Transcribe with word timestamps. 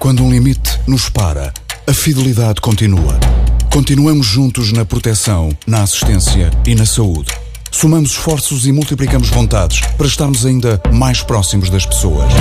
Quando 0.00 0.24
um 0.24 0.30
limite 0.30 0.80
nos 0.86 1.10
para, 1.10 1.52
a 1.86 1.92
fidelidade 1.92 2.58
continua. 2.62 3.20
Continuamos 3.70 4.26
juntos 4.26 4.72
na 4.72 4.82
proteção, 4.82 5.50
na 5.66 5.82
assistência 5.82 6.50
e 6.66 6.74
na 6.74 6.86
saúde. 6.86 7.30
Somamos 7.70 8.10
esforços 8.10 8.66
e 8.66 8.72
multiplicamos 8.72 9.28
vontades 9.28 9.80
para 9.96 10.06
estarmos 10.06 10.44
ainda 10.44 10.80
mais 10.92 11.22
próximos 11.22 11.70
das 11.70 11.86
pessoas. 11.86 12.32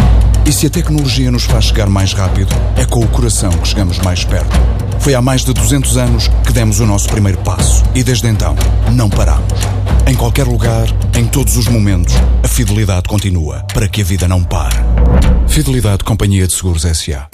E 0.46 0.52
se 0.52 0.66
a 0.68 0.70
tecnologia 0.70 1.32
nos 1.32 1.44
faz 1.44 1.66
chegar 1.66 1.88
mais 1.88 2.13
rápido, 2.13 2.54
é 2.75 2.86
com 2.86 3.00
o 3.00 3.07
coração 3.07 3.52
que 3.52 3.68
chegamos 3.68 4.00
mais 4.00 4.23
perto. 4.23 4.57
Foi 5.00 5.14
há 5.14 5.21
mais 5.21 5.46
de 5.46 5.54
200 5.54 5.97
anos 5.97 6.28
que 6.46 6.52
demos 6.52 6.79
o 6.79 6.86
nosso 6.86 7.07
primeiro 7.07 7.38
passo 7.39 7.84
e 7.96 8.04
desde 8.04 8.28
então 8.28 8.55
não 8.92 9.10
paramos. 9.10 9.54
Em 10.07 10.15
qualquer 10.15 10.47
lugar, 10.47 10.88
em 11.15 11.25
todos 11.25 11.55
os 11.55 11.68
momentos, 11.68 12.16
a 12.43 12.48
fidelidade 12.48 13.07
continua 13.07 13.64
para 13.73 13.88
que 13.88 14.02
a 14.02 14.04
vida 14.04 14.27
não 14.27 14.43
pare. 14.43 14.77
Fidelidade 15.48 16.04
Companhia 16.04 16.48
de 16.48 16.54
Seguros 16.54 16.84
S.A. 16.84 17.30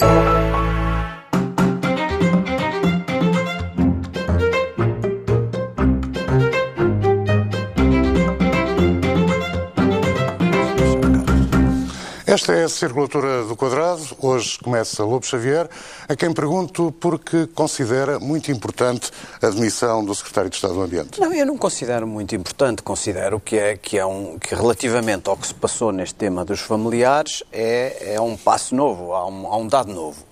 Esta 12.36 12.52
é 12.52 12.64
a 12.64 12.68
circulatura 12.68 13.44
do 13.44 13.56
quadrado. 13.56 14.02
Hoje 14.20 14.58
começa 14.58 15.02
Lobo 15.02 15.24
Xavier, 15.24 15.70
a 16.06 16.14
quem 16.14 16.34
pergunto 16.34 16.92
porque 17.00 17.46
considera 17.46 18.20
muito 18.20 18.52
importante 18.52 19.10
a 19.40 19.48
demissão 19.48 20.04
do 20.04 20.14
Secretário 20.14 20.50
de 20.50 20.56
Estado 20.56 20.74
do 20.74 20.82
Ambiente. 20.82 21.18
Não, 21.18 21.32
eu 21.32 21.46
não 21.46 21.56
considero 21.56 22.06
muito 22.06 22.36
importante. 22.36 22.82
Considero 22.82 23.40
que 23.40 23.56
é 23.56 23.78
que 23.78 23.96
é 23.96 24.04
um 24.04 24.38
que 24.38 24.54
relativamente 24.54 25.30
ao 25.30 25.36
que 25.38 25.46
se 25.46 25.54
passou 25.54 25.90
neste 25.90 26.14
tema 26.14 26.44
dos 26.44 26.60
familiares 26.60 27.42
é, 27.50 28.16
é 28.16 28.20
um 28.20 28.36
passo 28.36 28.74
novo, 28.74 29.14
há 29.14 29.26
um, 29.26 29.46
há 29.46 29.56
um 29.56 29.66
dado 29.66 29.90
novo, 29.90 30.22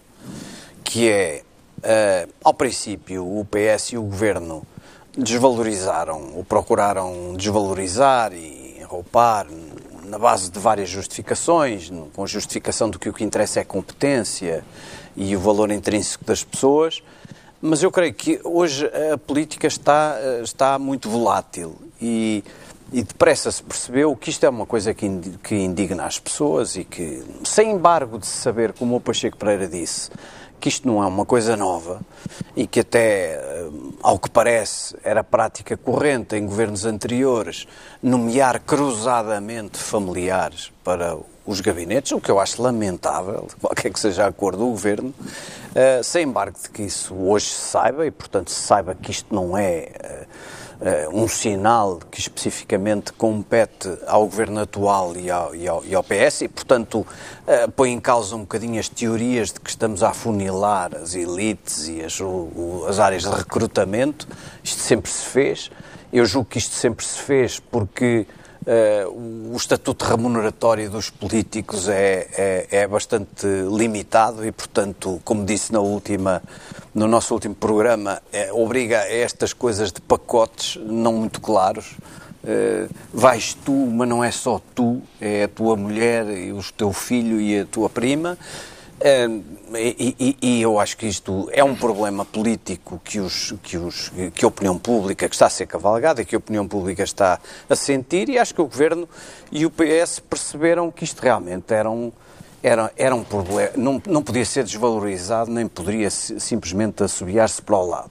que 0.84 1.08
é 1.08 1.42
uh, 1.78 2.30
ao 2.44 2.52
princípio 2.52 3.24
o 3.24 3.46
PS 3.46 3.92
e 3.92 3.96
o 3.96 4.02
Governo 4.02 4.62
desvalorizaram 5.16 6.32
ou 6.36 6.44
procuraram 6.44 7.32
desvalorizar 7.34 8.34
e 8.34 8.76
enroupar 8.78 9.46
na 10.14 10.18
base 10.18 10.48
de 10.48 10.60
várias 10.60 10.88
justificações, 10.88 11.90
com 12.14 12.24
justificação 12.24 12.88
de 12.88 13.00
que 13.00 13.08
o 13.08 13.12
que 13.12 13.24
interessa 13.24 13.58
é 13.58 13.62
a 13.62 13.64
competência 13.64 14.64
e 15.16 15.34
o 15.34 15.40
valor 15.40 15.72
intrínseco 15.72 16.24
das 16.24 16.44
pessoas, 16.44 17.02
mas 17.60 17.82
eu 17.82 17.90
creio 17.90 18.14
que 18.14 18.40
hoje 18.44 18.88
a 19.12 19.18
política 19.18 19.66
está, 19.66 20.16
está 20.40 20.78
muito 20.78 21.10
volátil 21.10 21.74
e, 22.00 22.44
e 22.92 23.02
depressa 23.02 23.50
se 23.50 23.60
percebeu 23.60 24.14
que 24.14 24.30
isto 24.30 24.46
é 24.46 24.48
uma 24.48 24.66
coisa 24.66 24.94
que, 24.94 25.08
que 25.42 25.56
indigna 25.56 26.04
as 26.04 26.20
pessoas 26.20 26.76
e 26.76 26.84
que, 26.84 27.24
sem 27.42 27.72
embargo 27.72 28.16
de 28.16 28.26
se 28.26 28.36
saber, 28.36 28.72
como 28.72 28.94
o 28.94 29.00
Pacheco 29.00 29.36
Pereira 29.36 29.66
disse, 29.66 30.12
que 30.64 30.70
isto 30.70 30.88
não 30.88 31.04
é 31.04 31.06
uma 31.06 31.26
coisa 31.26 31.58
nova 31.58 32.00
e 32.56 32.66
que 32.66 32.80
até, 32.80 33.34
eh, 33.34 33.68
ao 34.02 34.18
que 34.18 34.30
parece, 34.30 34.96
era 35.04 35.22
prática 35.22 35.76
corrente 35.76 36.36
em 36.36 36.46
governos 36.46 36.86
anteriores 36.86 37.68
nomear 38.02 38.58
cruzadamente 38.60 39.76
familiares 39.76 40.72
para 40.82 41.18
os 41.44 41.60
gabinetes, 41.60 42.12
o 42.12 42.18
que 42.18 42.30
eu 42.30 42.40
acho 42.40 42.62
lamentável, 42.62 43.46
qualquer 43.60 43.92
que 43.92 44.00
seja 44.00 44.26
a 44.26 44.32
cor 44.32 44.56
do 44.56 44.64
governo, 44.68 45.10
uh, 45.10 46.02
sem 46.02 46.24
embargo 46.24 46.56
de 46.58 46.70
que 46.70 46.84
isso 46.84 47.14
hoje 47.14 47.44
se 47.44 47.68
saiba 47.68 48.06
e, 48.06 48.10
portanto, 48.10 48.50
se 48.50 48.62
saiba 48.62 48.94
que 48.94 49.10
isto 49.10 49.34
não 49.34 49.58
é. 49.58 50.26
Uh, 50.74 51.22
um 51.22 51.28
sinal 51.28 52.00
que 52.10 52.18
especificamente 52.18 53.12
compete 53.12 53.88
ao 54.06 54.24
governo 54.26 54.60
atual 54.60 55.16
e 55.16 55.30
ao, 55.30 55.54
e 55.54 55.68
ao, 55.68 55.84
e 55.84 55.94
ao 55.94 56.02
PS 56.02 56.42
e, 56.42 56.48
portanto, 56.48 56.98
uh, 56.98 57.70
põe 57.76 57.92
em 57.92 58.00
causa 58.00 58.34
um 58.34 58.40
bocadinho 58.40 58.80
as 58.80 58.88
teorias 58.88 59.52
de 59.52 59.60
que 59.60 59.70
estamos 59.70 60.02
a 60.02 60.10
afunilar 60.10 60.94
as 60.96 61.14
elites 61.14 61.86
e 61.86 62.02
as, 62.02 62.20
o, 62.20 62.84
as 62.88 62.98
áreas 62.98 63.22
de 63.22 63.30
recrutamento. 63.30 64.26
Isto 64.64 64.80
sempre 64.80 65.10
se 65.10 65.24
fez. 65.24 65.70
Eu 66.12 66.26
julgo 66.26 66.48
que 66.48 66.58
isto 66.58 66.74
sempre 66.74 67.06
se 67.06 67.18
fez 67.18 67.60
porque 67.60 68.26
Uh, 68.66 69.52
o 69.52 69.56
estatuto 69.56 70.06
remuneratório 70.06 70.88
dos 70.88 71.10
políticos 71.10 71.86
é, 71.86 72.28
é, 72.32 72.66
é, 72.70 72.88
bastante 72.88 73.46
limitado 73.70 74.44
e, 74.46 74.50
portanto, 74.50 75.20
como 75.22 75.44
disse 75.44 75.70
na 75.70 75.80
última, 75.80 76.42
no 76.94 77.06
nosso 77.06 77.34
último 77.34 77.54
programa, 77.54 78.22
é, 78.32 78.50
obriga 78.50 79.00
a 79.00 79.12
estas 79.12 79.52
coisas 79.52 79.92
de 79.92 80.00
pacotes 80.00 80.78
não 80.82 81.12
muito 81.12 81.42
claros. 81.42 81.92
Uh, 82.42 82.88
vais 83.12 83.52
tu, 83.52 83.72
mas 83.72 84.08
não 84.08 84.24
é 84.24 84.30
só 84.30 84.60
tu, 84.74 85.02
é 85.20 85.44
a 85.44 85.48
tua 85.48 85.76
mulher, 85.76 86.24
o 86.24 86.62
teu 86.72 86.92
filho 86.92 87.40
e 87.40 87.60
a 87.60 87.66
tua 87.66 87.90
prima. 87.90 88.38
E, 89.76 90.36
e, 90.40 90.62
eu 90.62 90.78
acho 90.78 90.96
que 90.96 91.06
isto 91.06 91.48
é 91.52 91.62
um 91.64 91.74
problema 91.74 92.24
político 92.24 93.00
que, 93.04 93.18
os, 93.18 93.52
que, 93.62 93.76
os, 93.76 94.10
que 94.34 94.44
a 94.44 94.48
opinião 94.48 94.78
pública, 94.78 95.28
que 95.28 95.34
está 95.34 95.46
a 95.46 95.50
ser 95.50 95.66
cavalgada 95.66 96.24
que 96.24 96.34
a 96.34 96.38
opinião 96.38 96.66
pública 96.66 97.02
está 97.02 97.40
a 97.68 97.76
sentir, 97.76 98.28
e 98.28 98.38
acho 98.38 98.54
que 98.54 98.62
o 98.62 98.66
Governo 98.66 99.08
e 99.50 99.66
o 99.66 99.70
PS 99.70 100.20
perceberam 100.20 100.90
que 100.90 101.04
isto 101.04 101.20
realmente 101.20 101.74
era 101.74 101.90
um, 101.90 102.12
era, 102.62 102.92
era 102.96 103.14
um 103.14 103.22
problema, 103.22 103.72
não, 103.76 104.00
não 104.06 104.22
podia 104.22 104.44
ser 104.44 104.64
desvalorizado, 104.64 105.50
nem 105.50 105.66
poderia 105.66 106.08
simplesmente 106.10 107.02
assobiar-se 107.02 107.60
para 107.60 107.76
o 107.76 107.86
lado. 107.86 108.10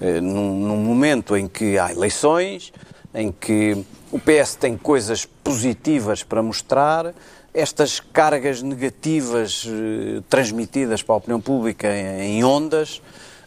Eh, 0.00 0.20
num, 0.20 0.58
num 0.58 0.76
momento 0.76 1.36
em 1.36 1.46
que 1.46 1.78
há 1.78 1.90
eleições, 1.90 2.72
em 3.14 3.32
que 3.32 3.84
o 4.12 4.18
PS 4.18 4.56
tem 4.56 4.76
coisas 4.76 5.24
positivas 5.24 6.22
para 6.22 6.42
mostrar, 6.42 7.14
estas 7.52 8.00
cargas 8.00 8.62
negativas 8.62 9.66
eh, 9.66 10.22
transmitidas 10.28 11.02
para 11.02 11.14
a 11.14 11.18
opinião 11.18 11.40
pública 11.40 11.88
em, 11.88 12.44
ondas 12.44 13.02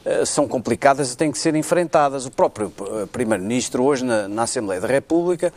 eh, 0.05 0.25
são 0.25 0.45
complicadas 0.45 1.13
e 1.13 1.17
têm 1.17 1.31
que 1.31 1.37
ser 1.37 1.55
enfrentadas. 1.55 2.25
O 2.25 2.31
próprio 2.31 2.71
eh, 2.81 3.05
Primeiro-Ministro, 3.11 3.83
hoje 3.83 4.03
na, 4.03 4.27
na, 4.27 4.43
Assembleia 4.43 4.81
da 4.81 4.87
República, 4.87 5.53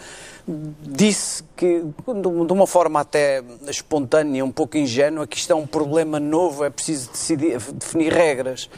disse 0.47 1.43
que, 1.57 1.83
de 1.83 2.53
uma 2.53 2.67
forma 2.69 3.01
até 3.01 3.43
espontânea, 3.67 4.45
um 4.45 4.53
pouco 4.53 4.77
ingênua, 4.77 5.27
que 5.27 5.37
isto 5.37 5.53
é 5.53 5.57
um 5.57 5.67
problema 5.67 6.21
novo, 6.21 6.65
é 6.65 6.71
preciso 6.71 7.11
decidir, 7.11 7.59
definir 7.59 8.13
regras. 8.13 8.71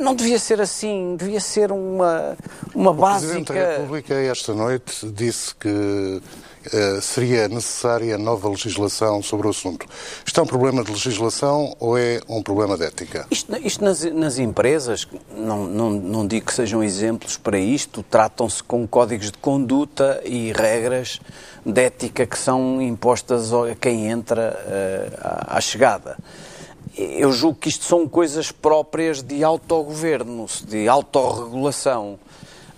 Não 0.00 0.14
devia 0.14 0.38
ser 0.38 0.58
assim, 0.58 1.16
devia 1.16 1.40
ser 1.40 1.70
uma, 1.70 2.34
uma 2.74 2.94
básica... 2.94 3.26
O 3.26 3.44
Presidente 3.44 3.52
da 3.52 3.76
República, 3.76 4.14
esta 4.14 4.54
noite, 4.54 5.06
disse 5.12 5.54
que 5.54 6.22
seria 7.00 7.48
necessária 7.48 8.16
nova 8.18 8.48
legislação 8.48 9.22
sobre 9.22 9.46
o 9.46 9.50
assunto. 9.50 9.86
Isto 10.24 10.40
é 10.40 10.42
um 10.42 10.46
problema 10.46 10.84
de 10.84 10.90
legislação 10.90 11.74
ou 11.78 11.98
é 11.98 12.20
um 12.28 12.42
problema 12.42 12.76
de 12.76 12.84
ética? 12.84 13.26
Isto, 13.30 13.56
isto 13.56 13.84
nas, 13.84 14.04
nas, 14.04 14.38
empresas, 14.38 15.06
não, 15.36 15.66
não, 15.66 15.90
não 15.90 16.26
digo 16.26 16.46
que 16.46 16.54
sejam 16.54 16.82
exemplos 16.82 17.36
para 17.36 17.58
isto, 17.58 18.02
tratam-se 18.02 18.62
com 18.62 18.86
códigos 18.86 19.30
de 19.30 19.38
conduta 19.38 20.20
e 20.24 20.52
regras 20.52 21.20
de 21.64 21.80
ética 21.80 22.26
que 22.26 22.38
são 22.38 22.80
impostas 22.80 23.52
a 23.52 23.74
quem 23.74 24.08
entra 24.10 24.58
uh, 24.66 25.18
à, 25.20 25.58
à 25.58 25.60
chegada. 25.60 26.16
Eu 26.96 27.32
julgo 27.32 27.58
que 27.58 27.68
isto 27.70 27.84
são 27.84 28.06
coisas 28.06 28.52
próprias 28.52 29.22
de 29.22 29.42
autogoverno, 29.42 30.46
de 30.66 30.88
autorregulação. 30.88 32.18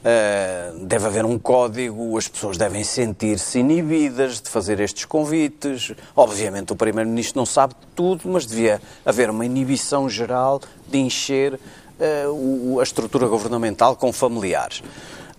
Uh, 0.05 0.85
deve 0.85 1.07
haver 1.07 1.25
um 1.25 1.39
código, 1.39 2.19
as 2.19 2.29
pessoas 2.29 2.59
devem 2.59 2.85
sentir-se 2.85 3.61
inibidas 3.61 4.39
de 4.39 4.51
fazer 4.51 4.79
estes 4.81 5.07
convites. 5.07 5.95
Obviamente, 6.15 6.75
o 6.75 6.77
Primeiro-Ministro 6.77 7.39
não 7.39 7.47
sabe 7.47 7.75
tudo, 7.97 8.29
mas 8.29 8.45
devia 8.45 8.83
haver 9.07 9.31
uma 9.31 9.47
inibição 9.47 10.07
geral 10.07 10.61
de 10.87 10.99
encher 10.99 11.55
uh, 11.55 12.31
o, 12.31 12.81
a 12.81 12.83
estrutura 12.83 13.27
governamental 13.27 13.97
com 13.97 14.13
familiares 14.13 14.83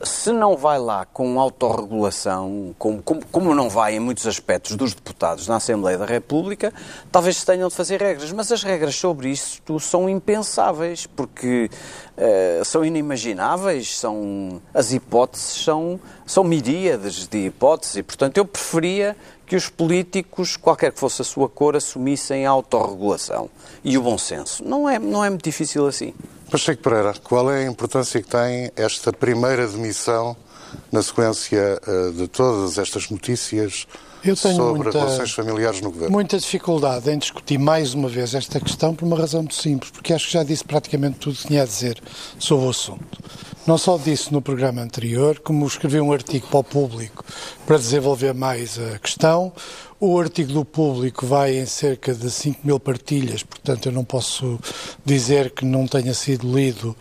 se 0.05 0.31
não 0.31 0.55
vai 0.55 0.79
lá 0.79 1.05
com 1.05 1.39
autorregulação, 1.39 2.75
como, 2.77 3.01
como, 3.01 3.25
como, 3.31 3.55
não 3.55 3.69
vai 3.69 3.95
em 3.95 3.99
muitos 3.99 4.25
aspectos 4.27 4.75
dos 4.75 4.93
deputados 4.93 5.47
na 5.47 5.57
Assembleia 5.57 5.97
da 5.97 6.05
República, 6.05 6.73
talvez 7.11 7.37
se 7.37 7.45
tenham 7.45 7.67
de 7.67 7.75
fazer 7.75 8.01
regras. 8.01 8.31
Mas 8.31 8.51
as 8.51 8.63
regras 8.63 8.95
sobre 8.95 9.29
isto 9.29 9.79
são 9.79 10.09
impensáveis, 10.09 11.05
porque 11.07 11.69
uh, 12.17 12.65
são 12.65 12.85
inimagináveis, 12.85 13.97
são, 13.97 14.61
as 14.73 14.93
hipóteses 14.93 15.63
são, 15.63 15.99
são 16.25 16.43
miríades 16.43 17.27
de 17.27 17.47
hipóteses, 17.47 17.97
e 17.97 18.03
portanto 18.03 18.37
eu 18.37 18.45
preferia 18.45 19.15
que 19.45 19.55
os 19.55 19.69
políticos, 19.69 20.57
qualquer 20.57 20.91
que 20.91 20.99
fosse 20.99 21.21
a 21.21 21.25
sua 21.25 21.47
cor, 21.47 21.75
assumissem 21.75 22.45
a 22.45 22.49
autorregulação 22.49 23.49
e 23.83 23.97
o 23.97 24.01
bom 24.01 24.17
senso. 24.17 24.63
Não 24.63 24.89
é, 24.89 24.97
não 24.97 25.23
é 25.23 25.29
muito 25.29 25.43
difícil 25.43 25.85
assim. 25.85 26.13
Pacheco 26.49 26.81
Pereira, 26.81 27.13
qual 27.23 27.51
é 27.51 27.65
a 27.65 27.69
importância 27.69 28.21
que 28.21 28.27
tem 28.27 28.71
esta 28.75 29.11
primeira 29.11 29.67
demissão 29.67 30.35
na 30.91 31.01
sequência 31.01 31.79
uh, 31.87 32.11
de 32.13 32.27
todas 32.27 32.77
estas 32.77 33.09
notícias 33.09 33.87
sobre 34.33 34.83
muita, 34.83 34.99
relações 34.99 35.31
familiares 35.31 35.81
no 35.81 35.91
governo? 35.91 36.13
Muita 36.13 36.37
dificuldade 36.37 37.09
em 37.11 37.17
discutir 37.17 37.57
mais 37.57 37.93
uma 37.93 38.09
vez 38.09 38.33
esta 38.33 38.59
questão 38.59 38.95
por 38.95 39.05
uma 39.05 39.17
razão 39.17 39.41
muito 39.41 39.55
simples, 39.55 39.91
porque 39.91 40.13
acho 40.13 40.27
que 40.27 40.33
já 40.33 40.43
disse 40.43 40.63
praticamente 40.63 41.19
tudo 41.19 41.33
o 41.33 41.37
que 41.37 41.47
tinha 41.47 41.63
a 41.63 41.65
dizer 41.65 42.01
sobre 42.39 42.65
o 42.65 42.69
assunto. 42.69 43.19
Não 43.65 43.79
só 43.79 43.97
disse 43.97 44.31
no 44.31 44.43
programa 44.43 44.83
anterior, 44.83 45.39
como 45.39 45.65
escrevi 45.65 45.99
um 45.99 46.13
artigo 46.13 46.45
para 46.47 46.59
o 46.59 46.63
público 46.63 47.25
para 47.65 47.77
desenvolver 47.77 48.31
mais 48.31 48.77
a 48.77 48.99
questão. 48.99 49.51
O 49.99 50.19
artigo 50.19 50.53
do 50.53 50.63
público 50.63 51.25
vai 51.25 51.57
em 51.57 51.65
cerca 51.65 52.13
de 52.13 52.29
5 52.29 52.59
mil 52.63 52.79
partilhas, 52.79 53.41
portanto 53.41 53.87
eu 53.87 53.91
não 53.91 54.03
posso 54.03 54.59
dizer 55.03 55.49
que 55.49 55.65
não 55.65 55.87
tenha 55.87 56.13
sido 56.13 56.47
lido 56.55 56.95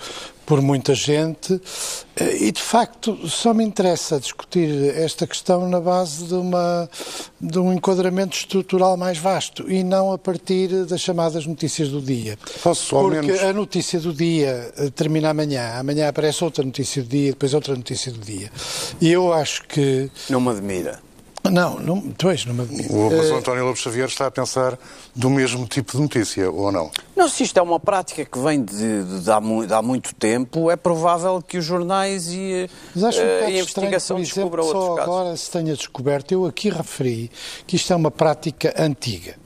por 0.46 0.60
muita 0.60 0.94
gente 0.94 1.60
e 2.40 2.52
de 2.52 2.60
facto 2.60 3.28
só 3.28 3.52
me 3.52 3.64
interessa 3.64 4.20
discutir 4.20 4.96
esta 4.96 5.26
questão 5.26 5.68
na 5.68 5.80
base 5.80 6.24
de, 6.24 6.34
uma, 6.34 6.88
de 7.40 7.58
um 7.58 7.72
enquadramento 7.72 8.36
estrutural 8.36 8.96
mais 8.96 9.18
vasto 9.18 9.70
e 9.70 9.82
não 9.82 10.12
a 10.12 10.18
partir 10.18 10.84
das 10.84 11.00
chamadas 11.00 11.46
notícias 11.46 11.88
do 11.88 12.00
dia. 12.00 12.38
Posso, 12.62 12.96
Porque 12.96 13.20
menos... 13.20 13.42
a 13.42 13.52
notícia 13.52 13.98
do 13.98 14.12
dia 14.12 14.72
eh, 14.76 14.90
termina 14.90 15.30
amanhã, 15.30 15.74
amanhã 15.78 16.08
aparece 16.08 16.44
outra 16.44 16.64
notícia 16.64 17.02
do 17.02 17.08
dia, 17.08 17.30
depois 17.30 17.52
outra 17.54 17.74
notícia 17.74 18.12
do 18.12 18.18
dia. 18.18 18.50
E 19.00 19.10
eu 19.10 19.32
acho 19.32 19.64
que... 19.66 20.10
Não 20.30 20.40
me 20.40 20.50
admira. 20.50 21.03
Não, 21.50 21.78
não, 21.78 22.00
pois, 22.18 22.46
não 22.46 22.54
me. 22.54 22.62
O 22.62 23.08
professor 23.10 23.38
António 23.38 23.66
Lopes 23.66 23.82
Xavier 23.82 24.06
está 24.06 24.26
a 24.26 24.30
pensar 24.30 24.78
do 25.14 25.28
mesmo 25.28 25.66
tipo 25.66 25.92
de 25.92 26.02
notícia, 26.02 26.50
ou 26.50 26.72
não? 26.72 26.90
Não, 27.14 27.28
se 27.28 27.42
isto 27.42 27.58
é 27.58 27.62
uma 27.62 27.78
prática 27.78 28.24
que 28.24 28.38
vem 28.38 28.64
de, 28.64 29.04
de, 29.04 29.20
de, 29.20 29.30
há, 29.30 29.40
mu 29.40 29.66
de 29.66 29.72
há, 29.72 29.82
muito 29.82 30.14
tempo, 30.14 30.70
é 30.70 30.76
provável 30.76 31.42
que 31.42 31.58
os 31.58 31.64
jornais 31.64 32.28
e, 32.32 32.68
Mas 32.94 33.04
acho 33.04 33.20
um 33.20 33.24
uh, 33.24 33.26
e 33.26 33.44
a 33.44 33.50
investigação 33.50 34.18
estranho, 34.18 34.48
por 34.48 34.58
exemplo, 34.58 34.72
só 34.72 34.78
outros 34.78 35.06
agora 35.06 35.24
casos. 35.30 35.40
se 35.42 35.50
tenha 35.50 35.74
descoberto. 35.76 36.32
Eu 36.32 36.46
aqui 36.46 36.70
referi 36.70 37.30
que 37.66 37.76
isto 37.76 37.92
é 37.92 37.96
uma 37.96 38.10
prática 38.10 38.74
antiga. 38.78 39.36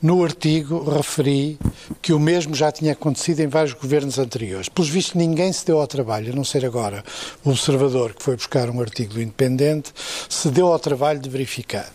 No 0.00 0.22
artigo 0.24 0.82
referi 0.90 1.58
que 2.00 2.12
o 2.12 2.18
mesmo 2.18 2.54
já 2.54 2.72
tinha 2.72 2.92
acontecido 2.92 3.40
em 3.40 3.46
vários 3.46 3.74
governos 3.74 4.18
anteriores. 4.18 4.68
Pelos 4.68 4.90
vistos, 4.90 5.14
ninguém 5.14 5.52
se 5.52 5.64
deu 5.64 5.80
ao 5.80 5.86
trabalho, 5.86 6.32
a 6.32 6.36
não 6.36 6.44
ser 6.44 6.64
agora 6.64 7.04
o 7.44 7.50
observador 7.50 8.14
que 8.14 8.22
foi 8.22 8.36
buscar 8.36 8.68
um 8.68 8.80
artigo 8.80 9.14
do 9.14 9.22
Independente, 9.22 9.92
se 10.28 10.50
deu 10.50 10.66
ao 10.66 10.78
trabalho 10.78 11.20
de 11.20 11.30
verificar. 11.30 11.90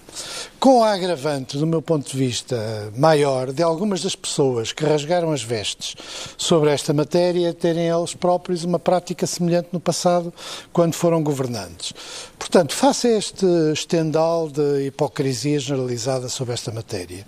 Com 0.60 0.84
a 0.84 0.94
agravante, 0.94 1.58
do 1.58 1.68
meu 1.68 1.82
ponto 1.82 2.10
de 2.10 2.18
vista 2.18 2.92
maior, 2.96 3.52
de 3.52 3.62
algumas 3.62 4.02
das 4.02 4.16
pessoas 4.16 4.72
que 4.72 4.84
rasgaram 4.84 5.32
as 5.32 5.44
vestes 5.44 5.96
sobre 6.38 6.72
esta 6.72 6.94
matéria 6.94 7.54
terem 7.54 7.88
eles 7.88 8.14
próprios 8.14 8.64
uma 8.64 8.80
prática 8.80 9.28
semelhante 9.28 9.70
no 9.72 9.80
passado, 9.80 10.34
quando 10.74 10.94
foram 10.94 11.22
governantes. 11.22 11.94
Portanto, 12.38 12.74
faça 12.74 13.08
este 13.08 13.46
estendal 13.72 14.50
de 14.50 14.88
hipocrisia 14.88 15.60
generalizada 15.60 16.30
sobre 16.30 16.54
esta 16.54 16.72
matéria. 16.72 17.26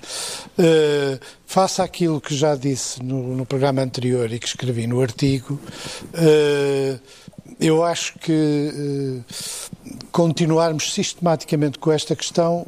Uh, 0.57 1.19
faça 1.45 1.83
aquilo 1.83 2.21
que 2.21 2.35
já 2.35 2.55
disse 2.55 3.03
no, 3.03 3.35
no, 3.35 3.45
programa 3.45 3.81
anterior 3.81 4.31
e 4.31 4.39
que 4.39 4.47
escrevi 4.47 4.87
no 4.87 5.01
artigo. 5.01 5.59
Uh, 6.13 6.99
eu 7.59 7.83
acho 7.83 8.17
que 8.19 8.71
uh, 8.73 9.23
continuarmos 10.11 10.93
sistematicamente 10.93 11.79
com 11.79 11.91
esta 11.91 12.15
questão 12.15 12.65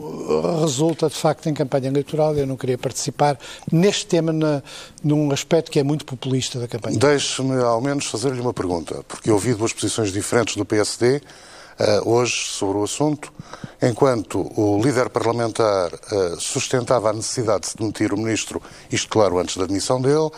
resulta 0.61 1.09
de 1.09 1.15
facto 1.15 1.47
em 1.47 1.53
campanha 1.53 1.87
eleitoral. 1.87 2.35
Eu 2.35 2.47
não 2.47 2.55
queria 2.55 2.77
participar 2.77 3.37
neste 3.71 4.07
tema 4.07 4.31
na, 4.31 4.61
num 5.03 5.31
aspecto 5.31 5.71
que 5.71 5.79
é 5.79 5.83
muito 5.83 6.05
populista 6.05 6.59
da 6.59 6.67
campanha. 6.67 6.97
Deixe-me 6.97 7.61
ao 7.61 7.81
menos 7.81 8.05
fazer-lhe 8.05 8.39
uma 8.39 8.53
pergunta, 8.53 9.03
porque 9.07 9.29
eu 9.29 9.35
ouvi 9.35 9.53
duas 9.53 9.73
posições 9.73 10.11
diferentes 10.11 10.55
do 10.55 10.65
PSD 10.65 11.17
uh, 11.17 12.09
hoje 12.09 12.47
sobre 12.49 12.77
o 12.77 12.83
assunto. 12.83 13.31
Enquanto 13.81 14.39
o 14.55 14.79
líder 14.79 15.09
parlamentar 15.09 15.89
sustentava 16.37 17.09
a 17.09 17.13
necessidade 17.13 17.69
de 17.69 17.77
demitir 17.77 18.13
o 18.13 18.17
ministro, 18.17 18.61
isto 18.91 19.09
claro 19.09 19.39
antes 19.39 19.57
da 19.57 19.63
admissão 19.63 19.99
dele, 19.99 20.29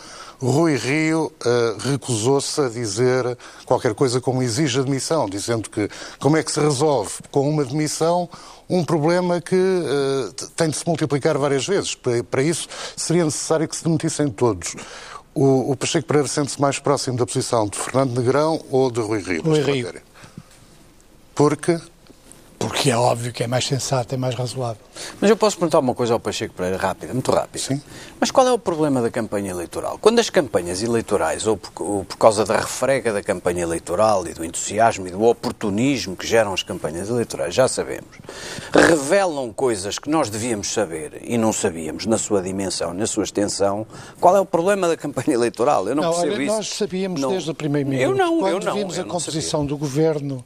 Rui 0.50 0.76
Rio 0.76 1.32
uh, 1.44 1.78
recusou-se 1.78 2.60
a 2.60 2.68
dizer 2.68 3.36
qualquer 3.64 3.94
coisa 3.94 4.20
como 4.20 4.42
exige 4.42 4.78
admissão, 4.78 5.28
dizendo 5.28 5.70
que 5.70 5.88
como 6.18 6.36
é 6.36 6.42
que 6.42 6.52
se 6.52 6.60
resolve 6.60 7.12
com 7.30 7.48
uma 7.48 7.64
demissão 7.64 8.28
um 8.68 8.84
problema 8.84 9.40
que 9.40 9.54
uh, 9.54 10.32
tem 10.56 10.68
de 10.68 10.76
se 10.76 10.86
multiplicar 10.86 11.38
várias 11.38 11.66
vezes. 11.66 11.94
Para, 11.94 12.22
para, 12.24 12.42
isso 12.42 12.68
seria 12.96 13.24
necessário 13.24 13.68
que 13.68 13.76
se 13.76 13.84
demitissem 13.84 14.28
todos. 14.28 14.74
O, 15.34 15.72
o 15.72 15.76
Pacheco 15.76 16.06
Pereira 16.06 16.28
sente-se 16.28 16.60
mais 16.60 16.78
próximo 16.78 17.16
da 17.16 17.26
posição 17.26 17.66
de 17.66 17.78
Fernando 17.78 18.16
Negrão 18.16 18.62
ou 18.70 18.90
de 18.90 19.00
Rui 19.00 19.20
Rio? 19.20 19.42
Rui 19.42 19.60
Rio. 19.60 19.86
Matéria? 19.86 20.02
Porque 21.34 21.80
porque 22.58 22.90
é 22.90 22.96
óbvio 22.96 23.32
que 23.32 23.42
é 23.42 23.46
mais 23.46 23.66
sensato, 23.66 24.14
é 24.14 24.18
mais 24.18 24.34
razoável. 24.34 24.82
Mas 25.20 25.30
eu 25.30 25.36
posso 25.36 25.56
perguntar 25.56 25.78
uma 25.80 25.94
coisa 25.94 26.14
ao 26.14 26.20
Pacheco 26.20 26.54
Pereira, 26.54 26.76
rápida, 26.76 27.12
muito 27.12 27.30
rápida. 27.30 27.58
Sim. 27.58 27.82
Mas 28.20 28.30
qual 28.30 28.46
é 28.46 28.52
o 28.52 28.58
problema 28.58 29.02
da 29.02 29.10
campanha 29.10 29.50
eleitoral? 29.50 29.98
Quando 29.98 30.18
as 30.18 30.30
campanhas 30.30 30.82
eleitorais, 30.82 31.46
ou 31.46 31.56
por, 31.56 31.70
ou 31.82 32.04
por, 32.04 32.16
causa 32.16 32.44
da 32.44 32.56
refrega 32.56 33.12
da 33.12 33.22
campanha 33.22 33.62
eleitoral 33.62 34.26
e 34.26 34.32
do 34.32 34.44
entusiasmo 34.44 35.06
e 35.06 35.10
do 35.10 35.22
oportunismo 35.22 36.16
que 36.16 36.26
geram 36.26 36.52
as 36.52 36.62
campanhas 36.62 37.08
eleitorais, 37.08 37.54
já 37.54 37.68
sabemos, 37.68 38.08
revelam 38.72 39.52
coisas 39.52 39.98
que 39.98 40.08
nós 40.08 40.30
devíamos 40.30 40.72
saber 40.72 41.20
e 41.22 41.36
não 41.36 41.52
sabíamos 41.52 42.06
na 42.06 42.18
sua 42.18 42.40
dimensão, 42.40 42.94
na 42.94 43.06
sua 43.06 43.24
extensão, 43.24 43.86
qual 44.20 44.36
é 44.36 44.40
o 44.40 44.46
problema 44.46 44.88
da 44.88 44.96
campanha 44.96 45.34
eleitoral? 45.34 45.88
Eu 45.88 45.94
não, 45.94 46.04
não 46.04 46.10
percebo 46.12 46.34
olha, 46.34 46.42
isso. 46.42 46.56
Nós 46.56 46.68
sabíamos 46.68 47.20
não. 47.20 47.30
desde 47.30 47.50
o 47.50 47.54
primeiro 47.54 47.88
minuto. 47.88 48.04
Eu 48.04 48.14
não, 48.16 48.38
Quando 48.38 48.52
eu 48.52 48.60
não. 48.60 48.74
vimos 48.74 48.96
eu 48.96 49.02
a 49.02 49.06
composição 49.06 49.60
sabia. 49.60 49.68
do 49.68 49.76
governo, 49.76 50.44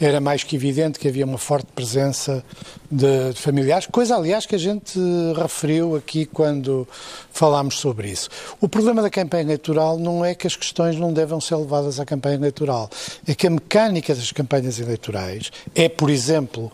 era 0.00 0.20
mais 0.20 0.42
que 0.42 0.56
evidente 0.56 0.98
que 0.98 1.06
havia 1.06 1.24
uma 1.24 1.38
forte 1.50 1.66
presença 1.74 2.44
de, 2.88 3.32
de, 3.32 3.40
familiares, 3.40 3.84
coisa 3.84 4.14
aliás 4.14 4.46
que 4.46 4.54
a 4.54 4.58
gente 4.58 5.00
referiu 5.36 5.96
aqui 5.96 6.24
quando 6.24 6.86
falámos 7.32 7.80
sobre 7.80 8.08
isso. 8.08 8.28
O 8.60 8.68
problema 8.68 9.02
da 9.02 9.10
campanha 9.10 9.42
eleitoral 9.42 9.98
não 9.98 10.24
é 10.24 10.32
que 10.32 10.46
as 10.46 10.54
questões 10.54 10.94
não 10.94 11.12
devam 11.12 11.40
ser 11.40 11.56
levadas 11.56 11.98
à 11.98 12.04
campanha 12.04 12.36
eleitoral, 12.36 12.88
é 13.26 13.34
que 13.34 13.48
a 13.48 13.50
mecânica 13.50 14.14
das 14.14 14.30
campanhas 14.30 14.78
eleitorais 14.78 15.50
é, 15.74 15.88
por 15.88 16.08
exemplo, 16.08 16.70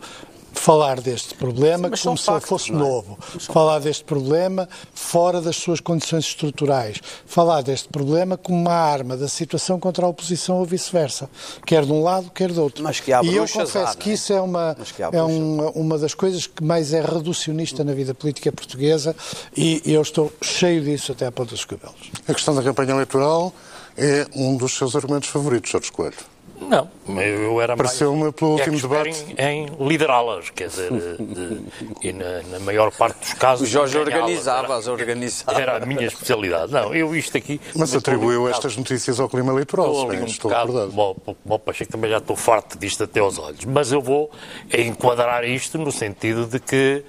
falar 0.57 0.99
deste 0.99 1.35
problema 1.35 1.95
Sim, 1.95 2.03
como 2.03 2.17
se 2.17 2.29
ele 2.29 2.41
fosse 2.41 2.71
é? 2.71 2.75
novo. 2.75 3.17
Falar 3.39 3.79
deste 3.79 4.03
problema 4.03 4.67
fora 4.93 5.39
das 5.39 5.55
suas 5.55 5.79
condições 5.79 6.25
estruturais. 6.25 6.99
Falar 7.25 7.61
deste 7.61 7.87
problema 7.87 8.37
como 8.37 8.59
uma 8.59 8.73
arma 8.73 9.15
da 9.15 9.27
situação 9.27 9.79
contra 9.79 10.05
a 10.05 10.09
oposição 10.09 10.57
ou 10.57 10.65
vice-versa. 10.65 11.29
Quer 11.65 11.85
de 11.85 11.91
um 11.91 12.01
lado, 12.01 12.29
quer 12.31 12.51
do 12.51 12.61
outro. 12.61 12.83
Mas 12.83 12.99
que 12.99 13.13
há 13.13 13.23
e 13.23 13.35
eu 13.35 13.43
confesso 13.43 13.77
há, 13.77 13.95
que 13.95 14.07
não 14.07 14.11
é? 14.11 14.15
isso 14.15 14.33
é, 14.33 14.41
uma, 14.41 14.77
é 15.11 15.21
uma, 15.21 15.69
uma 15.71 15.97
das 15.97 16.13
coisas 16.13 16.47
que 16.47 16.63
mais 16.63 16.91
é 16.93 17.01
reducionista 17.01 17.83
na 17.83 17.93
vida 17.93 18.13
política 18.13 18.51
portuguesa 18.51 19.15
e 19.55 19.81
eu 19.85 20.01
estou 20.01 20.31
cheio 20.41 20.83
disso 20.83 21.11
até 21.11 21.25
à 21.25 21.31
ponta 21.31 21.51
dos 21.51 21.65
cabelos. 21.65 22.11
A 22.27 22.33
questão 22.33 22.55
da 22.55 22.63
campanha 22.63 22.91
eleitoral 22.91 23.53
é 23.95 24.27
um 24.35 24.57
dos 24.57 24.75
seus 24.75 24.95
argumentos 24.95 25.29
favoritos, 25.29 25.71
Jorge 25.71 25.91
Coelho. 25.91 26.36
Não, 26.59 26.89
eu 27.21 27.61
era 27.61 27.77
Pareceu-me 27.77 28.31
pelo 28.31 28.51
último 28.51 28.79
debate 28.79 29.25
em, 29.37 29.65
em 29.65 29.87
liderá-las, 29.87 30.49
quer 30.49 30.67
dizer, 30.67 30.91
de, 30.91 31.61
e 32.01 32.11
na, 32.11 32.41
na, 32.43 32.59
maior 32.59 32.91
parte 32.91 33.19
dos 33.19 33.33
casos. 33.33 33.67
O 33.67 33.71
Jorge 33.71 33.97
organizava-as, 33.97 34.87
organizava. 34.87 35.61
Era 35.61 35.77
a 35.77 35.85
minha 35.85 36.05
especialidade. 36.05 36.71
Não, 36.71 36.93
eu 36.93 37.15
isto 37.15 37.37
aqui. 37.37 37.61
Mas 37.75 37.95
atribuiu 37.95 38.49
estas 38.49 38.75
notícias 38.75 39.19
ao 39.19 39.29
clima 39.29 39.51
eleitoral, 39.51 39.91
estou, 39.91 40.01
se 40.01 40.07
bem 40.07 40.23
um 40.23 40.25
estou 40.25 40.51
bocado. 40.51 40.91
Bom, 40.91 41.15
bom, 41.45 41.59
Pacheco, 41.59 41.91
também 41.91 42.09
já 42.09 42.17
estou 42.17 42.35
farto 42.35 42.77
disto 42.77 43.03
até 43.03 43.19
aos 43.19 43.37
olhos, 43.37 43.63
mas 43.65 43.91
eu 43.91 44.01
vou 44.01 44.31
enquadrar 44.75 45.43
isto 45.43 45.77
no 45.77 45.91
sentido 45.91 46.45
de 46.47 46.59
que 46.59 47.03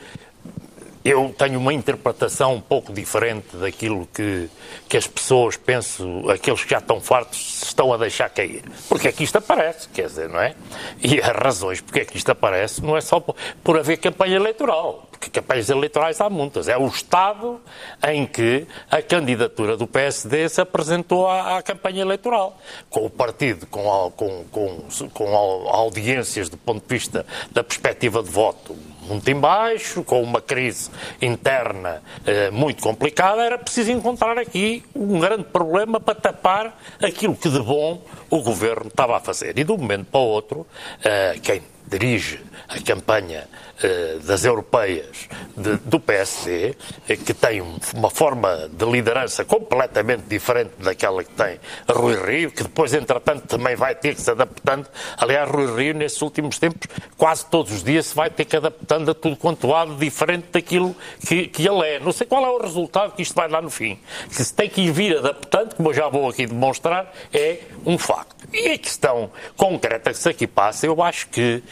eu 1.08 1.34
tenho 1.36 1.58
uma 1.58 1.72
interpretação 1.72 2.54
um 2.54 2.60
pouco 2.60 2.92
diferente 2.92 3.56
daquilo 3.56 4.06
que, 4.12 4.48
que 4.88 4.96
as 4.96 5.06
pessoas, 5.06 5.56
penso, 5.56 6.28
aqueles 6.30 6.62
que 6.62 6.70
já 6.70 6.78
estão 6.78 7.00
fartos, 7.00 7.62
estão 7.62 7.92
a 7.92 7.96
deixar 7.96 8.28
cair. 8.28 8.62
Porque 8.88 9.08
é 9.08 9.12
que 9.12 9.24
isto 9.24 9.36
aparece, 9.36 9.88
quer 9.88 10.06
dizer, 10.06 10.28
não 10.28 10.40
é? 10.40 10.54
E 11.02 11.20
as 11.20 11.34
razões 11.34 11.80
porque 11.80 12.00
é 12.00 12.04
que 12.04 12.16
isto 12.16 12.30
aparece 12.30 12.84
não 12.84 12.96
é 12.96 13.00
só 13.00 13.20
por, 13.20 13.34
por 13.64 13.78
haver 13.78 13.96
campanha 13.96 14.36
eleitoral, 14.36 15.07
porque 15.18 15.40
campanhas 15.40 15.68
eleitorais 15.68 16.20
há 16.20 16.30
muitas. 16.30 16.68
É 16.68 16.78
o 16.78 16.86
Estado 16.86 17.60
em 18.06 18.24
que 18.24 18.66
a 18.88 19.02
candidatura 19.02 19.76
do 19.76 19.86
PSD 19.86 20.48
se 20.48 20.60
apresentou 20.60 21.28
à, 21.28 21.58
à 21.58 21.62
campanha 21.62 22.02
eleitoral, 22.02 22.56
com 22.88 23.04
o 23.04 23.10
partido 23.10 23.66
com, 23.66 24.12
com, 24.16 24.44
com, 24.50 25.08
com 25.12 25.36
audiências 25.68 26.48
do 26.48 26.56
ponto 26.56 26.86
de 26.86 26.94
vista 26.94 27.26
da 27.50 27.64
perspectiva 27.64 28.22
de 28.22 28.30
voto 28.30 28.76
muito 29.08 29.28
em 29.30 29.34
baixo, 29.34 30.04
com 30.04 30.22
uma 30.22 30.40
crise 30.40 30.90
interna 31.20 32.02
eh, 32.26 32.50
muito 32.50 32.82
complicada, 32.82 33.42
era 33.42 33.56
preciso 33.56 33.90
encontrar 33.90 34.38
aqui 34.38 34.84
um 34.94 35.18
grande 35.18 35.44
problema 35.44 35.98
para 35.98 36.14
tapar 36.14 36.78
aquilo 37.02 37.34
que 37.34 37.48
de 37.48 37.60
bom 37.60 38.02
o 38.28 38.42
governo 38.42 38.88
estava 38.88 39.16
a 39.16 39.20
fazer. 39.20 39.58
E 39.58 39.64
de 39.64 39.72
um 39.72 39.78
momento 39.78 40.06
para 40.10 40.20
o 40.20 40.24
outro, 40.24 40.66
eh, 41.02 41.38
quem 41.42 41.62
dirige 41.88 42.40
a 42.68 42.80
campanha 42.80 43.48
eh, 43.80 44.18
das 44.24 44.44
europeias 44.44 45.28
de, 45.56 45.76
do 45.76 46.00
PSD, 46.00 46.74
eh, 47.08 47.16
que 47.16 47.32
tem 47.32 47.62
uma 47.94 48.10
forma 48.10 48.68
de 48.72 48.84
liderança 48.84 49.44
completamente 49.44 50.24
diferente 50.24 50.72
daquela 50.78 51.22
que 51.22 51.30
tem 51.30 51.60
Rui 51.88 52.16
Rio, 52.16 52.50
que 52.50 52.64
depois, 52.64 52.92
entretanto, 52.92 53.46
também 53.46 53.76
vai 53.76 53.94
ter 53.94 54.16
que 54.16 54.20
se 54.20 54.30
adaptando. 54.30 54.88
Aliás, 55.16 55.48
Rui 55.48 55.76
Rio, 55.76 55.94
nesses 55.94 56.20
últimos 56.20 56.58
tempos, 56.58 56.88
quase 57.16 57.46
todos 57.46 57.72
os 57.72 57.84
dias 57.84 58.06
se 58.06 58.16
vai 58.16 58.28
ter 58.28 58.44
que 58.44 58.56
adaptando 58.56 59.12
a 59.12 59.14
tudo 59.14 59.36
quanto 59.36 59.72
há 59.72 59.84
de 59.84 59.94
diferente 59.94 60.48
daquilo 60.52 60.94
que, 61.24 61.46
que 61.46 61.66
ele 61.66 61.86
é. 61.86 62.00
Não 62.00 62.10
sei 62.10 62.26
qual 62.26 62.44
é 62.44 62.50
o 62.50 62.58
resultado 62.58 63.12
que 63.14 63.22
isto 63.22 63.34
vai 63.34 63.48
dar 63.48 63.62
no 63.62 63.70
fim. 63.70 63.96
Que 64.28 64.42
se 64.42 64.52
tem 64.52 64.68
que 64.68 64.80
ir 64.80 64.90
vir 64.90 65.18
adaptando, 65.18 65.76
como 65.76 65.90
eu 65.90 65.94
já 65.94 66.08
vou 66.08 66.28
aqui 66.28 66.46
demonstrar, 66.46 67.14
é 67.32 67.60
um 67.86 67.96
facto. 67.96 68.36
E 68.52 68.72
a 68.72 68.78
questão 68.78 69.30
concreta 69.56 70.10
que 70.10 70.18
se 70.18 70.28
aqui 70.28 70.46
passa, 70.46 70.86
eu 70.86 71.00
acho 71.02 71.28
que 71.28 71.62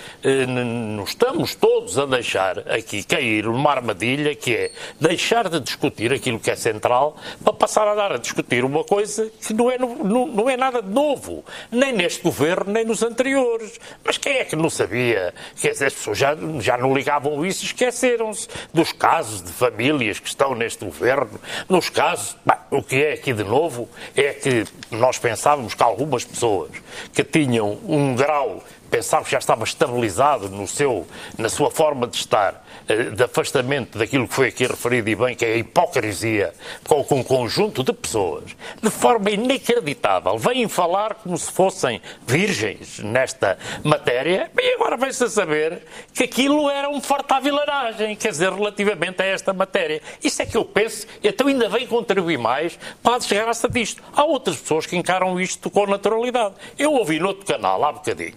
nos 0.47 1.11
estamos 1.11 1.55
todos 1.55 1.99
a 1.99 2.07
deixar 2.07 2.59
aqui 2.71 3.03
cair 3.03 3.45
numa 3.45 3.71
armadilha 3.71 4.35
que 4.35 4.55
é 4.55 4.71
deixar 5.01 5.49
de 5.49 5.61
discutir 5.61 6.13
aquilo 6.13 6.39
que 6.39 6.51
é 6.51 6.57
central 6.57 7.17
para 7.43 7.53
passar 7.53 7.89
a 7.89 7.95
dar 7.95 8.13
a 8.13 8.19
discutir 8.19 8.65
uma 8.65 8.85
coisa 8.85 9.31
que 9.41 9.55
não 9.55 9.71
é, 9.71 9.79
não, 9.79 10.27
não 10.27 10.51
é 10.51 10.57
nada 10.57 10.83
de 10.83 10.91
novo, 10.91 11.45
nem 11.71 11.93
neste 11.93 12.23
governo, 12.23 12.73
nem 12.73 12.85
nos 12.85 13.03
anteriores. 13.03 13.79
Mas 14.05 14.19
quem 14.19 14.39
é 14.39 14.45
que 14.45 14.57
não 14.57 14.71
sabia? 14.71 15.35
Dizer, 15.55 15.71
as 15.71 15.95
pessoas 15.95 16.19
já, 16.19 16.37
já 16.61 16.77
não 16.77 16.95
ligavam 16.95 17.45
isso 17.45 17.65
e 17.65 17.67
esqueceram-se 17.67 18.49
dos 18.73 18.93
casos 18.93 19.43
de 19.43 19.51
famílias 19.53 20.19
que 20.19 20.29
estão 20.29 20.55
neste 20.55 20.85
governo, 20.85 21.41
nos 21.69 21.89
casos. 21.89 22.37
Bah, 22.45 22.67
o 22.71 22.83
que 22.83 22.97
é 22.97 23.13
aqui 23.13 23.33
de 23.33 23.45
novo 23.45 23.89
é 24.17 24.33
que 24.33 24.65
nós 24.91 25.19
pensávamos 25.19 25.75
que 25.75 25.83
algumas 25.83 26.25
pessoas 26.25 26.71
que 27.13 27.23
tinham 27.25 27.79
um 27.89 28.15
grau 28.15 28.63
pensava 28.91 29.25
que 29.25 29.31
já 29.31 29.39
estava 29.39 29.65
estabilizado 29.65 30.49
no 30.49 30.67
seu, 30.67 31.07
na 31.37 31.49
sua 31.49 31.71
forma 31.71 32.07
de 32.07 32.17
estar, 32.17 32.65
eh, 32.89 33.11
de 33.11 33.23
afastamento 33.23 33.99
daquilo 33.99 34.27
que 34.27 34.35
foi 34.35 34.49
aqui 34.49 34.67
referido 34.67 35.09
e 35.09 35.15
bem, 35.15 35.35
que 35.35 35.45
é 35.45 35.55
a 35.55 35.57
hipocrisia 35.57 36.53
com, 36.87 37.05
um 37.11 37.23
conjunto 37.23 37.83
de 37.83 37.93
pessoas, 37.93 38.45
de 38.83 38.91
forma 38.91 39.31
inacreditável, 39.31 40.39
vêm 40.39 40.69
falar 40.69 41.15
como 41.15 41.37
se 41.37 41.51
fossem 41.51 42.01
virgens 42.27 42.99
nesta 43.01 43.59
matéria, 43.83 44.51
e 44.59 44.75
agora 44.75 44.97
vem-se 44.97 45.25
a 45.25 45.29
saber 45.29 45.83
que 46.15 46.25
aquilo 46.25 46.71
era 46.71 46.89
um 46.89 47.01
fartavilaragem, 47.01 48.17
quer 48.17 48.31
dizer, 48.31 48.53
relativamente 48.53 49.23
a 49.23 49.27
esta 49.27 49.53
matéria. 49.53 50.01
Isso 50.23 50.43
é 50.43 50.47
que 50.47 50.57
eu 50.57 50.65
penso, 50.65 51.07
então 51.23 51.47
ainda 51.47 51.69
vem 51.69 51.87
contribuir 51.87 52.39
mais 52.39 52.79
para 53.03 53.17
a 53.17 53.19
desgraça 53.19 53.69
disto. 53.69 54.03
Há 54.15 54.25
outras 54.25 54.57
pessoas 54.57 54.87
que 54.87 54.97
encaram 54.97 55.41
isto 55.41 55.71
com 55.71 55.87
naturalidade. 55.87 56.55
Eu 56.79 56.93
ouvi 56.93 57.19
no 57.19 57.29
outro 57.29 57.47
canal, 57.47 57.83
há 57.85 57.93
bocadinho, 57.93 58.35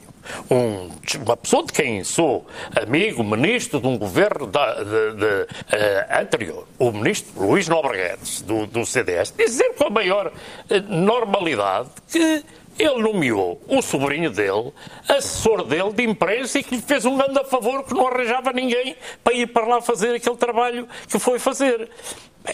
um, 0.49 0.89
uma 1.23 1.37
pessoa 1.37 1.65
de 1.65 1.73
quem 1.73 2.03
sou 2.03 2.45
amigo, 2.75 3.23
ministro 3.23 3.79
de 3.79 3.87
um 3.87 3.97
governo 3.97 4.47
da, 4.47 4.75
de, 4.75 4.83
de, 4.83 5.25
uh, 5.25 6.21
anterior, 6.21 6.67
o 6.77 6.91
ministro 6.91 7.41
Luís 7.41 7.67
Nobre 7.67 7.97
Guedes, 7.97 8.41
do, 8.41 8.65
do 8.65 8.85
CDS, 8.85 9.33
dizer 9.37 9.73
com 9.75 9.87
a 9.87 9.89
maior 9.89 10.27
uh, 10.27 10.93
normalidade 10.93 11.89
que 12.11 12.43
ele 12.79 13.01
nomeou 13.01 13.61
o 13.67 13.81
sobrinho 13.81 14.31
dele, 14.31 14.71
assessor 15.07 15.65
dele 15.65 15.91
de 15.91 16.03
imprensa 16.03 16.59
e 16.59 16.63
que 16.63 16.75
lhe 16.75 16.81
fez 16.81 17.05
um 17.05 17.17
grande 17.17 17.43
favor 17.45 17.83
que 17.83 17.93
não 17.93 18.07
arranjava 18.07 18.53
ninguém 18.53 18.95
para 19.21 19.33
ir 19.33 19.47
para 19.47 19.67
lá 19.67 19.81
fazer 19.81 20.15
aquele 20.15 20.37
trabalho 20.37 20.87
que 21.07 21.19
foi 21.19 21.37
fazer. 21.37 21.89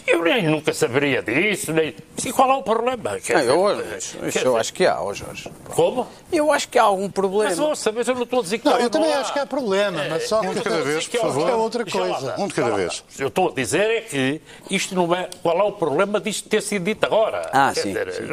Eu 0.07 0.23
nem 0.23 0.43
nunca 0.43 0.73
saberia 0.73 1.21
disso, 1.21 1.71
nem. 1.71 1.95
E 2.23 2.33
qual 2.33 2.49
é 2.49 2.55
o 2.55 2.63
problema? 2.63 3.17
Não, 3.29 3.39
eu, 3.39 3.97
isso, 4.27 4.39
eu 4.43 4.57
acho 4.57 4.73
que 4.73 4.85
há, 4.85 4.99
hoje, 4.99 5.23
hoje. 5.29 5.51
Como? 5.69 6.07
Eu 6.31 6.51
acho 6.51 6.67
que 6.67 6.79
há 6.79 6.83
algum 6.83 7.09
problema. 7.09 7.49
Mas 7.49 7.59
ouça, 7.59 7.91
mas 7.91 8.07
eu 8.07 8.15
não 8.15 8.23
estou 8.23 8.39
a 8.39 8.43
dizer 8.43 8.57
que 8.57 8.65
não. 8.65 8.79
eu 8.79 8.89
também 8.89 9.13
acho 9.13 9.31
que 9.31 9.39
há 9.39 9.45
problema, 9.45 10.03
mas 10.09 10.27
só 10.27 10.41
um 10.41 10.53
de 10.53 10.61
cada 10.61 10.81
vez, 10.81 11.07
por 11.07 11.19
favor. 11.21 11.49
É 11.49 11.55
outra 11.55 11.85
coisa. 11.85 12.35
Um 12.39 12.47
de 12.47 12.53
cada 12.53 12.71
vez. 12.71 13.03
Eu 13.19 13.27
estou 13.27 13.49
a 13.49 13.53
dizer 13.53 13.89
é 13.89 14.01
que 14.01 14.41
isto 14.71 14.95
não 14.95 15.13
é. 15.13 15.29
Qual 15.41 15.57
é 15.57 15.63
o 15.63 15.71
problema 15.71 16.19
disto 16.19 16.49
ter 16.49 16.61
sido 16.61 16.83
dito 16.83 17.05
agora? 17.05 17.49
Ah, 17.53 17.73
sim, 17.73 17.89
dizer, 17.89 18.11
sim. 18.11 18.23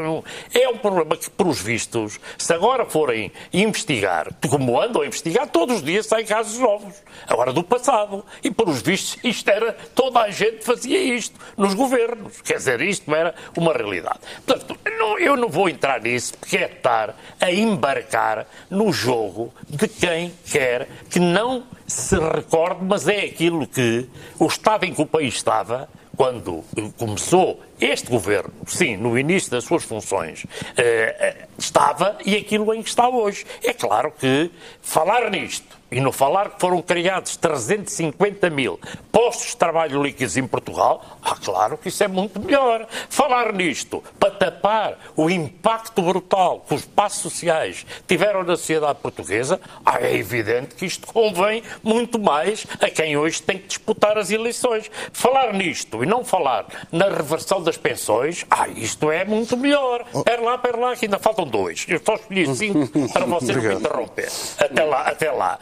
É 0.55 0.69
um 0.69 0.79
problema 0.79 1.17
que, 1.17 1.29
por 1.31 1.47
os 1.47 1.61
vistos, 1.61 2.19
se 2.39 2.53
agora 2.53 2.87
forem 2.87 3.31
investigar, 3.53 4.29
como 4.49 4.81
andam 4.81 5.03
a 5.03 5.07
investigar, 5.07 5.49
todos 5.49 5.77
os 5.77 5.83
dias 5.83 6.07
saem 6.07 6.25
casos 6.25 6.59
novos. 6.59 6.95
Agora 7.27 7.53
do 7.53 7.63
passado. 7.63 8.25
E, 8.43 8.51
por 8.51 8.69
os 8.69 8.81
vistos, 8.81 9.19
isto 9.23 9.49
era. 9.49 9.77
Toda 9.95 10.21
a 10.21 10.31
gente 10.31 10.65
fazia 10.65 10.99
isto 10.99 11.42
nos 11.57 11.75
governos. 11.75 12.41
Quer 12.43 12.57
dizer, 12.57 12.81
isto 12.81 13.13
era 13.15 13.35
uma 13.57 13.73
realidade. 13.73 14.21
Portanto, 14.47 14.79
não, 14.99 15.19
eu 15.19 15.37
não 15.37 15.49
vou 15.49 15.69
entrar 15.69 16.01
nisso 16.01 16.35
porque 16.39 16.57
é 16.57 16.67
estar 16.67 17.15
a 17.41 17.51
embarcar 17.51 18.47
no 18.71 18.93
jogo 18.93 19.53
de 19.69 19.89
quem 19.89 20.33
quer 20.51 20.89
que 21.11 21.21
não 21.21 21.65
se 21.87 22.19
recorde, 22.19 22.85
mas 22.85 23.07
é 23.09 23.21
aquilo 23.21 23.67
que 23.67 24.09
o 24.39 24.47
estado 24.47 24.85
em 24.85 24.95
que 24.95 25.03
o 25.03 25.07
país 25.07 25.35
estava 25.35 25.89
quando 26.17 26.63
começou 26.99 27.61
este 27.81 28.09
governo, 28.09 28.53
sim, 28.67 28.97
no 28.97 29.19
início 29.19 29.51
das 29.51 29.65
suas 29.65 29.83
funções, 29.83 30.47
eh, 30.77 31.47
estava 31.59 32.19
e 32.25 32.37
aquilo 32.37 32.73
em 32.75 32.83
que 32.83 32.89
está 32.89 33.09
hoje. 33.09 33.45
É 33.63 33.73
claro 33.73 34.13
que 34.13 34.51
falar 34.83 35.31
nisto 35.31 35.82
e 35.93 36.01
no 36.01 36.11
falar 36.11 36.51
que 36.51 36.61
foram 36.61 36.81
criados 36.81 37.37
350 37.37 38.49
mil 38.49 38.81
postos 39.13 39.49
de 39.49 39.57
trabalho 39.59 40.03
líquidos 40.03 40.39
em 40.39 40.47
Portugal, 40.47 41.19
ah, 41.23 41.37
claro 41.37 41.77
que 41.77 41.89
isso 41.89 42.03
é 42.03 42.09
muito 42.09 42.41
melhor. 42.41 42.87
Falar 43.11 43.53
nisto 43.53 44.03
para 44.19 44.31
tapar 44.31 44.99
o 45.15 45.29
impacto 45.29 46.01
brutal 46.01 46.65
que 46.67 46.75
os 46.75 46.87
passos 46.87 47.21
sociais 47.21 47.85
tiveram 48.09 48.43
na 48.43 48.57
sociedade 48.57 49.01
portuguesa, 49.01 49.61
ah, 49.85 49.99
é 50.01 50.17
evidente 50.17 50.75
que 50.75 50.87
isto 50.87 51.07
convém 51.07 51.63
muito 51.83 52.19
mais 52.19 52.67
a 52.81 52.89
quem 52.89 53.19
hoje 53.19 53.43
tem 53.43 53.59
que 53.59 53.69
disputar 53.69 54.17
as 54.17 54.31
eleições. 54.31 54.91
Falar 55.13 55.53
nisto 55.53 56.03
e 56.03 56.07
não 56.07 56.25
falar 56.25 56.67
na 56.91 57.05
reversão 57.11 57.63
das 57.63 57.77
pensões, 57.77 58.47
ah, 58.51 58.67
isto 58.69 59.11
é 59.11 59.27
muito 59.27 59.59
melhor. 59.59 60.07
Pera 60.25 60.41
lá, 60.41 60.57
pera 60.57 60.79
lá, 60.79 60.97
que 60.97 61.05
ainda 61.05 61.19
faltam 61.19 61.45
dois. 61.47 61.85
Eu 61.87 62.01
só 62.03 62.15
escolhi 62.15 62.57
cinco 62.57 63.09
para 63.13 63.27
você 63.27 63.53
não 63.53 63.63
me 63.63 63.75
interromper. 63.75 64.31
Até 64.59 64.85
lá, 64.85 65.03
até 65.03 65.31
lá 65.31 65.59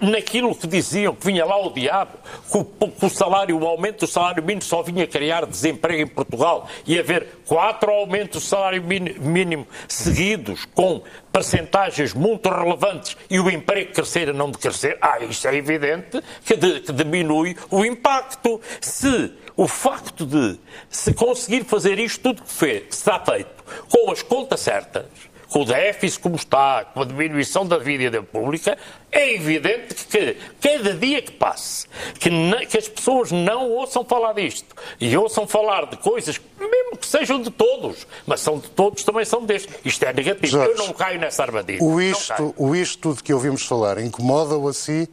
naquilo 0.00 0.54
que 0.54 0.66
diziam 0.66 1.14
que 1.14 1.26
vinha 1.26 1.44
lá 1.44 1.56
o 1.56 1.72
diabo, 1.72 2.12
que 2.50 2.58
o, 2.58 2.64
que 2.64 3.06
o 3.06 3.10
salário, 3.10 3.58
o 3.58 3.66
aumento 3.66 4.00
do 4.00 4.06
salário 4.06 4.42
mínimo 4.42 4.62
só 4.62 4.82
vinha 4.82 5.06
criar 5.06 5.46
desemprego 5.46 6.02
em 6.02 6.06
Portugal 6.06 6.68
e 6.86 6.98
haver 6.98 7.26
quatro 7.46 7.90
aumentos 7.90 8.42
do 8.42 8.46
salário 8.46 8.82
mínimo 8.82 9.66
seguidos 9.88 10.64
com 10.66 11.02
percentagens 11.32 12.14
muito 12.14 12.48
relevantes 12.48 13.16
e 13.28 13.40
o 13.40 13.50
emprego 13.50 13.92
crescer 13.92 14.28
e 14.28 14.32
não 14.32 14.50
decrescer, 14.50 14.96
ah, 15.00 15.18
isso 15.20 15.46
é 15.48 15.54
evidente 15.54 16.22
que, 16.44 16.56
de, 16.56 16.80
que 16.80 16.92
diminui 16.92 17.56
o 17.70 17.84
impacto. 17.84 18.60
Se 18.80 19.32
o 19.56 19.66
facto 19.66 20.26
de 20.26 20.58
se 20.88 21.12
conseguir 21.14 21.64
fazer 21.64 21.98
isto 21.98 22.22
tudo 22.22 22.42
que, 22.42 22.52
fez, 22.52 22.82
que 22.84 22.94
está 22.94 23.18
feito 23.20 23.64
com 23.88 24.10
as 24.10 24.22
contas 24.22 24.60
certas, 24.60 25.06
com 25.54 25.60
o 25.60 25.64
déficit 25.64 26.20
como 26.20 26.34
está, 26.34 26.84
com 26.84 27.02
a 27.02 27.04
diminuição 27.04 27.64
da 27.64 27.78
vida 27.78 28.20
pública, 28.24 28.76
é 29.12 29.34
evidente 29.34 29.94
que 29.94 30.36
cada 30.60 30.92
dia 30.94 31.22
que 31.22 31.30
passe, 31.30 31.86
que, 32.18 32.28
que, 32.66 32.76
as 32.76 32.88
pessoas 32.88 33.30
não 33.30 33.70
ouçam 33.70 34.04
falar 34.04 34.32
disto 34.32 34.74
e 35.00 35.16
ouçam 35.16 35.46
falar 35.46 35.86
de 35.86 35.96
coisas, 35.96 36.40
mesmo 36.58 36.96
que 36.96 37.06
sejam 37.06 37.40
de 37.40 37.52
todos, 37.52 38.04
mas 38.26 38.40
são 38.40 38.58
de 38.58 38.68
todos, 38.70 39.04
também 39.04 39.24
são 39.24 39.44
destes. 39.44 39.72
Isto 39.84 40.04
é 40.04 40.12
negativo. 40.12 40.44
Jorge, 40.44 40.72
Eu 40.72 40.86
não 40.88 40.92
caio 40.92 41.20
nessa 41.20 41.44
armadilha. 41.44 41.80
O 41.84 42.00
isto, 42.00 42.52
o 42.56 42.74
isto 42.74 43.14
de 43.14 43.22
que 43.22 43.32
ouvimos 43.32 43.64
falar 43.64 43.98
incomoda-o 43.98 44.66
assim? 44.66 45.06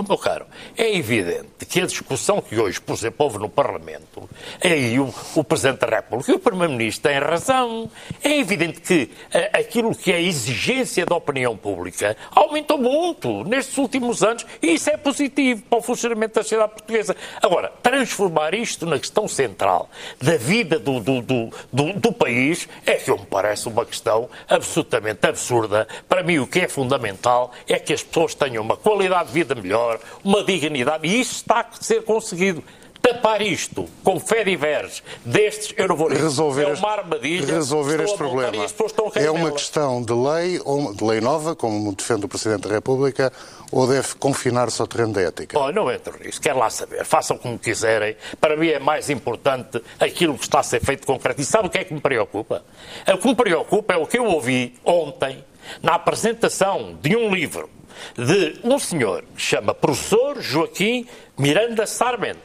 Oh, 0.00 0.02
meu 0.02 0.16
caro, 0.16 0.46
é 0.78 0.96
evidente 0.96 1.66
que 1.68 1.78
a 1.78 1.84
discussão 1.84 2.40
que 2.40 2.58
hoje, 2.58 2.80
por 2.80 2.94
exemplo, 2.94 3.26
houve 3.26 3.36
no 3.36 3.50
Parlamento, 3.50 4.30
é 4.58 4.72
aí 4.72 4.98
o, 4.98 5.12
o 5.34 5.44
Presidente 5.44 5.80
da 5.80 5.88
República 5.88 6.32
e 6.32 6.34
o 6.36 6.38
Primeiro-Ministro 6.38 7.10
têm 7.10 7.20
razão. 7.20 7.90
É 8.24 8.38
evidente 8.38 8.80
que 8.80 9.10
a, 9.30 9.58
aquilo 9.58 9.94
que 9.94 10.10
é 10.10 10.16
a 10.16 10.20
exigência 10.20 11.04
da 11.04 11.14
opinião 11.14 11.54
pública 11.54 12.16
aumentou 12.30 12.78
muito 12.78 13.44
nestes 13.44 13.76
últimos 13.76 14.22
anos 14.22 14.46
e 14.62 14.72
isso 14.72 14.88
é 14.88 14.96
positivo 14.96 15.64
para 15.68 15.80
o 15.80 15.82
funcionamento 15.82 16.36
da 16.36 16.42
sociedade 16.42 16.72
portuguesa. 16.72 17.14
Agora, 17.42 17.70
transformar 17.82 18.54
isto 18.54 18.86
na 18.86 18.98
questão 18.98 19.28
central 19.28 19.90
da 20.18 20.38
vida 20.38 20.78
do, 20.78 20.98
do, 20.98 21.20
do, 21.20 21.50
do, 21.70 21.92
do 21.92 22.10
país 22.10 22.66
é 22.86 22.94
que 22.94 23.10
me 23.10 23.26
parece 23.26 23.68
uma 23.68 23.84
questão 23.84 24.30
absolutamente 24.48 25.26
absurda. 25.26 25.86
Para 26.08 26.22
mim, 26.22 26.38
o 26.38 26.46
que 26.46 26.60
é 26.60 26.68
fundamental 26.68 27.52
é 27.68 27.78
que 27.78 27.92
as 27.92 28.02
pessoas 28.02 28.34
tenham 28.34 28.64
uma 28.64 28.78
qualidade 28.78 29.26
de 29.26 29.34
vida 29.34 29.54
melhor 29.54 29.89
uma 30.22 30.44
dignidade, 30.44 31.06
e 31.06 31.20
isso 31.20 31.36
está 31.36 31.60
a 31.60 31.82
ser 31.82 32.04
conseguido. 32.04 32.62
Tapar 33.02 33.40
isto 33.40 33.88
com 34.04 34.20
fé 34.20 34.44
diversos 34.44 35.02
destes, 35.24 35.72
eu 35.76 35.88
não 35.88 35.96
vou 35.96 36.08
resolver 36.08 36.64
é 36.64 36.74
uma 36.74 36.90
armadilha. 36.90 37.54
Resolver 37.54 38.00
este 38.02 38.16
problema 38.16 38.66
é 39.14 39.30
uma 39.30 39.50
questão 39.52 40.02
de 40.02 40.12
lei, 40.12 40.60
ou 40.64 40.94
de 40.94 41.02
lei 41.02 41.20
nova, 41.20 41.56
como 41.56 41.94
defende 41.94 42.26
o 42.26 42.28
Presidente 42.28 42.68
da 42.68 42.74
República, 42.74 43.32
ou 43.72 43.86
deve 43.86 44.14
confinar-se 44.16 44.80
ao 44.82 44.86
terreno 44.86 45.14
da 45.14 45.22
ética? 45.22 45.58
Oh, 45.58 45.72
não 45.72 45.90
entro 45.90 46.18
nisso, 46.22 46.40
quero 46.40 46.58
lá 46.58 46.68
saber. 46.68 47.04
Façam 47.04 47.38
como 47.38 47.58
quiserem. 47.58 48.16
Para 48.38 48.54
mim 48.54 48.68
é 48.68 48.78
mais 48.78 49.08
importante 49.08 49.82
aquilo 49.98 50.36
que 50.36 50.44
está 50.44 50.60
a 50.60 50.62
ser 50.62 50.80
feito 50.84 51.06
concreto. 51.06 51.40
E 51.40 51.44
sabe 51.44 51.68
o 51.68 51.70
que 51.70 51.78
é 51.78 51.84
que 51.84 51.94
me 51.94 52.00
preocupa? 52.00 52.62
O 53.08 53.16
que 53.16 53.28
me 53.28 53.34
preocupa 53.34 53.94
é 53.94 53.96
o 53.96 54.06
que 54.06 54.18
eu 54.18 54.26
ouvi 54.26 54.78
ontem 54.84 55.42
na 55.82 55.94
apresentação 55.94 56.98
de 57.00 57.16
um 57.16 57.32
livro 57.32 57.70
de 58.16 58.60
um 58.64 58.78
senhor 58.78 59.24
que 59.34 59.42
chama 59.42 59.74
professor 59.74 60.40
Joaquim 60.40 61.06
Miranda 61.38 61.86
Sarmento, 61.86 62.40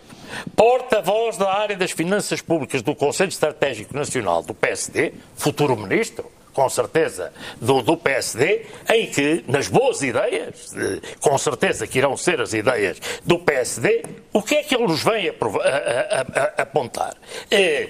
porta-voz 0.56 1.38
da 1.38 1.52
área 1.54 1.76
das 1.76 1.92
finanças 1.92 2.42
públicas 2.42 2.82
do 2.82 2.96
Conselho 2.96 3.30
Estratégico 3.30 3.96
Nacional 3.96 4.44
do 4.44 4.54
PSD, 4.54 5.14
futuro 5.36 5.76
ministro, 5.76 6.32
com 6.56 6.70
certeza, 6.70 7.34
do, 7.60 7.82
do, 7.82 7.98
PSD, 7.98 8.66
em 8.90 9.08
que, 9.08 9.44
nas 9.46 9.68
boas 9.68 10.02
ideias, 10.02 10.74
com 11.20 11.38
certeza 11.38 11.86
que 11.86 11.98
irão 11.98 12.16
ser 12.16 12.40
as 12.40 12.54
ideias 12.54 12.98
do 13.26 13.38
PSD, 13.38 14.06
o 14.32 14.42
que 14.42 14.56
é 14.56 14.64
que 14.64 14.74
ele 14.74 14.88
nos 14.88 15.04
vem 15.04 15.28
a, 15.28 15.34
a, 15.34 16.22
a, 16.22 16.62
apontar? 16.62 17.18
É, 17.52 17.90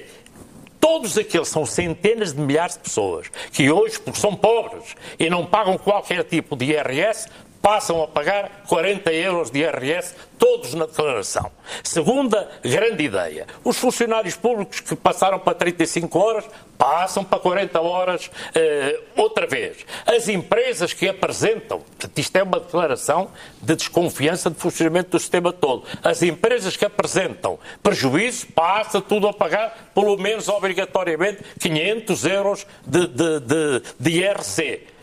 todos 0.80 1.16
aqueles 1.16 1.48
são 1.48 1.64
centenas 1.64 2.34
de 2.34 2.42
milhares 2.42 2.74
de 2.74 2.80
pessoas 2.80 3.30
que 3.52 3.72
hoje, 3.72 4.00
porque 4.00 4.20
são 4.20 4.36
pobres 4.36 4.96
e 5.20 5.30
não 5.30 5.46
pagam 5.46 5.78
qualquer 5.78 6.24
tipo 6.24 6.56
de 6.56 6.66
IRS, 6.66 7.28
passam 7.66 8.04
a 8.04 8.08
pagar 8.08 8.62
40 8.68 9.12
euros 9.12 9.50
de 9.50 9.62
IRS, 9.62 10.14
todos 10.38 10.76
na 10.76 10.86
declaração. 10.86 11.52
Segunda 11.84 12.48
grande 12.64 13.06
ideia: 13.06 13.48
os 13.64 13.76
funcionários 13.80 14.36
públicos 14.36 14.82
que 14.82 14.96
passaram 14.96 15.40
para 15.40 15.56
35 15.56 16.20
horas 16.20 16.46
passam 16.78 17.24
para 17.24 17.40
40 17.40 17.82
horas 17.82 18.30
eh, 18.54 19.02
outra 19.16 19.48
vez. 19.48 19.78
As 20.06 20.28
empresas 20.30 20.94
que 20.94 21.10
apresentam, 21.10 21.82
isto 22.16 22.36
é 22.36 22.44
uma 22.44 22.60
declaração 22.60 23.32
de 23.60 23.76
desconfiança 23.76 24.52
de 24.52 24.58
funcionamento 24.58 25.10
do 25.10 25.20
sistema 25.20 25.52
todo. 25.52 25.86
As 26.04 26.22
empresas 26.22 26.78
que 26.78 26.86
apresentam 26.86 27.58
prejuízo 27.82 28.46
passa 28.54 29.02
tudo 29.02 29.28
a 29.28 29.34
pagar, 29.34 29.90
pelo 29.96 30.16
menos 30.18 30.48
obrigatoriamente, 30.50 31.44
500 31.60 32.26
euros 32.26 32.68
de, 32.86 33.08
de, 33.08 33.40
de, 33.40 33.82
de 34.00 34.12
IRC 34.22 34.95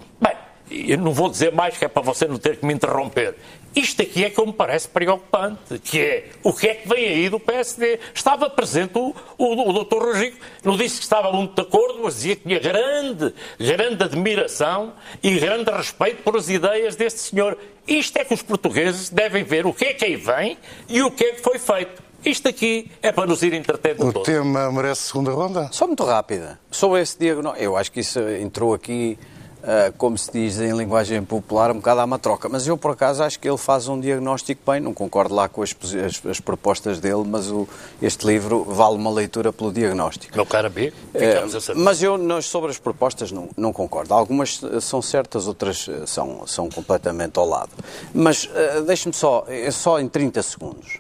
eu 0.73 0.99
não 0.99 1.13
vou 1.13 1.29
dizer 1.29 1.53
mais 1.53 1.77
que 1.77 1.85
é 1.85 1.89
para 1.89 2.03
você 2.03 2.27
não 2.27 2.39
ter 2.39 2.57
que 2.57 2.67
me 2.67 2.73
interromper. 2.73 3.37
Isto 3.75 4.03
aqui 4.03 4.25
é 4.25 4.31
que 4.31 4.45
me 4.45 4.53
parece 4.53 4.89
preocupante, 4.89 5.79
que 5.79 6.01
é 6.01 6.31
o 6.43 6.53
que 6.53 6.69
é 6.69 6.75
que 6.75 6.89
vem 6.89 7.07
aí 7.07 7.29
do 7.31 7.41
PSD. 7.41 7.99
Estava 8.15 8.51
presente 8.51 8.99
o, 8.99 9.15
o, 9.39 9.71
o 9.71 9.85
Dr. 9.85 9.97
Rodrigo, 9.97 10.37
não 10.63 10.77
disse 10.77 10.97
que 10.97 11.05
estava 11.05 11.33
muito 11.33 11.55
de 11.55 11.63
acordo, 11.63 12.01
mas 12.03 12.17
dizia 12.17 12.37
que 12.37 12.43
tinha 12.43 12.59
grande, 12.59 13.35
grande 13.59 14.05
admiração 14.05 14.93
e 15.23 15.39
grande 15.39 15.71
respeito 15.71 16.23
por 16.23 16.37
as 16.37 16.49
ideias 16.49 16.97
deste 16.97 17.21
senhor. 17.21 17.57
Isto 17.87 18.19
é 18.19 18.25
que 18.25 18.35
os 18.35 18.43
portugueses 18.43 19.09
devem 19.09 19.43
ver 19.43 19.67
o 19.67 19.73
que 19.73 19.87
é 19.87 19.95
que 19.95 20.05
aí 20.05 20.17
vem 20.17 20.59
e 20.89 21.03
o 21.03 21.11
que 21.11 21.25
é 21.25 21.33
que 21.33 21.41
foi 21.41 21.59
feito. 21.59 22.03
Isto 22.25 22.49
aqui 22.49 22.91
é 23.03 23.11
para 23.11 23.27
nos 23.27 23.43
ir 23.43 23.53
entretendo 23.53 24.07
O 24.07 24.13
tema 24.23 24.71
merece 24.71 25.03
segunda 25.03 25.33
ronda? 25.33 25.69
Só 25.73 25.89
muito 25.89 26.05
rápida. 26.05 26.61
Sobre 26.71 27.01
esse 27.01 27.19
diagnóstico, 27.19 27.65
eu 27.65 27.77
acho 27.77 27.91
que 27.91 28.01
isso 28.01 28.21
entrou 28.21 28.75
aqui 28.75 29.19
Uh, 29.63 29.93
como 29.97 30.19
se 30.19 30.33
diz 30.33 30.59
em 30.59 30.73
linguagem 30.73 31.23
popular, 31.23 31.71
um 31.71 31.77
bocado 31.77 32.01
à 32.01 32.07
matroca. 32.07 32.49
Mas 32.49 32.67
eu, 32.67 32.77
por 32.77 32.91
acaso, 32.91 33.23
acho 33.23 33.39
que 33.39 33.49
ele 33.49 33.57
faz 33.57 33.87
um 33.87 34.01
diagnóstico 34.01 34.61
bem, 34.69 34.81
não 34.81 34.93
concordo 34.93 35.33
lá 35.35 35.49
com 35.49 35.63
as, 35.63 35.73
as, 36.05 36.27
as 36.27 36.41
propostas 36.41 36.99
dele, 36.99 37.23
mas 37.25 37.49
o, 37.49 37.69
este 38.01 38.27
livro 38.27 38.65
vale 38.65 38.97
uma 38.97 39.11
leitura 39.11 39.53
pelo 39.53 39.73
diagnóstico. 39.73 40.35
Meu 40.35 40.45
caro 40.45 40.69
B, 40.69 40.93
ficamos 41.13 41.55
uh, 41.55 41.59
a 41.59 41.61
saber. 41.61 41.81
Mas 41.81 42.03
eu, 42.03 42.19
nós, 42.19 42.47
sobre 42.47 42.73
as 42.73 42.79
propostas, 42.79 43.31
não, 43.31 43.49
não 43.57 43.73
concordo. 43.73 44.13
Algumas 44.13 44.61
são 44.81 45.01
certas, 45.01 45.47
outras 45.47 45.89
são, 46.07 46.45
são 46.45 46.69
completamente 46.69 47.39
ao 47.39 47.49
lado. 47.49 47.71
Mas 48.13 48.47
uh, 48.47 48.83
deixe-me 48.85 49.15
só, 49.15 49.47
só 49.71 50.01
em 50.01 50.09
30 50.09 50.43
segundos. 50.43 50.99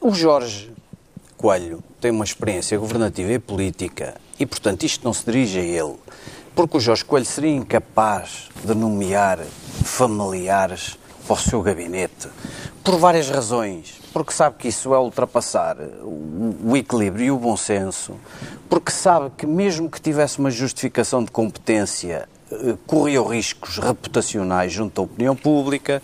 O 0.00 0.14
Jorge 0.14 0.70
Coelho 1.36 1.82
tem 2.00 2.10
uma 2.10 2.24
experiência 2.24 2.78
governativa 2.78 3.32
e 3.32 3.38
política 3.38 4.14
e, 4.38 4.46
portanto, 4.46 4.84
isto 4.84 5.04
não 5.04 5.12
se 5.12 5.24
dirige 5.24 5.58
a 5.58 5.62
ele 5.62 5.94
porque 6.54 6.76
o 6.76 6.80
Jorge 6.80 7.04
Coelho 7.04 7.26
seria 7.26 7.54
incapaz 7.54 8.48
de 8.64 8.74
nomear 8.74 9.40
familiares 9.84 10.96
para 11.26 11.34
o 11.34 11.38
seu 11.38 11.62
gabinete, 11.62 12.28
por 12.82 12.98
várias 12.98 13.28
razões. 13.28 14.00
Porque 14.12 14.32
sabe 14.32 14.56
que 14.58 14.68
isso 14.68 14.94
é 14.94 14.98
ultrapassar 14.98 15.76
o 16.04 16.76
equilíbrio 16.76 17.26
e 17.26 17.30
o 17.32 17.38
bom 17.38 17.56
senso, 17.56 18.14
porque 18.68 18.92
sabe 18.92 19.30
que, 19.36 19.46
mesmo 19.46 19.90
que 19.90 20.00
tivesse 20.00 20.38
uma 20.38 20.50
justificação 20.50 21.24
de 21.24 21.32
competência, 21.32 22.28
eh, 22.52 22.76
corria 22.86 23.20
riscos 23.22 23.78
reputacionais 23.78 24.72
junto 24.72 25.00
à 25.00 25.04
opinião 25.04 25.34
pública, 25.34 26.00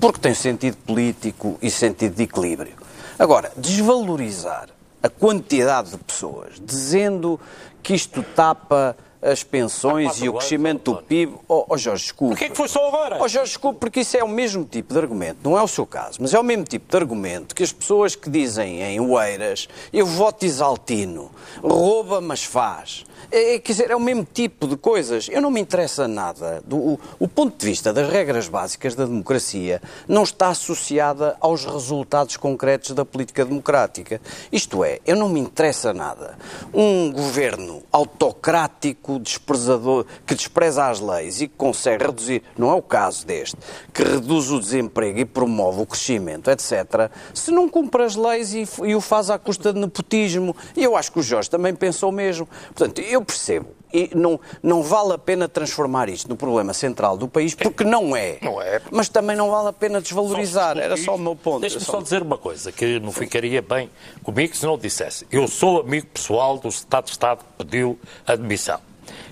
porque 0.00 0.18
tem 0.18 0.34
sentido 0.34 0.76
político 0.78 1.56
e 1.62 1.70
sentido 1.70 2.16
de 2.16 2.24
equilíbrio. 2.24 2.74
Agora, 3.16 3.52
desvalorizar 3.56 4.68
a 5.00 5.08
quantidade 5.08 5.90
de 5.90 5.98
pessoas, 5.98 6.54
dizendo 6.60 7.38
que 7.80 7.94
isto 7.94 8.22
tapa 8.34 8.96
as 9.22 9.44
pensões 9.44 10.20
e 10.20 10.28
o 10.28 10.34
crescimento 10.34 10.92
do 10.92 11.02
PIB. 11.02 11.34
Oh, 11.48 11.64
oh 11.68 11.78
Jorge, 11.78 12.02
desculpe. 12.04 12.34
Porquê 12.34 12.50
que 12.50 12.56
foi 12.56 12.68
só 12.68 12.88
agora? 12.88 13.18
Oh 13.22 13.28
Jorge, 13.28 13.52
desculpe, 13.52 13.78
porque 13.78 14.00
isso 14.00 14.16
é 14.16 14.24
o 14.24 14.28
mesmo 14.28 14.64
tipo 14.64 14.92
de 14.92 14.98
argumento, 14.98 15.38
não 15.42 15.56
é 15.56 15.62
o 15.62 15.68
seu 15.68 15.86
caso, 15.86 16.18
mas 16.20 16.34
é 16.34 16.38
o 16.38 16.42
mesmo 16.42 16.64
tipo 16.64 16.90
de 16.90 16.96
argumento 16.96 17.54
que 17.54 17.62
as 17.62 17.72
pessoas 17.72 18.16
que 18.16 18.28
dizem 18.28 18.82
em 18.82 19.00
Oeiras, 19.00 19.68
eu 19.92 20.04
voto 20.04 20.44
Isaltino, 20.44 21.30
rouba 21.62 22.20
mas 22.20 22.42
faz. 22.42 23.04
É, 23.32 23.54
é, 23.54 23.58
quer 23.58 23.72
dizer, 23.72 23.90
é 23.90 23.96
o 23.96 24.00
mesmo 24.00 24.26
tipo 24.30 24.66
de 24.66 24.76
coisas. 24.76 25.26
Eu 25.30 25.40
não 25.40 25.50
me 25.50 25.60
interessa 25.60 26.06
nada. 26.06 26.62
Do, 26.66 26.76
o, 26.76 27.00
o, 27.18 27.26
ponto 27.26 27.56
de 27.56 27.66
vista 27.66 27.90
das 27.90 28.10
regras 28.10 28.46
básicas 28.48 28.94
da 28.94 29.06
democracia 29.06 29.80
não 30.06 30.22
está 30.22 30.48
associada 30.48 31.36
aos 31.40 31.64
resultados 31.64 32.36
concretos 32.36 32.90
da 32.92 33.04
política 33.04 33.44
democrática. 33.44 34.20
Isto 34.50 34.84
é, 34.84 35.00
eu 35.06 35.16
não 35.16 35.30
me 35.30 35.40
interessa 35.40 35.94
nada. 35.94 36.36
Um 36.74 37.10
governo 37.10 37.82
autocrático, 37.90 39.11
desprezador, 39.18 40.04
que 40.26 40.34
despreza 40.34 40.88
as 40.88 41.00
leis 41.00 41.40
e 41.40 41.48
que 41.48 41.54
consegue 41.56 42.04
reduzir, 42.04 42.42
não 42.56 42.70
é 42.70 42.74
o 42.74 42.82
caso 42.82 43.26
deste, 43.26 43.56
que 43.92 44.02
reduz 44.02 44.50
o 44.50 44.60
desemprego 44.60 45.18
e 45.18 45.24
promove 45.24 45.80
o 45.80 45.86
crescimento, 45.86 46.50
etc., 46.50 47.10
se 47.32 47.50
não 47.50 47.68
cumpre 47.68 48.02
as 48.02 48.14
leis 48.14 48.52
e, 48.52 48.68
e 48.84 48.94
o 48.94 49.00
faz 49.00 49.30
à 49.30 49.38
custa 49.38 49.72
de 49.72 49.80
nepotismo. 49.80 50.54
E 50.76 50.82
eu 50.82 50.96
acho 50.96 51.10
que 51.10 51.18
o 51.18 51.22
Jorge 51.22 51.48
também 51.48 51.74
pensou 51.74 52.10
o 52.10 52.12
mesmo. 52.12 52.46
Portanto, 52.74 53.00
eu 53.00 53.22
eu 53.22 53.24
percebo. 53.24 53.68
E 53.92 54.10
não, 54.14 54.40
não 54.62 54.82
vale 54.82 55.12
a 55.12 55.18
pena 55.18 55.46
transformar 55.46 56.08
isto 56.08 56.28
no 56.28 56.34
problema 56.34 56.72
central 56.72 57.16
do 57.16 57.28
país, 57.28 57.54
porque 57.54 57.84
não 57.84 58.16
é. 58.16 58.38
Não 58.40 58.60
é. 58.60 58.80
Mas 58.90 59.08
também 59.08 59.36
não 59.36 59.50
vale 59.50 59.68
a 59.68 59.72
pena 59.72 60.00
desvalorizar. 60.00 60.78
Era 60.78 60.96
só 60.96 61.14
o 61.14 61.18
meu 61.18 61.36
ponto. 61.36 61.60
Deixa-me 61.60 61.84
só 61.84 62.00
dizer 62.00 62.22
uma 62.22 62.38
coisa, 62.38 62.72
que 62.72 62.98
não 62.98 63.12
ficaria 63.12 63.60
bem 63.60 63.90
comigo 64.22 64.56
se 64.56 64.64
não 64.64 64.78
dissesse. 64.78 65.26
Eu 65.30 65.46
sou 65.46 65.80
amigo 65.80 66.06
pessoal 66.06 66.58
do 66.58 66.68
Estado 66.68 67.04
de 67.04 67.10
Estado 67.10 67.38
que 67.38 67.64
pediu 67.64 67.98
admissão 68.26 68.80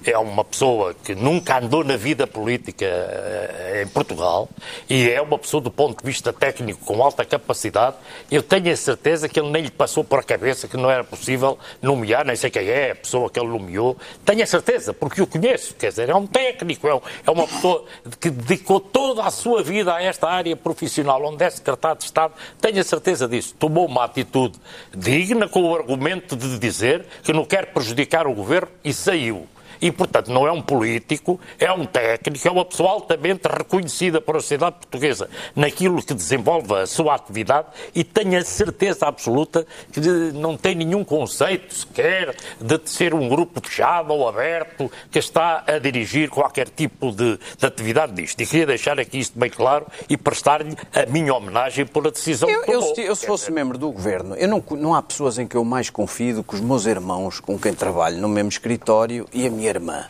é 0.04 0.16
uma 0.18 0.44
pessoa 0.44 0.94
que 0.94 1.14
nunca 1.14 1.58
andou 1.58 1.84
na 1.84 1.96
vida 1.96 2.26
política 2.26 2.86
eh, 2.86 3.82
em 3.84 3.88
Portugal 3.88 4.48
e 4.88 5.10
é 5.10 5.20
uma 5.20 5.38
pessoa 5.38 5.60
do 5.60 5.70
ponto 5.70 6.00
de 6.00 6.06
vista 6.06 6.32
técnico 6.32 6.84
com 6.84 7.02
alta 7.02 7.24
capacidade. 7.24 7.96
Eu 8.30 8.42
tenho 8.42 8.72
a 8.72 8.76
certeza 8.76 9.28
que 9.28 9.38
ele 9.38 9.50
nem 9.50 9.64
lhe 9.64 9.70
passou 9.70 10.02
por 10.02 10.18
a 10.18 10.22
cabeça 10.22 10.68
que 10.68 10.76
não 10.76 10.90
era 10.90 11.04
possível 11.04 11.58
nomear, 11.82 12.24
nem 12.24 12.36
sei 12.36 12.50
quem 12.50 12.68
é 12.68 12.92
a 12.92 12.96
pessoa 12.96 13.28
que 13.28 13.38
ele 13.38 13.48
nomeou. 13.48 13.96
Tenho 14.24 14.42
a 14.42 14.46
certeza, 14.46 14.92
porque 14.92 15.20
o 15.20 15.26
conheço. 15.26 15.74
Quer 15.74 15.88
dizer, 15.88 16.08
é 16.08 16.14
um 16.14 16.26
técnico, 16.26 16.88
é, 16.88 17.00
é 17.26 17.30
uma 17.30 17.46
pessoa 17.46 17.84
que 18.18 18.30
dedicou 18.30 18.80
toda 18.80 19.24
a 19.24 19.30
sua 19.30 19.62
vida 19.62 19.94
a 19.94 20.02
esta 20.02 20.28
área 20.28 20.56
profissional, 20.56 21.22
onde 21.24 21.44
é 21.44 21.50
secretário 21.50 21.98
de 21.98 22.04
Estado. 22.04 22.34
Tenho 22.60 22.80
a 22.80 22.84
certeza 22.84 23.28
disso. 23.28 23.54
Tomou 23.58 23.86
uma 23.86 24.04
atitude 24.04 24.58
digna 24.94 25.48
com 25.48 25.62
o 25.62 25.74
argumento 25.74 26.36
de 26.36 26.58
dizer 26.58 27.06
que 27.22 27.32
não 27.32 27.44
quer 27.44 27.66
prejudicar 27.66 28.26
o 28.26 28.34
governo 28.34 28.68
e 28.84 28.92
saiu. 28.92 29.46
E, 29.80 29.90
portanto, 29.90 30.30
não 30.30 30.46
é 30.46 30.52
um 30.52 30.60
político, 30.60 31.40
é 31.58 31.72
um 31.72 31.86
técnico, 31.86 32.46
é 32.46 32.50
uma 32.50 32.64
pessoa 32.64 32.90
altamente 32.90 33.48
reconhecida 33.48 34.20
por 34.20 34.36
a 34.36 34.40
sociedade 34.40 34.76
portuguesa 34.76 35.28
naquilo 35.54 36.02
que 36.02 36.14
desenvolve 36.14 36.74
a 36.74 36.86
sua 36.86 37.14
atividade 37.14 37.68
e 37.94 38.04
tenho 38.04 38.38
a 38.38 38.44
certeza 38.44 39.06
absoluta 39.06 39.66
que 39.92 40.00
não 40.00 40.56
tem 40.56 40.74
nenhum 40.74 41.04
conceito 41.04 41.74
sequer 41.74 42.34
de 42.60 42.80
ser 42.84 43.14
um 43.14 43.28
grupo 43.28 43.60
fechado 43.66 44.12
ou 44.12 44.28
aberto 44.28 44.90
que 45.10 45.18
está 45.18 45.64
a 45.66 45.78
dirigir 45.78 46.28
qualquer 46.28 46.68
tipo 46.68 47.10
de, 47.12 47.38
de 47.58 47.66
atividade 47.66 48.12
disto. 48.12 48.40
E 48.40 48.46
queria 48.46 48.66
deixar 48.66 48.98
aqui 49.00 49.18
isto 49.18 49.38
bem 49.38 49.50
claro 49.50 49.86
e 50.08 50.16
prestar-lhe 50.16 50.76
a 50.92 51.06
minha 51.06 51.34
homenagem 51.34 51.86
pela 51.86 52.10
decisão 52.10 52.48
eu, 52.48 52.60
que 52.60 52.72
tomou. 52.72 52.94
Eu, 52.96 53.04
eu, 53.04 53.16
se 53.16 53.26
fosse 53.26 53.50
membro 53.50 53.78
do 53.78 53.90
governo, 53.90 54.34
eu 54.36 54.48
não, 54.48 54.62
não 54.72 54.94
há 54.94 55.02
pessoas 55.02 55.38
em 55.38 55.46
que 55.46 55.56
eu 55.56 55.64
mais 55.64 55.88
confio 55.90 56.36
do 56.36 56.44
que 56.44 56.54
os 56.54 56.60
meus 56.60 56.86
irmãos 56.86 57.40
com 57.40 57.58
quem 57.58 57.74
trabalho 57.74 58.18
no 58.18 58.28
mesmo 58.28 58.48
escritório 58.50 59.26
e 59.32 59.46
a 59.46 59.50
minha 59.50 59.69
irmã. 59.70 60.04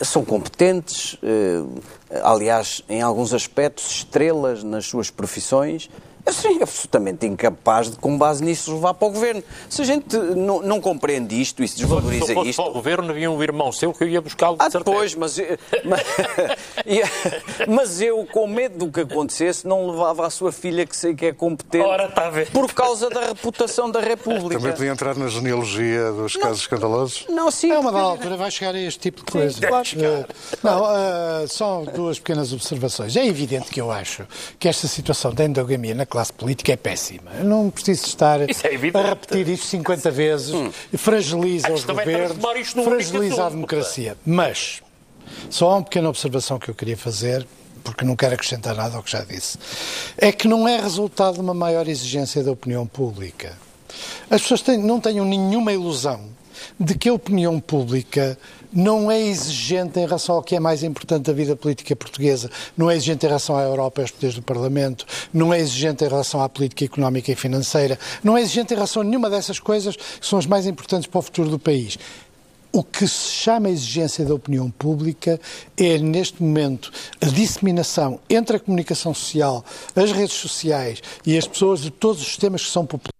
São 0.00 0.24
competentes, 0.24 1.16
eh, 1.22 1.62
aliás, 2.22 2.82
em 2.88 3.00
alguns 3.00 3.32
aspectos, 3.32 3.90
estrelas 3.90 4.64
nas 4.64 4.86
suas 4.86 5.10
profissões, 5.10 5.88
Eu 6.24 6.32
seria 6.32 6.62
absolutamente 6.62 7.26
incapaz 7.26 7.90
de, 7.90 7.96
com 7.96 8.16
base 8.16 8.44
nisso, 8.44 8.72
levar 8.74 8.94
para 8.94 9.08
o 9.08 9.10
governo. 9.10 9.42
Se 9.68 9.82
a 9.82 9.84
gente 9.84 10.16
não, 10.16 10.62
não 10.62 10.80
compreende 10.80 11.40
isto 11.40 11.62
e 11.64 11.68
se 11.68 11.76
desvaloriza 11.78 12.26
Se 12.26 12.30
eu 12.32 12.34
fosse 12.36 12.50
isto. 12.50 12.62
para 12.62 12.70
o 12.70 12.74
governo, 12.74 13.10
havia 13.10 13.28
um 13.30 13.42
irmão 13.42 13.72
seu 13.72 13.92
que 13.92 14.04
eu 14.04 14.08
ia 14.08 14.20
buscá-lo 14.20 14.56
de 14.56 14.62
Ah, 14.64 14.70
certeza. 14.70 14.84
depois, 14.84 15.14
mas, 15.16 15.36
mas, 15.84 16.00
mas 17.68 18.00
eu, 18.00 18.24
com 18.26 18.46
medo 18.46 18.78
do 18.86 18.92
que 18.92 19.00
acontecesse, 19.00 19.66
não 19.66 19.90
levava 19.90 20.26
a 20.26 20.30
sua 20.30 20.52
filha, 20.52 20.86
que 20.86 20.96
sei 20.96 21.14
que 21.14 21.26
é 21.26 21.32
competente, 21.32 21.84
Ora, 21.84 22.06
está 22.06 22.26
a 22.26 22.30
ver. 22.30 22.50
por 22.50 22.72
causa 22.72 23.08
da 23.10 23.26
reputação 23.26 23.90
da 23.90 24.00
República. 24.00 24.58
Também 24.60 24.72
podia 24.76 24.90
entrar 24.92 25.16
na 25.16 25.28
genealogia 25.28 26.12
dos 26.12 26.36
casos 26.36 26.60
escandalosos. 26.62 27.26
Não, 27.28 27.50
sim. 27.50 27.70
É 27.72 27.78
uma 27.78 27.90
dada 27.92 28.04
porque- 28.10 28.22
altura 28.22 28.36
vai 28.36 28.50
chegar 28.50 28.74
a 28.74 28.80
este 28.80 29.00
tipo 29.00 29.24
de 29.24 29.32
coisa. 29.32 29.60
claro. 29.66 29.88
Eh, 29.96 30.24
não, 30.62 30.86
eh, 30.86 31.46
só 31.48 31.82
duas 31.94 32.18
pequenas 32.18 32.52
observações. 32.52 33.16
É 33.16 33.26
evidente 33.26 33.70
que 33.70 33.80
eu 33.80 33.90
acho 33.90 34.26
que 34.58 34.68
esta 34.68 34.86
situação 34.86 35.32
da 35.34 35.44
endogamia 35.44 35.94
na 35.94 36.06
classe 36.12 36.30
política 36.30 36.70
é 36.72 36.76
péssima. 36.76 37.30
Eu 37.38 37.44
não 37.44 37.70
preciso 37.70 38.04
estar 38.06 38.38
é 38.42 38.44
a 38.44 39.08
repetir 39.08 39.48
isto 39.48 39.64
50 39.66 40.10
vezes. 40.10 40.54
Fragiliza 40.94 41.68
A 41.68 41.72
os 41.72 41.84
é 41.84 41.86
governos, 41.86 42.36
fragiliza 42.84 43.46
a 43.46 43.48
democracia. 43.48 44.16
Mas, 44.26 44.82
só 45.48 45.70
há 45.70 45.76
uma 45.76 45.82
pequena 45.82 46.10
observação 46.10 46.58
que 46.58 46.68
eu 46.68 46.74
queria 46.74 46.98
fazer, 46.98 47.46
porque 47.82 48.04
não 48.04 48.14
quero 48.14 48.34
acrescentar 48.34 48.74
nada 48.74 48.98
ao 48.98 49.02
que 49.02 49.10
já 49.10 49.24
disse. 49.24 49.56
É 50.18 50.30
que 50.30 50.46
não 50.46 50.68
é 50.68 50.78
resultado 50.78 51.36
de 51.36 51.40
uma 51.40 51.54
maior 51.54 51.88
exigência 51.88 52.44
da 52.44 52.52
opinião 52.52 52.86
pública. 52.86 53.56
As 54.28 54.42
pessoas 54.42 54.60
têm- 54.60 54.76
não 54.82 55.00
tenham 55.00 55.24
nenhuma 55.24 55.72
ilusão 55.72 56.20
de 56.78 56.94
que 56.94 57.08
a 57.08 57.14
opinião 57.14 57.58
pública 57.58 58.38
não 58.72 59.10
é 59.10 59.20
exigente 59.20 59.98
em 59.98 60.06
relação 60.06 60.36
ao 60.36 60.42
que 60.42 60.56
é 60.56 60.60
mais 60.60 60.82
importante 60.82 61.24
da 61.24 61.32
vida 61.32 61.54
política 61.54 61.94
portuguesa, 61.94 62.50
não 62.76 62.90
é 62.90 62.96
exigente 62.96 63.26
em 63.26 63.28
relação 63.28 63.56
à 63.56 63.62
Europa 63.62 64.00
e 64.00 64.02
aos 64.02 64.10
poderes 64.10 64.36
do 64.36 64.42
Parlamento, 64.42 65.06
não 65.32 65.52
é 65.52 65.60
exigente 65.60 66.04
em 66.04 66.08
relação 66.08 66.42
à 66.42 66.48
política 66.48 66.84
económica 66.84 67.30
e 67.30 67.36
financeira, 67.36 67.98
não 68.22 68.36
é 68.36 68.40
exigente 68.40 68.72
em 68.72 68.76
relação 68.76 69.02
a 69.02 69.04
nenhuma 69.04 69.28
dessas 69.28 69.58
coisas 69.58 69.96
que 69.96 70.26
são 70.26 70.38
as 70.38 70.46
mais 70.46 70.66
importantes 70.66 71.06
para 71.06 71.18
o 71.18 71.22
futuro 71.22 71.50
do 71.50 71.58
país. 71.58 71.98
O 72.74 72.82
que 72.82 73.06
se 73.06 73.30
chama 73.30 73.68
exigência 73.68 74.24
da 74.24 74.34
opinião 74.34 74.70
pública 74.70 75.38
é, 75.76 75.98
neste 75.98 76.42
momento, 76.42 76.90
a 77.20 77.26
disseminação 77.26 78.18
entre 78.30 78.56
a 78.56 78.60
comunicação 78.60 79.12
social, 79.12 79.62
as 79.94 80.10
redes 80.10 80.36
sociais 80.36 81.02
e 81.26 81.36
as 81.36 81.46
pessoas 81.46 81.80
de 81.80 81.90
todos 81.90 82.22
os 82.22 82.28
sistemas 82.28 82.64
que 82.64 82.70
são 82.70 82.86
populares. 82.86 83.11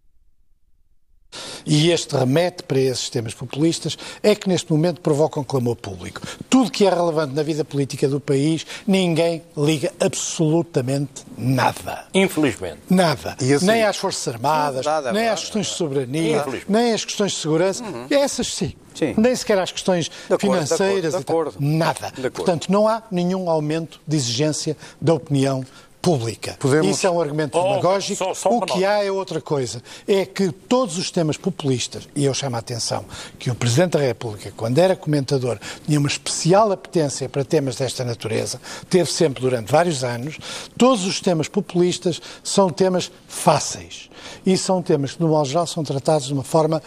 E 1.65 1.91
este 1.91 2.17
remete 2.17 2.63
para 2.63 2.79
esses 2.79 3.01
sistemas 3.01 3.35
populistas 3.35 3.97
é 4.23 4.35
que 4.35 4.49
neste 4.49 4.71
momento 4.73 5.01
provocam 5.01 5.43
clamor 5.45 5.77
público. 5.77 6.21
Tudo 6.51 6.71
que 6.71 6.87
é 6.87 6.91
relevante 6.91 7.35
na 7.35 7.43
vida 7.43 7.65
política 7.65 8.09
do 8.09 8.21
país, 8.21 8.67
ninguém 8.87 9.43
liga 9.57 9.93
absolutamente 10.01 11.23
nada. 11.37 12.05
Infelizmente. 12.15 12.79
Nada. 12.91 13.37
E 13.41 13.53
assim- 13.53 13.67
nem 13.67 13.83
às 13.85 13.97
Forças 13.97 14.35
Armadas, 14.35 14.85
Nada, 14.85 15.13
nem 15.13 15.29
às 15.29 15.41
questões 15.41 15.67
de 15.67 15.73
soberania, 15.75 16.45
nem 16.69 16.93
às 16.93 17.05
questões 17.05 17.33
de 17.33 17.39
segurança. 17.39 17.85
Essas 18.11 18.47
sim. 18.49 18.75
Sim. 18.95 19.15
Nem 19.17 19.35
sequer 19.35 19.59
às 19.59 19.73
questões 19.73 20.05
De 20.29 20.35
acordo, 20.35 20.39
de 20.61 20.67
financeiras. 20.67 21.15
acordo, 21.15 21.59
de 21.59 21.65
e 21.65 21.79
tal. 21.79 21.97
acordo. 21.97 22.13
Nada. 22.19 22.31
Portanto, 22.35 22.71
não 22.71 22.87
há 22.87 23.03
nenhum 23.11 23.49
aumento 23.49 24.01
de 24.07 24.17
exigência 24.17 24.77
da 25.01 25.15
opinião 25.15 25.65
pública. 26.03 26.57
Podemos- 26.59 26.89
Isso 26.89 27.07
é 27.07 27.11
um 27.11 27.21
argumento 27.21 27.57
Oh, 27.57 27.63
demagógico. 27.63 28.17
só- 28.19 28.35
só 28.35 28.51
o 28.51 28.61
que 28.67 28.85
há 28.85 29.05
é 29.05 29.11
outra 29.11 29.41
coisa. 29.41 29.81
É 30.07 30.27
que 30.27 30.51
todos 30.51 30.99
os 30.99 31.11
temas 31.13 31.37
populistas, 31.37 32.09
e 32.15 32.25
eu 32.25 32.35
chamo 32.35 32.57
a 32.57 32.59
atenção 32.59 33.05
que 33.39 33.49
o 33.51 33.55
Presidente 33.55 33.93
da 33.93 34.01
República, 34.01 34.53
quando 34.57 34.79
era 34.79 34.97
comentador, 34.97 35.59
tinha 35.87 35.99
uma 35.99 36.09
especial 36.09 36.73
apetência 36.73 37.29
para 37.29 37.45
temas 37.45 37.77
desta 37.77 38.05
natureza, 38.05 38.61
teve 38.91 39.11
sempre 39.11 39.41
durante 39.41 39.71
vários 39.71 40.03
anos, 40.03 40.39
todos 40.77 41.05
os 41.07 41.21
temas 41.21 41.47
populistas 41.47 42.21
são 42.43 42.69
temas 42.69 43.11
fáceis. 43.29 44.11
E 44.45 44.57
são 44.57 44.83
temas 44.83 45.13
que, 45.13 45.21
no 45.23 45.29
modo 45.29 45.49
geral, 45.49 45.67
são 45.67 45.85
tratados 45.85 46.27
de 46.27 46.33
uma 46.33 46.43
forma 46.45 46.83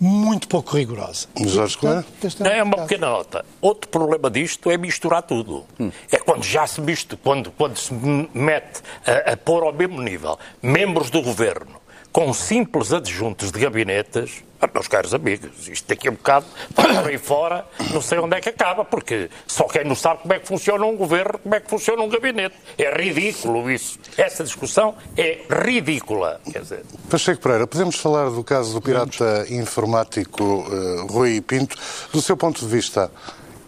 muito 0.00 0.48
pouco 0.48 0.76
rigorosa. 0.76 1.28
Jorge 1.36 1.76
Coelho? 1.76 2.02
Portanto, 2.02 2.24
este 2.24 2.42
Não, 2.42 2.50
é 2.50 2.62
um 2.62 2.66
uma 2.66 2.78
pequena 2.78 3.10
nota. 3.10 3.44
Outro 3.60 3.90
problema 3.90 4.30
disto 4.30 4.70
é 4.70 4.78
misturar 4.78 5.22
tudo. 5.22 5.64
É 6.10 6.16
quando 6.16 6.42
já 6.42 6.66
se 6.66 6.80
mistura, 6.80 7.20
quando, 7.22 7.50
quando 7.50 7.76
se 7.76 7.92
mete 7.92 8.80
a, 9.06 9.32
a 9.32 9.36
pôr 9.36 9.62
ao 9.62 9.72
mesmo 9.72 10.00
nível 10.00 10.38
membros 10.62 11.10
do 11.10 11.20
governo 11.20 11.80
com 12.12 12.32
simples 12.32 12.92
adjuntos 12.92 13.52
de 13.52 13.60
gabinetes, 13.60 14.42
meus 14.72 14.88
caros 14.88 15.14
amigos, 15.14 15.68
isto 15.68 15.88
daqui 15.88 16.08
a 16.08 16.10
um 16.10 16.14
bocado, 16.14 16.46
por 16.74 16.86
aí 16.86 17.18
fora, 17.18 17.66
não 17.92 18.00
sei 18.00 18.18
onde 18.18 18.36
é 18.36 18.40
que 18.40 18.48
acaba, 18.48 18.84
porque 18.84 19.30
só 19.46 19.64
quem 19.64 19.84
não 19.84 19.94
sabe 19.94 20.22
como 20.22 20.34
é 20.34 20.38
que 20.38 20.46
funciona 20.46 20.84
um 20.84 20.96
governo, 20.96 21.38
como 21.38 21.54
é 21.54 21.60
que 21.60 21.70
funciona 21.70 22.02
um 22.02 22.08
gabinete. 22.08 22.54
É 22.78 22.94
ridículo 22.94 23.70
isso. 23.70 23.98
Essa 24.16 24.44
discussão 24.44 24.94
é 25.16 25.42
ridícula. 25.50 26.40
Quer 26.50 26.62
dizer, 26.62 26.84
Pacheco 27.08 27.40
Pereira, 27.40 27.66
podemos 27.66 27.96
falar 27.96 28.30
do 28.30 28.44
caso 28.44 28.72
do 28.72 28.80
pirata 28.80 29.46
informático 29.50 30.66
eh, 30.70 31.06
Rui 31.10 31.40
Pinto. 31.40 31.76
Do 32.12 32.20
seu 32.20 32.36
ponto 32.36 32.60
de 32.60 32.66
vista, 32.66 33.10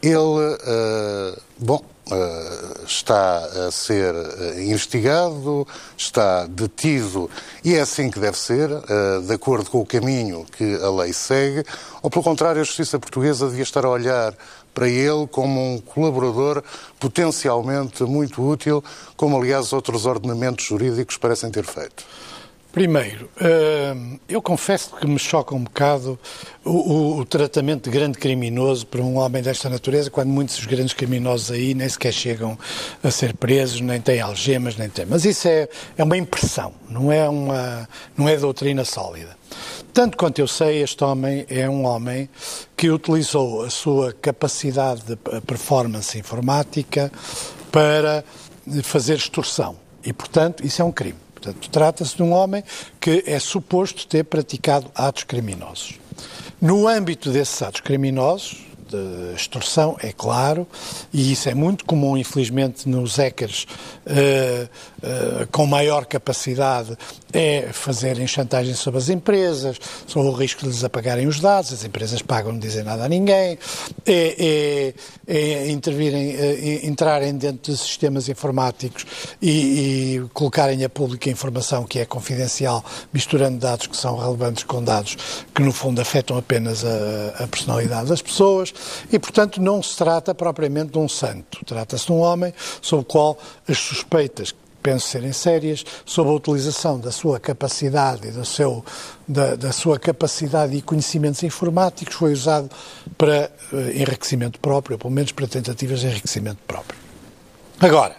ele, 0.02 0.58
eh, 0.66 1.38
bom, 1.58 1.91
está 2.86 3.36
a 3.66 3.70
ser 3.70 4.14
eh, 4.14 4.64
investigado, 4.64 5.66
está 5.96 6.46
detido 6.46 7.30
e 7.64 7.74
é 7.74 7.80
assim 7.80 8.10
que 8.10 8.18
deve 8.18 8.36
ser, 8.36 8.70
eh, 8.70 9.20
de 9.24 9.32
acordo 9.32 9.70
com 9.70 9.80
o 9.80 9.86
caminho 9.86 10.44
que 10.56 10.74
a 10.82 10.90
lei 10.90 11.12
segue, 11.12 11.64
ou 12.02 12.10
pelo 12.10 12.24
contrário, 12.24 12.60
a 12.60 12.64
justiça 12.64 12.98
portuguesa 12.98 13.48
devia 13.48 13.62
estar 13.62 13.84
a 13.84 13.88
olhar 13.88 14.34
para 14.74 14.88
ele 14.88 15.26
como 15.28 15.74
um 15.74 15.80
colaborador 15.80 16.62
potencialmente 16.98 18.02
muito 18.04 18.42
útil, 18.42 18.82
como 19.16 19.36
aliás 19.36 19.72
outros 19.72 20.04
ordenamentos 20.06 20.64
jurídicos 20.64 21.16
parecem 21.16 21.50
ter 21.50 21.64
feito. 21.64 22.04
Primeiro, 22.72 23.28
hum, 23.94 24.18
eu 24.26 24.40
confesso 24.40 24.96
que 24.96 25.06
me 25.06 25.18
choca 25.18 25.54
um 25.54 25.62
bocado 25.64 26.18
o, 26.64 26.70
o- 26.70 27.18
o 27.18 27.24
tratamento 27.26 27.84
de 27.84 27.90
grande 27.90 28.16
criminoso 28.16 28.86
para 28.86 29.02
um 29.02 29.16
homem 29.18 29.42
desta 29.42 29.68
natureza, 29.68 30.10
quando 30.10 30.28
muitos 30.30 30.56
dos 30.56 30.64
grandes 30.64 30.94
criminosos 30.94 31.50
aí 31.50 31.74
nem 31.74 31.86
sequer 31.86 32.12
chegam 32.14 32.58
a 33.04 33.10
ser 33.10 33.36
presos, 33.36 33.82
nem 33.82 34.00
têm 34.00 34.22
algemas, 34.22 34.74
nem 34.78 34.88
têm. 34.88 35.04
Mas 35.04 35.26
isso 35.26 35.48
é, 35.48 35.68
é 35.98 36.02
uma 36.02 36.16
impressão, 36.16 36.72
não 36.88 37.12
é, 37.12 37.28
uma, 37.28 37.86
não 38.16 38.26
é 38.26 38.38
doutrina 38.38 38.86
sólida. 38.86 39.36
Tanto 39.92 40.16
quanto 40.16 40.38
eu 40.38 40.48
sei, 40.48 40.82
este 40.82 41.04
homem 41.04 41.44
é 41.50 41.68
um 41.68 41.84
homem 41.84 42.26
que 42.74 42.88
utilizou 42.90 43.64
a 43.64 43.68
sua 43.68 44.14
capacidade 44.14 45.02
de 45.02 45.16
performance 45.42 46.18
informática 46.18 47.12
para 47.70 48.24
fazer 48.82 49.16
extorsão. 49.16 49.76
E, 50.02 50.10
portanto, 50.14 50.64
isso 50.66 50.80
é 50.80 50.84
um 50.86 50.90
crime. 50.90 51.21
Portanto, 51.42 51.68
trata-se 51.70 52.16
de 52.16 52.22
um 52.22 52.32
homem 52.32 52.62
que 53.00 53.24
é 53.26 53.38
suposto 53.40 54.06
ter 54.06 54.24
praticado 54.24 54.88
atos 54.94 55.24
criminosos. 55.24 55.98
No 56.60 56.86
âmbito 56.86 57.32
desses 57.32 57.60
atos 57.60 57.80
criminosos, 57.80 58.58
de 58.96 59.34
extorsão, 59.34 59.96
é 60.00 60.12
claro, 60.12 60.66
e 61.12 61.32
isso 61.32 61.48
é 61.48 61.54
muito 61.54 61.84
comum, 61.84 62.16
infelizmente, 62.16 62.88
nos 62.88 63.16
hackers 63.16 63.66
eh, 64.04 64.68
eh, 65.02 65.46
com 65.50 65.66
maior 65.66 66.04
capacidade, 66.06 66.96
é 67.32 67.70
fazerem 67.72 68.26
chantagem 68.26 68.74
sobre 68.74 68.98
as 68.98 69.08
empresas, 69.08 69.78
sobre 70.06 70.28
o 70.28 70.32
risco 70.32 70.62
de 70.62 70.68
lhes 70.68 70.84
apagarem 70.84 71.26
os 71.26 71.40
dados, 71.40 71.72
as 71.72 71.84
empresas 71.84 72.20
pagam, 72.20 72.52
não 72.52 72.58
dizem 72.58 72.82
nada 72.82 73.04
a 73.04 73.08
ninguém, 73.08 73.58
é, 74.06 74.14
é, 74.38 74.94
é 75.26 75.70
intervirem, 75.70 76.36
é, 76.36 76.86
entrarem 76.86 77.34
dentro 77.36 77.72
de 77.72 77.78
sistemas 77.78 78.28
informáticos 78.28 79.06
e, 79.40 79.50
e 80.16 80.28
colocarem 80.32 80.84
a 80.84 80.88
pública 80.88 81.30
informação 81.30 81.84
que 81.84 81.98
é 81.98 82.04
confidencial, 82.04 82.84
misturando 83.12 83.58
dados 83.58 83.86
que 83.86 83.96
são 83.96 84.18
relevantes 84.18 84.64
com 84.64 84.82
dados 84.82 85.16
que, 85.54 85.62
no 85.62 85.72
fundo, 85.72 86.00
afetam 86.00 86.36
apenas 86.36 86.84
a, 86.84 87.44
a 87.44 87.46
personalidade 87.46 88.08
das 88.08 88.20
pessoas 88.20 88.74
e, 89.12 89.18
portanto, 89.18 89.60
não 89.60 89.82
se 89.82 89.96
trata 89.96 90.34
propriamente 90.34 90.92
de 90.92 90.98
um 90.98 91.08
santo. 91.08 91.64
Trata-se 91.64 92.06
de 92.06 92.12
um 92.12 92.20
homem 92.20 92.52
sobre 92.80 93.02
o 93.02 93.06
qual 93.06 93.38
as 93.68 93.78
suspeitas 93.78 94.54
penso 94.82 95.06
serem 95.06 95.32
sérias, 95.32 95.84
sobre 96.04 96.32
a 96.32 96.34
utilização 96.34 96.98
da 96.98 97.12
sua 97.12 97.38
capacidade 97.38 98.26
e 98.26 98.30
do 98.32 98.44
seu, 98.44 98.84
da, 99.26 99.54
da 99.54 99.72
sua 99.72 99.98
capacidade 99.98 100.76
e 100.76 100.82
conhecimentos 100.82 101.42
informáticos 101.44 102.16
foi 102.16 102.32
usado 102.32 102.68
para 103.16 103.50
eh, 103.72 103.92
enriquecimento 103.94 104.58
próprio, 104.58 104.94
ou 104.94 104.98
pelo 104.98 105.12
menos 105.12 105.30
para 105.30 105.46
tentativas 105.46 106.00
de 106.00 106.08
enriquecimento 106.08 106.58
próprio. 106.66 106.98
Agora, 107.80 108.16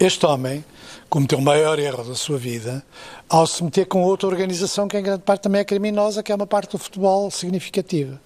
este 0.00 0.24
homem 0.24 0.64
cometeu 1.08 1.38
o 1.38 1.42
maior 1.42 1.78
erro 1.78 2.04
da 2.04 2.14
sua 2.14 2.38
vida 2.38 2.84
ao 3.28 3.46
se 3.46 3.62
meter 3.62 3.86
com 3.86 4.02
outra 4.02 4.28
organização 4.28 4.86
que 4.88 4.98
em 4.98 5.02
grande 5.02 5.22
parte 5.22 5.42
também 5.42 5.60
é 5.60 5.64
criminosa, 5.64 6.22
que 6.22 6.32
é 6.32 6.34
uma 6.34 6.46
parte 6.46 6.72
do 6.72 6.78
futebol 6.78 7.30
significativa. 7.30 8.20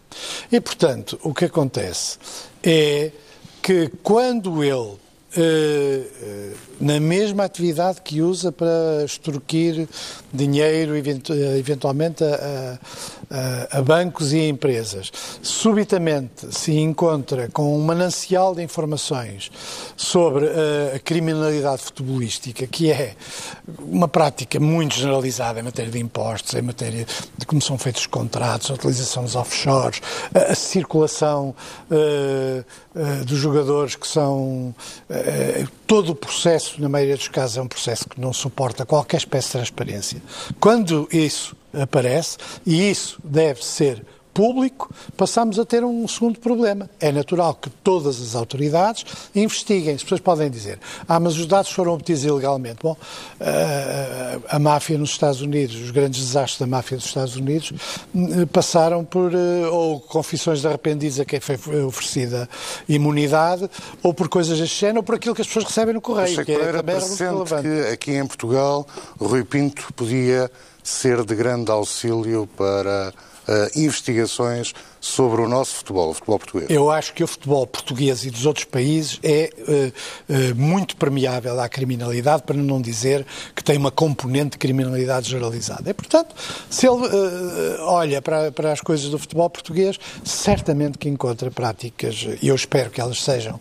E, 0.50 0.60
portanto, 0.60 1.18
o 1.22 1.32
que 1.32 1.44
acontece 1.44 2.18
é 2.62 3.12
que 3.62 3.90
quando 4.02 4.62
ele 4.62 4.98
eh, 5.36 6.04
eh, 6.20 6.52
na 6.82 6.98
mesma 6.98 7.44
atividade 7.44 8.02
que 8.02 8.20
usa 8.20 8.50
para 8.50 9.04
extorquir 9.04 9.88
dinheiro, 10.32 10.96
eventualmente, 10.96 12.24
a, 12.24 12.78
a, 13.30 13.78
a 13.78 13.82
bancos 13.82 14.32
e 14.32 14.40
a 14.40 14.48
empresas. 14.48 15.12
Subitamente 15.40 16.48
se 16.50 16.72
encontra 16.72 17.48
com 17.52 17.76
um 17.76 17.80
manancial 17.80 18.52
de 18.52 18.62
informações 18.62 19.50
sobre 19.96 20.46
a 20.92 20.98
criminalidade 20.98 21.82
futebolística, 21.82 22.66
que 22.66 22.90
é 22.90 23.14
uma 23.78 24.08
prática 24.08 24.58
muito 24.58 24.96
generalizada 24.96 25.60
em 25.60 25.62
matéria 25.62 25.92
de 25.92 26.00
impostos, 26.00 26.52
em 26.54 26.62
matéria 26.62 27.06
de 27.38 27.46
como 27.46 27.62
são 27.62 27.78
feitos 27.78 28.02
os 28.02 28.06
contratos, 28.08 28.72
a 28.72 28.74
utilização 28.74 29.22
dos 29.22 29.36
offshores, 29.36 30.00
a, 30.34 30.52
a 30.52 30.54
circulação 30.56 31.54
uh, 31.90 32.64
uh, 32.98 33.24
dos 33.24 33.38
jogadores 33.38 33.94
que 33.94 34.08
são. 34.08 34.74
Uh, 35.08 35.82
todo 35.92 36.12
o 36.12 36.14
processo, 36.14 36.71
na 36.78 36.88
maioria 36.88 37.16
dos 37.16 37.28
casos, 37.28 37.56
é 37.56 37.62
um 37.62 37.68
processo 37.68 38.08
que 38.08 38.20
não 38.20 38.32
suporta 38.32 38.86
qualquer 38.86 39.16
espécie 39.18 39.48
de 39.48 39.52
transparência. 39.52 40.22
Quando 40.60 41.08
isso 41.12 41.56
aparece, 41.72 42.36
e 42.66 42.90
isso 42.90 43.18
deve 43.24 43.64
ser 43.64 44.04
público, 44.32 44.90
passamos 45.16 45.58
a 45.58 45.64
ter 45.64 45.84
um 45.84 46.06
segundo 46.08 46.38
problema. 46.38 46.88
É 47.00 47.12
natural 47.12 47.54
que 47.54 47.70
todas 47.70 48.20
as 48.20 48.34
autoridades 48.34 49.04
investiguem. 49.34 49.94
As 49.94 50.02
pessoas 50.02 50.20
podem 50.20 50.50
dizer, 50.50 50.78
ah, 51.08 51.20
mas 51.20 51.36
os 51.36 51.46
dados 51.46 51.70
foram 51.70 51.92
obtidos 51.92 52.24
ilegalmente. 52.24 52.78
Bom, 52.82 52.96
a, 53.40 54.56
a, 54.56 54.58
máfia 54.58 54.96
nos 54.98 55.10
Estados 55.10 55.40
Unidos, 55.40 55.76
os 55.76 55.90
grandes 55.90 56.20
desastres 56.20 56.58
da 56.60 56.66
máfia 56.66 56.96
dos 56.96 57.06
Estados 57.06 57.36
Unidos, 57.36 57.72
hum, 58.14 58.46
passaram 58.46 59.04
por 59.04 59.32
eh, 59.34 59.66
ou 59.70 60.00
confissões 60.00 60.60
de 60.60 60.66
arrependidos 60.66 61.20
a 61.20 61.24
quem 61.24 61.40
foi 61.40 61.84
oferecida 61.84 62.48
imunidade, 62.88 63.68
ou 64.02 64.14
por 64.14 64.28
coisas 64.28 64.58
deste 64.58 64.80
género, 64.80 64.98
ou 64.98 65.02
por 65.02 65.16
aquilo 65.16 65.34
que 65.34 65.42
as 65.42 65.46
pessoas 65.46 65.66
recebem 65.66 65.94
no 65.94 66.00
correio. 66.00 66.44
Que 66.44 66.52
é, 66.52 66.72
também 66.72 66.96
que 67.62 67.92
aqui 67.92 68.12
em 68.12 68.26
Portugal, 68.26 68.86
Rui 69.18 69.44
Pinto 69.44 69.92
podia 69.94 70.50
ser 70.82 71.24
de 71.24 71.34
grande 71.34 71.70
auxílio 71.70 72.48
para 72.56 73.12
investigações 73.74 74.72
sobre 75.02 75.42
o 75.42 75.48
nosso 75.48 75.74
futebol, 75.74 76.10
o 76.10 76.14
futebol 76.14 76.38
português? 76.38 76.70
Eu 76.70 76.88
acho 76.88 77.12
que 77.12 77.24
o 77.24 77.26
futebol 77.26 77.66
português 77.66 78.24
e 78.24 78.30
dos 78.30 78.46
outros 78.46 78.64
países 78.64 79.18
é 79.20 79.50
uh, 79.58 80.32
uh, 80.32 80.54
muito 80.54 80.96
permeável 80.96 81.58
à 81.58 81.68
criminalidade, 81.68 82.44
para 82.44 82.54
não 82.54 82.80
dizer 82.80 83.26
que 83.54 83.64
tem 83.64 83.76
uma 83.76 83.90
componente 83.90 84.50
de 84.50 84.58
criminalidade 84.58 85.28
generalizada. 85.28 85.90
E, 85.90 85.92
portanto, 85.92 86.36
se 86.70 86.86
ele 86.86 87.04
uh, 87.04 87.82
olha 87.82 88.22
para, 88.22 88.52
para 88.52 88.72
as 88.72 88.80
coisas 88.80 89.10
do 89.10 89.18
futebol 89.18 89.50
português, 89.50 89.98
certamente 90.24 90.96
que 90.98 91.08
encontra 91.08 91.50
práticas, 91.50 92.24
e 92.40 92.46
eu 92.46 92.54
espero 92.54 92.88
que 92.88 93.00
elas 93.00 93.20
sejam 93.20 93.58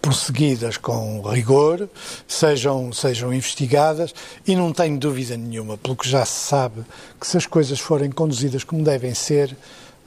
prosseguidas 0.00 0.76
com 0.76 1.20
rigor, 1.22 1.88
sejam, 2.28 2.92
sejam 2.92 3.34
investigadas, 3.34 4.14
e 4.46 4.54
não 4.54 4.72
tenho 4.72 4.96
dúvida 4.96 5.36
nenhuma, 5.36 5.76
pelo 5.76 5.96
que 5.96 6.08
já 6.08 6.24
se 6.24 6.46
sabe, 6.46 6.82
que 7.20 7.26
se 7.26 7.36
as 7.36 7.46
coisas 7.46 7.80
forem 7.80 8.10
conduzidas 8.12 8.62
como 8.62 8.84
devem 8.84 9.14
ser, 9.14 9.56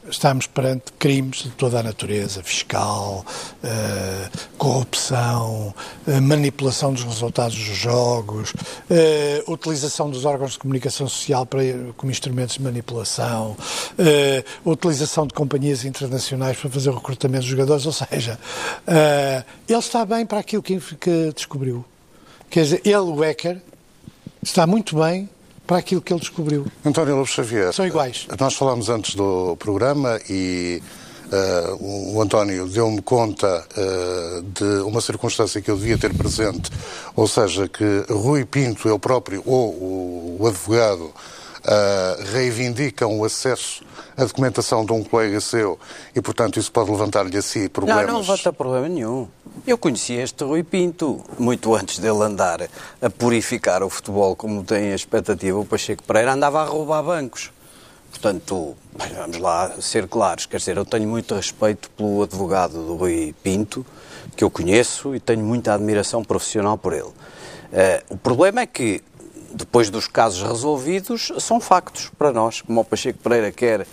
estamos 0.09 0.47
perante 0.47 0.91
crimes 0.99 1.43
de 1.43 1.49
toda 1.51 1.79
a 1.79 1.83
natureza, 1.83 2.43
fiscal, 2.43 3.25
uh, 3.63 4.37
corrupção, 4.57 5.73
uh, 6.07 6.21
manipulação 6.21 6.93
dos 6.93 7.03
resultados 7.03 7.55
dos 7.55 7.77
jogos, 7.77 8.51
uh, 8.51 9.51
utilização 9.51 10.09
dos 10.09 10.25
órgãos 10.25 10.53
de 10.53 10.59
comunicação 10.59 11.07
social 11.07 11.45
para, 11.45 11.61
como 11.97 12.11
instrumentos 12.11 12.55
de 12.55 12.61
manipulação, 12.61 13.55
utilização 14.65 15.25
de 15.27 15.33
companhias 15.33 15.85
internacionais 15.85 16.57
para 16.57 16.69
fazer 16.69 16.89
o 16.89 16.95
recrutamento 16.95 17.41
dos 17.41 17.49
jogadores, 17.49 17.85
ou 17.85 17.91
seja, 17.91 18.39
ele 19.67 19.79
está 19.79 20.05
bem 20.05 20.25
para 20.25 20.39
aquilo 20.39 20.61
que, 20.61 20.79
que 20.79 21.31
descobriu. 21.33 21.85
Quer 22.49 22.63
dizer, 22.63 22.81
ele, 22.85 22.97
o 22.97 23.15
hacker, 23.15 23.61
está 24.41 24.67
muito 24.67 24.97
bem 24.97 25.29
para 25.65 25.77
aquilo 25.77 26.01
que 26.01 26.13
ele 26.13 26.19
descobriu. 26.19 26.65
António 26.85 27.15
Lopes 27.15 27.33
Xavier. 27.33 27.73
São 27.73 27.85
iguais. 27.85 28.27
Nós 28.39 28.53
falámos 28.53 28.89
antes 28.89 29.15
do 29.15 29.55
programa 29.57 30.19
e 30.29 30.81
uh, 31.31 32.13
o 32.15 32.21
António 32.21 32.67
deu-me 32.67 33.01
conta 33.01 33.65
uh, 33.77 34.41
de 34.43 34.83
uma 34.83 35.01
circunstância 35.01 35.61
que 35.61 35.71
eu 35.71 35.77
devia 35.77 35.97
ter 35.97 36.13
presente, 36.13 36.69
ou 37.15 37.27
seja, 37.27 37.67
que 37.67 38.05
Rui 38.09 38.45
Pinto, 38.45 38.87
ele 38.87 38.99
próprio, 38.99 39.41
ou 39.45 39.69
o, 39.69 40.37
o 40.39 40.47
advogado, 40.47 41.11
uh, 41.65 42.23
reivindicam 42.31 43.19
o 43.19 43.25
acesso 43.25 43.83
à 44.15 44.23
documentação 44.23 44.85
de 44.85 44.91
um 44.91 45.03
colega 45.03 45.39
seu 45.41 45.79
e, 46.15 46.21
portanto, 46.21 46.59
isso 46.59 46.71
pode 46.71 46.91
levantar-lhe 46.91 47.37
a 47.37 47.41
si 47.41 47.69
problemas. 47.69 48.05
Não, 48.05 48.13
não 48.13 48.19
levanta 48.21 48.53
problema 48.53 48.87
nenhum. 48.87 49.27
Eu 49.65 49.77
conheci 49.77 50.13
este 50.13 50.43
Rui 50.43 50.63
Pinto 50.63 51.23
muito 51.37 51.73
antes 51.75 51.99
dele 51.99 52.23
andar 52.23 52.67
a 53.01 53.09
purificar 53.09 53.83
o 53.83 53.89
futebol 53.89 54.35
como 54.35 54.63
tem 54.63 54.91
a 54.91 54.95
expectativa. 54.95 55.57
O 55.57 55.65
Pacheco 55.65 56.03
Pereira 56.03 56.33
andava 56.33 56.61
a 56.61 56.65
roubar 56.65 57.03
bancos. 57.03 57.51
Portanto, 58.09 58.75
vamos 59.17 59.37
lá 59.39 59.73
ser 59.81 60.07
claros. 60.07 60.45
Quer 60.45 60.57
dizer, 60.57 60.77
eu 60.77 60.85
tenho 60.85 61.09
muito 61.09 61.33
respeito 61.33 61.89
pelo 61.91 62.21
advogado 62.21 62.73
do 62.73 62.95
Rui 62.95 63.33
Pinto, 63.41 63.83
que 64.35 64.43
eu 64.43 64.51
conheço, 64.51 65.15
e 65.15 65.19
tenho 65.19 65.43
muita 65.43 65.73
admiração 65.73 66.23
profissional 66.23 66.77
por 66.77 66.93
ele. 66.93 67.03
Uh, 67.03 68.13
o 68.13 68.17
problema 68.17 68.61
é 68.61 68.67
que, 68.67 69.01
depois 69.53 69.89
dos 69.89 70.07
casos 70.07 70.41
resolvidos, 70.41 71.31
são 71.39 71.59
factos 71.59 72.09
para 72.17 72.31
nós, 72.31 72.61
como 72.61 72.81
o 72.81 72.85
Pacheco 72.85 73.19
Pereira 73.19 73.51
quer 73.51 73.85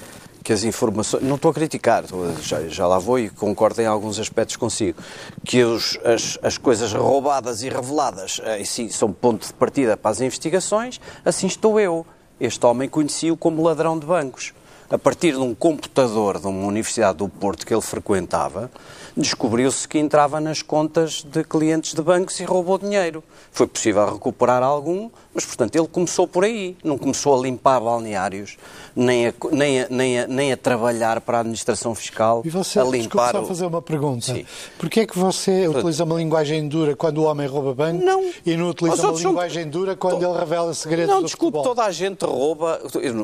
que 0.42 0.52
as 0.52 0.64
informações. 0.64 1.22
Não 1.22 1.36
estou 1.36 1.50
a 1.50 1.54
criticar, 1.54 2.04
já, 2.42 2.66
já 2.66 2.86
lá 2.86 2.98
vou 2.98 3.18
e 3.18 3.28
concordo 3.28 3.80
em 3.82 3.86
alguns 3.86 4.18
aspectos 4.18 4.56
consigo. 4.56 4.98
Que 5.44 5.62
os, 5.62 5.98
as, 6.04 6.38
as 6.42 6.58
coisas 6.58 6.92
roubadas 6.92 7.62
e 7.62 7.68
reveladas 7.68 8.40
eh, 8.44 8.64
sim, 8.64 8.88
são 8.88 9.12
ponto 9.12 9.46
de 9.46 9.52
partida 9.52 9.96
para 9.96 10.10
as 10.10 10.20
investigações, 10.20 11.00
assim 11.24 11.46
estou 11.46 11.78
eu. 11.78 12.06
Este 12.40 12.64
homem 12.64 12.88
conheci-o 12.88 13.36
como 13.36 13.62
ladrão 13.62 13.98
de 13.98 14.06
bancos. 14.06 14.54
A 14.88 14.98
partir 14.98 15.32
de 15.32 15.38
um 15.38 15.54
computador 15.54 16.40
de 16.40 16.46
uma 16.46 16.66
universidade 16.66 17.18
do 17.18 17.28
Porto 17.28 17.64
que 17.64 17.72
ele 17.72 17.82
frequentava, 17.82 18.70
descobriu-se 19.16 19.86
que 19.86 19.98
entrava 19.98 20.40
nas 20.40 20.62
contas 20.62 21.22
de 21.22 21.44
clientes 21.44 21.94
de 21.94 22.02
bancos 22.02 22.38
e 22.40 22.44
roubou 22.44 22.78
dinheiro. 22.78 23.22
Foi 23.52 23.66
possível 23.66 24.12
recuperar 24.12 24.62
algum, 24.62 25.10
mas, 25.34 25.44
portanto, 25.44 25.76
ele 25.76 25.86
começou 25.86 26.26
por 26.26 26.44
aí. 26.44 26.76
Não 26.82 26.98
começou 26.98 27.38
a 27.38 27.42
limpar 27.42 27.80
balneários, 27.80 28.56
nem 28.94 29.28
a, 29.28 29.34
nem 29.52 29.82
a, 29.82 29.86
nem 29.88 30.20
a, 30.20 30.26
nem 30.26 30.52
a 30.52 30.56
trabalhar 30.56 31.20
para 31.20 31.38
a 31.38 31.40
administração 31.40 31.94
fiscal, 31.94 32.42
e 32.44 32.50
você, 32.50 32.78
a 32.78 32.84
limpar... 32.84 33.32
só 33.32 33.44
fazer 33.44 33.66
uma 33.66 33.80
pergunta. 33.80 34.26
Sim. 34.26 34.44
Porquê 34.78 35.00
é 35.00 35.06
que 35.06 35.18
você 35.18 35.68
utiliza 35.68 36.04
uma 36.04 36.16
linguagem 36.16 36.66
dura 36.68 36.96
quando 36.96 37.18
o 37.18 37.24
homem 37.24 37.46
rouba 37.46 37.74
bancos 37.74 38.04
não. 38.04 38.30
e 38.44 38.56
não 38.56 38.70
utiliza 38.70 39.08
uma 39.08 39.18
linguagem 39.18 39.64
não... 39.64 39.70
dura 39.70 39.96
quando 39.96 40.24
ele 40.24 40.38
revela 40.38 40.74
segredos 40.74 41.14
não, 41.14 41.22
desculpe, 41.22 41.58
futebol? 41.58 41.74
toda 41.74 41.86
a 41.86 41.92
gente 41.92 42.24
rouba, 42.24 42.80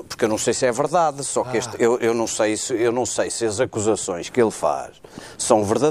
porque 0.08 0.24
eu 0.24 0.28
não 0.28 0.38
sei 0.38 0.54
se 0.54 0.66
é 0.66 0.72
verdade, 0.72 1.24
só 1.24 1.42
que 1.42 1.56
ah. 1.56 1.58
este, 1.58 1.76
eu, 1.78 1.98
eu, 1.98 2.14
não 2.14 2.26
sei 2.26 2.56
se, 2.56 2.74
eu 2.74 2.92
não 2.92 3.04
sei 3.04 3.30
se 3.30 3.44
as 3.44 3.60
acusações 3.60 4.28
que 4.28 4.40
ele 4.40 4.50
faz 4.50 4.92
são 5.36 5.64
verdadeiras. 5.64 5.85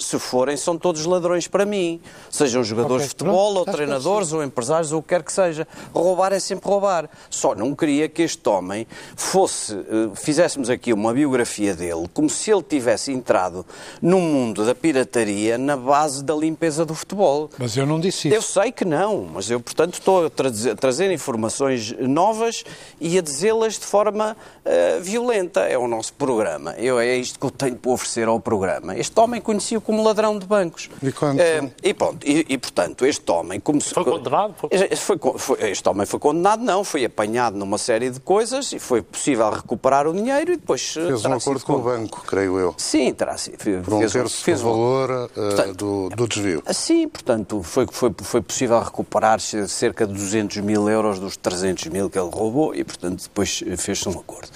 Se 0.00 0.18
forem, 0.18 0.56
são 0.56 0.78
todos 0.78 1.04
ladrões 1.04 1.46
para 1.48 1.64
mim. 1.64 2.00
Sejam 2.30 2.62
jogadores 2.62 3.04
okay, 3.04 3.06
de 3.06 3.08
futebol, 3.10 3.54
pronto, 3.54 3.68
ou 3.68 3.74
treinadores, 3.74 4.32
ou 4.32 4.42
empresários, 4.42 4.92
ou 4.92 5.00
o 5.00 5.02
que 5.02 5.08
quer 5.08 5.22
que 5.22 5.32
seja. 5.32 5.66
Roubar 5.94 6.32
é 6.32 6.40
sempre 6.40 6.68
roubar. 6.68 7.08
Só 7.30 7.54
não 7.54 7.74
queria 7.74 8.08
que 8.08 8.22
este 8.22 8.48
homem 8.48 8.86
fosse, 9.14 9.74
eh, 9.74 10.10
fizéssemos 10.14 10.70
aqui 10.70 10.92
uma 10.92 11.12
biografia 11.12 11.74
dele, 11.74 12.08
como 12.12 12.28
se 12.28 12.50
ele 12.50 12.62
tivesse 12.62 13.12
entrado 13.12 13.64
no 14.00 14.20
mundo 14.20 14.64
da 14.64 14.74
pirataria 14.74 15.58
na 15.58 15.76
base 15.76 16.22
da 16.22 16.34
limpeza 16.34 16.84
do 16.84 16.94
futebol. 16.94 17.50
Mas 17.58 17.76
eu 17.76 17.86
não 17.86 18.00
disse 18.00 18.28
isso. 18.28 18.36
Eu 18.36 18.42
sei 18.42 18.72
que 18.72 18.84
não, 18.84 19.28
mas 19.32 19.50
eu, 19.50 19.60
portanto, 19.60 19.94
estou 19.94 20.26
a 20.26 20.30
trazer, 20.30 20.74
trazer 20.76 21.10
informações 21.10 21.92
novas 21.98 22.64
e 23.00 23.18
a 23.18 23.22
dizê-las 23.22 23.74
de 23.74 23.84
forma 23.84 24.36
uh, 24.64 25.00
violenta. 25.00 25.60
É 25.60 25.76
o 25.78 25.88
nosso 25.88 26.12
programa. 26.14 26.74
Eu, 26.78 26.98
é 26.98 27.16
isto 27.16 27.38
que 27.38 27.46
eu 27.46 27.50
tenho 27.50 27.76
para 27.76 27.90
oferecer 27.90 28.28
ao 28.28 28.40
programa. 28.40 28.96
Este 28.96 29.14
homem 29.26 29.40
conhecia-o 29.40 29.80
como 29.80 30.02
ladrão 30.02 30.38
de 30.38 30.46
bancos. 30.46 30.88
E, 31.02 31.12
quanto? 31.12 31.40
Uh, 31.40 31.70
e, 31.82 31.92
pronto, 31.92 32.26
e, 32.26 32.46
e, 32.48 32.58
portanto, 32.58 33.04
este 33.04 33.30
homem... 33.30 33.60
Como 33.60 33.80
foi 33.80 34.04
condenado? 34.04 34.54
Foi... 34.56 34.70
Foi, 34.96 35.18
foi, 35.38 35.70
este 35.70 35.88
homem 35.88 36.06
foi 36.06 36.18
condenado, 36.18 36.62
não. 36.62 36.84
Foi 36.84 37.04
apanhado 37.04 37.56
numa 37.56 37.78
série 37.78 38.10
de 38.10 38.20
coisas 38.20 38.72
e 38.72 38.78
foi 38.78 39.02
possível 39.02 39.50
recuperar 39.50 40.06
o 40.06 40.14
dinheiro 40.14 40.52
e 40.52 40.56
depois... 40.56 40.94
Eh, 40.96 41.06
fez 41.06 41.24
um 41.24 41.32
acordo 41.34 41.64
com 41.64 41.74
o 41.74 41.78
banco, 41.78 42.22
creio 42.26 42.58
eu. 42.58 42.74
Sim, 42.78 43.12
terá 43.12 43.36
sido. 43.36 43.82
Por 43.82 43.94
um 43.94 43.98
fez, 43.98 44.12
terço 44.12 44.44
fez 44.44 44.60
do 44.60 44.70
valor 44.70 45.10
uh, 45.10 45.28
portanto, 45.34 45.74
do, 45.76 46.08
do, 46.10 46.28
desvio. 46.28 46.62
Sim, 46.72 47.08
portanto, 47.08 47.62
foi, 47.62 47.86
foi, 47.90 48.14
foi 48.22 48.40
possível 48.40 48.80
recuperar 48.80 49.40
cerca 49.40 50.06
de 50.06 50.12
200 50.12 50.58
mil 50.58 50.88
euros 50.88 51.18
dos 51.18 51.36
300 51.36 51.86
mil 51.86 52.08
que 52.08 52.18
ele 52.18 52.30
roubou 52.30 52.74
e, 52.74 52.84
portanto, 52.84 53.22
depois 53.22 53.62
fez-se 53.76 54.08
um 54.08 54.12
acordo. 54.12 54.48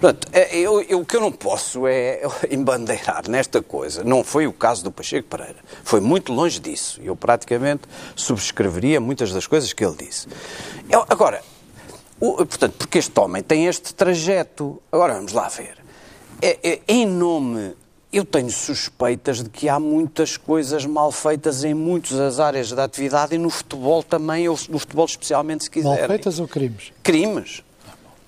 Portanto, 0.00 0.28
eu, 0.52 0.80
eu, 0.82 1.00
o 1.00 1.04
que 1.04 1.16
eu 1.16 1.20
não 1.20 1.32
posso 1.32 1.86
é 1.86 2.22
embandeirar 2.50 3.28
nesta 3.28 3.62
coisa. 3.62 4.02
Não 4.04 4.13
foi 4.22 4.46
o 4.46 4.52
caso 4.52 4.84
do 4.84 4.92
Pacheco 4.92 5.28
Pereira. 5.28 5.56
Foi 5.82 6.00
muito 6.00 6.32
longe 6.32 6.60
disso. 6.60 7.00
Eu 7.02 7.16
praticamente 7.16 7.82
subscreveria 8.14 9.00
muitas 9.00 9.32
das 9.32 9.46
coisas 9.46 9.72
que 9.72 9.84
ele 9.84 9.96
disse. 9.96 10.28
Eu, 10.88 11.04
agora, 11.08 11.42
o, 12.20 12.36
portanto, 12.36 12.74
porque 12.76 12.98
este 12.98 13.18
homem 13.18 13.42
tem 13.42 13.66
este 13.66 13.94
trajeto. 13.94 14.80
Agora 14.92 15.14
vamos 15.14 15.32
lá 15.32 15.48
ver. 15.48 15.78
É, 16.40 16.58
é, 16.62 16.80
em 16.86 17.06
nome 17.06 17.74
eu 18.14 18.24
tenho 18.24 18.50
suspeitas 18.50 19.42
de 19.42 19.50
que 19.50 19.68
há 19.68 19.80
muitas 19.80 20.36
coisas 20.36 20.86
mal 20.86 21.10
feitas 21.10 21.64
em 21.64 21.74
muitas 21.74 22.12
das 22.12 22.38
áreas 22.38 22.70
da 22.70 22.84
atividade 22.84 23.34
e 23.34 23.38
no 23.38 23.50
futebol 23.50 24.04
também, 24.04 24.48
ou 24.48 24.56
no 24.68 24.78
futebol 24.78 25.04
especialmente, 25.04 25.64
se 25.64 25.70
quiserem. 25.70 25.98
Mal 25.98 26.06
feitas 26.06 26.38
ou 26.38 26.46
crimes? 26.46 26.92
Crimes. 27.02 27.64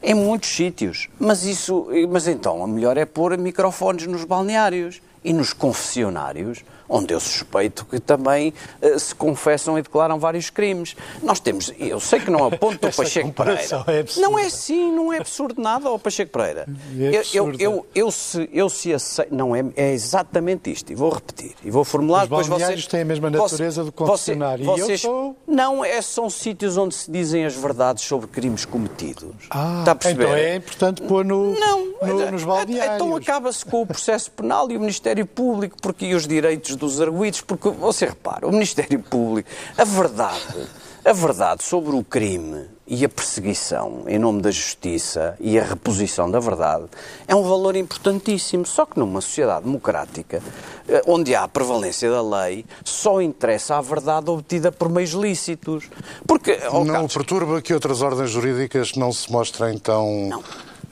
Em 0.02 0.12
muitos 0.12 0.50
sítios. 0.50 1.08
Mas 1.20 1.44
isso, 1.44 1.86
mas 2.10 2.26
então, 2.26 2.64
a 2.64 2.66
melhor 2.66 2.96
é 2.96 3.04
pôr 3.04 3.38
microfones 3.38 4.08
nos 4.08 4.24
balneários 4.24 5.00
e 5.26 5.32
nos 5.32 5.52
confessionários 5.52 6.64
onde 6.88 7.14
eu 7.14 7.20
suspeito 7.20 7.84
que 7.84 7.98
também 8.00 8.52
uh, 8.82 8.98
se 8.98 9.14
confessam 9.14 9.78
e 9.78 9.82
declaram 9.82 10.18
vários 10.18 10.50
crimes. 10.50 10.96
Nós 11.22 11.40
temos, 11.40 11.72
eu 11.78 12.00
sei 12.00 12.20
que 12.20 12.30
não 12.30 12.44
aponto 12.46 12.86
o 12.86 12.92
Pacheco 12.92 13.32
Pereira. 13.32 13.60
É 13.86 14.20
não 14.20 14.38
é 14.38 14.46
assim, 14.46 14.92
não 14.92 15.12
é 15.12 15.18
absurdo 15.18 15.60
nada 15.60 15.88
ao 15.88 15.98
Pacheco 15.98 16.32
Pereira. 16.32 16.66
É 16.98 17.22
eu, 17.32 17.50
eu, 17.52 17.54
eu, 17.58 17.86
eu, 17.94 18.10
se, 18.10 18.48
eu 18.52 18.68
se 18.68 18.92
aceito, 18.92 19.34
não 19.34 19.54
é, 19.54 19.64
é 19.76 19.92
exatamente 19.92 20.70
isto, 20.70 20.92
e 20.92 20.94
vou 20.94 21.10
repetir, 21.10 21.54
e 21.64 21.70
vou 21.70 21.84
formular 21.84 22.22
Os 22.24 22.28
depois 22.28 22.46
vocês... 22.46 22.86
têm 22.86 23.00
a 23.02 23.04
mesma 23.04 23.30
natureza 23.30 23.84
do 23.84 23.92
concessionário. 23.92 24.64
Vocês, 24.64 24.78
eu 24.80 24.86
vocês, 24.86 25.00
sou- 25.00 25.36
Não, 25.46 25.84
é, 25.84 26.00
são 26.02 26.28
sítios 26.30 26.76
onde 26.76 26.94
se 26.94 27.10
dizem 27.10 27.44
as 27.44 27.54
verdades 27.54 28.04
sobre 28.04 28.26
crimes 28.28 28.64
cometidos. 28.64 29.46
Ah, 29.50 29.78
Está 29.80 29.92
a 29.92 29.94
perceber? 29.94 30.24
então 30.24 30.36
é 30.36 30.56
importante 30.56 31.02
pôr 31.02 31.24
no, 31.24 31.58
Não, 31.58 31.86
no- 32.02 32.20
é- 32.22 32.30
nos 32.30 32.42
é- 32.42 32.46
balneários. 32.46 32.94
Então 32.96 33.16
acaba-se 33.16 33.64
com 33.64 33.82
o 33.82 33.86
processo 33.86 34.30
penal 34.30 34.70
e 34.70 34.76
o 34.76 34.80
Ministério 34.80 35.26
Público 35.26 35.76
porque, 35.80 36.06
e 36.06 36.14
os 36.14 36.26
direitos 36.26 36.75
dos 36.76 37.00
arguídos, 37.00 37.40
porque 37.40 37.68
você 37.70 38.06
repara, 38.06 38.46
o 38.46 38.52
Ministério 38.52 39.00
Público, 39.00 39.48
a 39.76 39.84
verdade, 39.84 40.68
a 41.04 41.12
verdade 41.12 41.64
sobre 41.64 41.94
o 41.96 42.04
crime 42.04 42.66
e 42.86 43.04
a 43.04 43.08
perseguição 43.08 44.04
em 44.06 44.18
nome 44.18 44.40
da 44.40 44.50
justiça 44.50 45.36
e 45.40 45.58
a 45.58 45.64
reposição 45.64 46.30
da 46.30 46.38
verdade 46.38 46.84
é 47.26 47.34
um 47.34 47.42
valor 47.42 47.74
importantíssimo. 47.74 48.64
Só 48.64 48.86
que 48.86 48.98
numa 48.98 49.20
sociedade 49.20 49.64
democrática, 49.64 50.40
eh, 50.88 51.02
onde 51.06 51.34
há 51.34 51.42
a 51.42 51.48
prevalência 51.48 52.10
da 52.10 52.22
lei, 52.22 52.64
só 52.84 53.20
interessa 53.20 53.76
a 53.76 53.80
verdade 53.80 54.30
obtida 54.30 54.70
por 54.70 54.88
meios 54.88 55.12
lícitos. 55.12 55.88
Porque, 56.26 56.58
oh, 56.70 56.84
Não 56.84 56.94
Carlos, 56.94 57.14
perturba 57.14 57.60
que 57.60 57.74
outras 57.74 58.02
ordens 58.02 58.30
jurídicas 58.30 58.94
não 58.94 59.12
se 59.12 59.30
mostrem 59.32 59.78
tão 59.78 60.30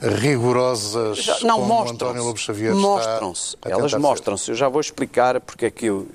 rigorosas 0.01 1.17
Já- 1.17 1.39
não, 1.43 1.55
como 1.59 1.67
mostram-se. 1.67 1.93
António 1.93 2.23
Lobo 2.23 2.37
Xavier 2.39 2.75
Mostram-se. 2.75 3.57
Elas 3.63 3.93
mostram-se. 3.93 4.51
Eu 4.51 4.55
já 4.55 4.67
vou 4.69 4.81
explicar 4.81 5.39
porque 5.39 5.65
é 5.67 5.71
que 5.71 5.85
eu, 5.85 6.07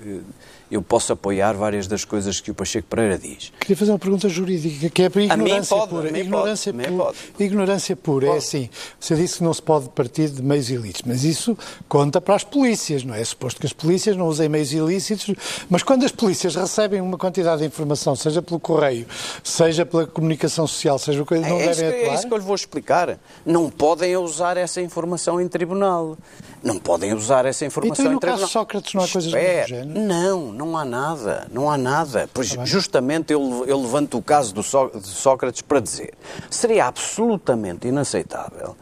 eu- 0.71 0.81
posso 0.81 1.13
apoiar 1.13 1.53
várias 1.53 1.87
das 1.87 2.03
coisas 2.05 2.39
que 2.39 2.49
o 2.51 2.53
Pacheco 2.53 2.87
Pereira 2.87 3.17
diz. 3.17 3.51
Queria 3.59 3.77
fazer 3.77 3.91
uma 3.91 3.99
pergunta 3.99 4.27
jurídica, 4.29 4.89
que 4.89 5.03
é 5.03 5.09
para 5.09 5.21
ignorância 5.21 5.77
pode, 5.77 5.89
pura. 5.89 6.19
ignorância 6.19 6.73
pode, 6.73 6.87
pura. 6.89 7.03
pode. 7.03 7.17
Ignorância 7.43 7.95
pura. 7.95 8.27
É 8.27 8.37
assim, 8.37 8.69
você 8.99 9.15
disse 9.15 9.37
que 9.37 9.43
não 9.43 9.53
se 9.53 9.61
pode 9.61 9.89
partir 9.89 10.29
de 10.29 10.41
meios 10.41 10.69
ilícitos, 10.69 11.03
mas 11.05 11.23
isso 11.23 11.57
conta 11.87 12.19
para 12.19 12.35
as 12.35 12.43
polícias, 12.43 13.03
não 13.03 13.13
é? 13.13 13.21
É 13.21 13.25
suposto 13.25 13.59
que 13.59 13.65
as 13.67 13.73
polícias 13.73 14.15
não 14.17 14.27
usem 14.27 14.49
meios 14.49 14.73
ilícitos, 14.73 15.33
mas 15.69 15.83
quando 15.83 16.03
as 16.05 16.11
polícias 16.11 16.55
recebem 16.55 16.99
uma 17.01 17.17
quantidade 17.17 17.61
de 17.61 17.67
informação, 17.67 18.15
seja 18.15 18.41
pelo 18.41 18.59
correio, 18.59 19.05
seja 19.43 19.85
pela 19.85 20.05
comunicação 20.07 20.65
social, 20.67 20.97
seja 20.97 21.23
coisa, 21.23 21.47
não 21.47 21.57
é, 21.59 21.69
isso 21.71 21.79
devem 21.81 21.91
que, 21.91 21.97
é 21.97 22.03
atuar? 22.05 22.15
isso 22.15 22.27
que 22.27 22.33
eu 22.33 22.37
lhe 22.37 22.43
vou 22.43 22.55
explicar. 22.55 23.19
Não 23.45 23.69
podem 23.69 24.17
usar 24.17 24.57
essa 24.57 24.81
informação 24.81 25.39
em 25.39 25.47
tribunal. 25.47 26.17
Não 26.63 26.77
podem 26.77 27.13
usar 27.13 27.45
essa 27.45 27.65
informação 27.65 28.05
Então, 28.05 28.13
no 28.13 28.19
caso 28.19 28.45
de 28.45 28.51
Sócrates 28.51 28.93
não 28.93 29.03
há 29.03 29.07
coisas 29.07 29.31
do 29.31 29.37
Espera. 29.37 29.67
género? 29.67 29.99
Não, 29.99 30.51
não 30.51 30.77
há 30.77 30.85
nada. 30.85 31.47
Não 31.51 31.69
há 31.71 31.77
nada. 31.77 32.29
Pois 32.33 32.49
justamente 32.65 33.33
eu, 33.33 33.65
eu 33.67 33.81
levanto 33.81 34.17
o 34.17 34.21
caso 34.21 34.53
do 34.53 34.61
Só- 34.61 34.87
de 34.89 35.07
Sócrates 35.07 35.61
para 35.63 35.79
dizer 35.79 36.13
seria 36.49 36.85
absolutamente 36.85 37.87
inaceitável 37.87 38.75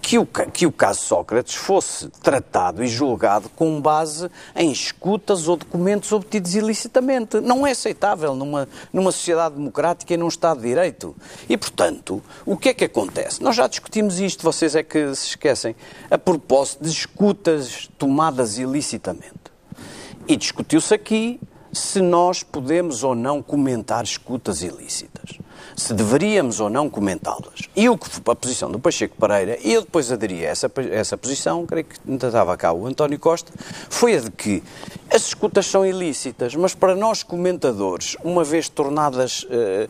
que 0.00 0.18
o, 0.18 0.26
que 0.26 0.66
o 0.66 0.72
caso 0.72 1.00
Sócrates 1.00 1.54
fosse 1.54 2.08
tratado 2.22 2.82
e 2.82 2.88
julgado 2.88 3.48
com 3.50 3.80
base 3.80 4.30
em 4.56 4.70
escutas 4.70 5.46
ou 5.48 5.56
documentos 5.56 6.10
obtidos 6.12 6.54
ilicitamente. 6.54 7.40
Não 7.40 7.66
é 7.66 7.72
aceitável 7.72 8.34
numa, 8.34 8.68
numa 8.92 9.12
sociedade 9.12 9.54
democrática 9.54 10.14
e 10.14 10.16
num 10.16 10.28
Estado 10.28 10.60
de 10.60 10.68
Direito. 10.68 11.14
E, 11.48 11.56
portanto, 11.56 12.22
o 12.46 12.56
que 12.56 12.70
é 12.70 12.74
que 12.74 12.84
acontece? 12.84 13.42
Nós 13.42 13.56
já 13.56 13.66
discutimos 13.66 14.18
isto, 14.18 14.42
vocês 14.42 14.74
é 14.74 14.82
que 14.82 15.14
se 15.14 15.28
esquecem, 15.28 15.76
a 16.10 16.18
propósito 16.18 16.84
de 16.84 16.90
escutas 16.90 17.88
tomadas 17.98 18.58
ilicitamente. 18.58 19.50
E 20.26 20.36
discutiu-se 20.36 20.94
aqui 20.94 21.40
se 21.72 22.00
nós 22.00 22.42
podemos 22.42 23.04
ou 23.04 23.14
não 23.14 23.42
comentar 23.42 24.04
escutas 24.04 24.62
ilícitas. 24.62 25.38
Se 25.80 25.94
deveríamos 25.94 26.60
ou 26.60 26.68
não 26.68 26.90
comentá-las. 26.90 27.62
E 27.74 27.88
o 27.88 27.96
que 27.96 28.06
a 28.30 28.34
posição 28.34 28.70
do 28.70 28.78
Pacheco 28.78 29.16
Pereira, 29.18 29.56
e 29.64 29.72
eu 29.72 29.80
depois 29.80 30.12
aderi 30.12 30.44
a 30.44 30.50
essa, 30.50 30.70
a 30.76 30.94
essa 30.94 31.16
posição, 31.16 31.64
creio 31.64 31.86
que 31.86 31.96
ainda 32.06 32.26
estava 32.26 32.54
cá 32.54 32.70
o 32.70 32.86
António 32.86 33.18
Costa, 33.18 33.50
foi 33.88 34.14
a 34.14 34.20
de 34.20 34.30
que 34.30 34.62
as 35.10 35.22
escutas 35.28 35.64
são 35.64 35.84
ilícitas, 35.86 36.54
mas 36.54 36.74
para 36.74 36.94
nós 36.94 37.22
comentadores, 37.22 38.14
uma 38.22 38.44
vez 38.44 38.68
tornadas, 38.68 39.46
eh, 39.50 39.88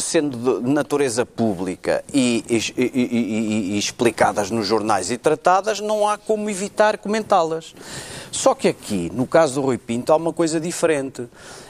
sendo 0.00 0.60
de 0.62 0.70
natureza 0.70 1.26
pública 1.26 2.04
e- 2.14 2.44
e- 2.48 2.72
e- 2.76 3.74
e 3.74 3.78
explicadas 3.78 4.48
nos 4.48 4.64
jornais 4.64 5.10
e 5.10 5.18
tratadas, 5.18 5.80
não 5.80 6.08
há 6.08 6.16
como 6.16 6.48
evitar 6.48 6.98
comentá-las. 6.98 7.74
Só 8.30 8.54
que 8.54 8.68
aqui, 8.68 9.10
no 9.12 9.26
caso 9.26 9.54
do 9.56 9.62
Rui 9.62 9.76
Pinto, 9.76 10.12
há 10.12 10.16
uma 10.16 10.32
coisa 10.32 10.60
diferente. 10.60 11.26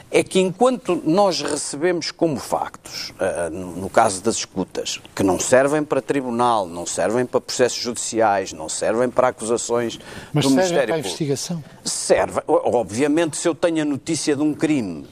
É 0.09 0.23
que 0.23 0.39
enquanto 0.39 1.01
nós 1.05 1.41
recebemos 1.41 2.11
como 2.11 2.37
factos, 2.37 3.13
ah, 3.19 3.49
no 3.49 3.89
caso 3.89 4.21
das 4.21 4.35
escutas, 4.35 5.01
que 5.13 5.21
não 5.21 5.37
servem 5.37 5.83
para 5.83 6.01
tribunal, 6.01 6.65
não 6.65 6.85
servem 6.85 7.25
para 7.25 7.41
processos 7.41 7.79
judiciais, 7.79 8.53
não 8.53 8.69
servem 8.69 9.09
para 9.09 9.27
acusações 9.29 9.99
Mas 10.33 10.45
do 10.45 10.49
servem 10.49 10.55
Ministério 10.55 10.87
para 10.87 10.95
a 10.95 10.97
Público. 10.97 11.07
investigação. 11.23 11.63
Serve. 11.83 12.41
Obviamente, 12.47 13.35
se 13.37 13.47
eu 13.47 13.53
tenho 13.53 13.81
a 13.81 13.85
notícia 13.85 14.35
de 14.35 14.41
um 14.41 14.53
crime 14.53 15.05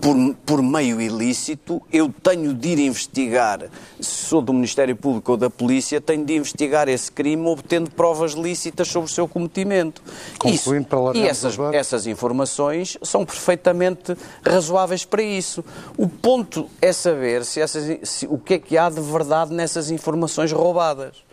por, 0.00 0.16
por 0.46 0.62
meio 0.62 1.00
ilícito, 1.00 1.82
eu 1.92 2.12
tenho 2.22 2.54
de 2.54 2.68
ir 2.68 2.78
investigar, 2.78 3.60
se 4.00 4.26
sou 4.26 4.40
do 4.40 4.52
Ministério 4.52 4.94
Público 4.96 5.32
ou 5.32 5.36
da 5.36 5.50
Polícia, 5.50 6.00
tenho 6.00 6.24
de 6.24 6.34
investigar 6.36 6.88
esse 6.88 7.10
crime 7.10 7.46
obtendo 7.46 7.90
provas 7.90 8.32
lícitas 8.32 8.88
sobre 8.88 9.10
o 9.10 9.12
seu 9.12 9.26
cometimento. 9.26 10.02
Concluindo, 10.38 10.86
para 10.86 10.98
e 10.98 11.00
alargarmos 11.00 11.30
essas, 11.44 11.58
essas 11.74 12.06
informações 12.06 12.96
são 13.02 13.24
perfeitamente 13.24 14.16
razoáveis 14.44 15.04
para 15.04 15.22
isso. 15.22 15.64
O 15.96 16.08
ponto 16.08 16.68
é 16.80 16.92
saber 16.92 17.44
se 17.44 17.60
essas, 17.60 18.08
se- 18.08 18.26
o 18.26 18.38
que 18.38 18.54
é 18.54 18.58
que 18.58 18.78
há 18.78 18.88
de 18.88 19.00
verdade 19.00 19.52
nessas 19.52 19.90
informações 19.90 20.52
roubadas. 20.52 21.27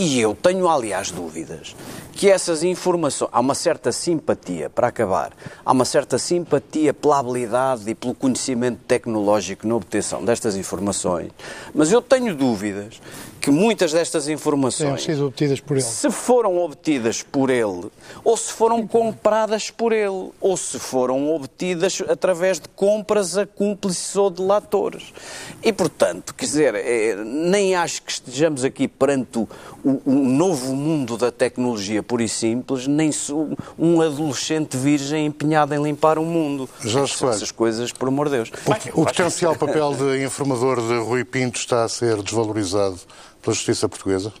E 0.00 0.20
eu 0.20 0.32
tenho, 0.32 0.68
aliás, 0.68 1.10
dúvidas 1.10 1.74
que 2.18 2.28
essas 2.28 2.64
informações. 2.64 3.30
Há 3.32 3.38
uma 3.38 3.54
certa 3.54 3.92
simpatia, 3.92 4.68
para 4.68 4.88
acabar, 4.88 5.32
há 5.64 5.72
uma 5.72 5.84
certa 5.84 6.18
simpatia 6.18 6.92
pela 6.92 7.20
habilidade 7.20 7.88
e 7.88 7.94
pelo 7.94 8.12
conhecimento 8.12 8.80
tecnológico 8.88 9.66
na 9.66 9.76
obtenção 9.76 10.24
destas 10.24 10.56
informações, 10.56 11.30
mas 11.72 11.92
eu 11.92 12.02
tenho 12.02 12.34
dúvidas 12.34 13.00
que 13.40 13.52
muitas 13.52 13.92
destas 13.92 14.24
Tenham 14.24 14.34
informações 14.34 15.04
sido 15.04 15.26
obtidas 15.26 15.60
por 15.60 15.76
ele. 15.76 15.86
se 15.86 16.10
foram 16.10 16.58
obtidas 16.58 17.22
por 17.22 17.50
ele, 17.50 17.88
ou 18.24 18.36
se 18.36 18.52
foram 18.52 18.84
compradas 18.84 19.70
por 19.70 19.92
ele, 19.92 20.30
ou 20.40 20.56
se 20.56 20.78
foram 20.78 21.32
obtidas 21.32 22.02
através 22.08 22.58
de 22.58 22.68
compras 22.70 23.38
a 23.38 23.46
cúmplices 23.46 24.16
ou 24.16 24.28
delatores. 24.28 25.14
E, 25.62 25.72
portanto, 25.72 26.34
quer 26.34 26.44
dizer, 26.44 26.74
eh, 26.74 27.14
nem 27.24 27.76
acho 27.76 28.02
que 28.02 28.10
estejamos 28.10 28.64
aqui 28.64 28.88
perante 28.88 29.46
o, 29.88 30.00
o- 30.04 30.10
o 30.10 30.14
novo 30.28 30.74
mundo 30.74 31.16
da 31.16 31.30
tecnologia 31.30 32.02
pura 32.02 32.22
e 32.22 32.28
simples, 32.28 32.86
nem 32.86 33.10
sou 33.12 33.50
um 33.78 34.00
adolescente 34.00 34.76
virgem 34.76 35.26
empenhado 35.26 35.74
em 35.74 35.82
limpar 35.82 36.18
o 36.18 36.24
mundo. 36.24 36.68
Jorge 36.80 37.14
Soares. 37.14 37.36
essas 37.36 37.50
coisas, 37.50 37.92
por 37.92 38.08
amor 38.08 38.26
de 38.28 38.36
Deus. 38.36 38.50
O 38.94 39.04
potencial 39.04 39.54
papel 39.56 39.94
de 39.94 40.24
informador 40.24 40.76
de 40.80 40.98
Rui 40.98 41.24
Pinto 41.24 41.58
está 41.58 41.84
a 41.84 41.88
ser 41.88 42.22
desvalorizado 42.22 42.98
pela 43.42 43.54
justiça 43.54 43.88
portuguesa? 43.88 44.32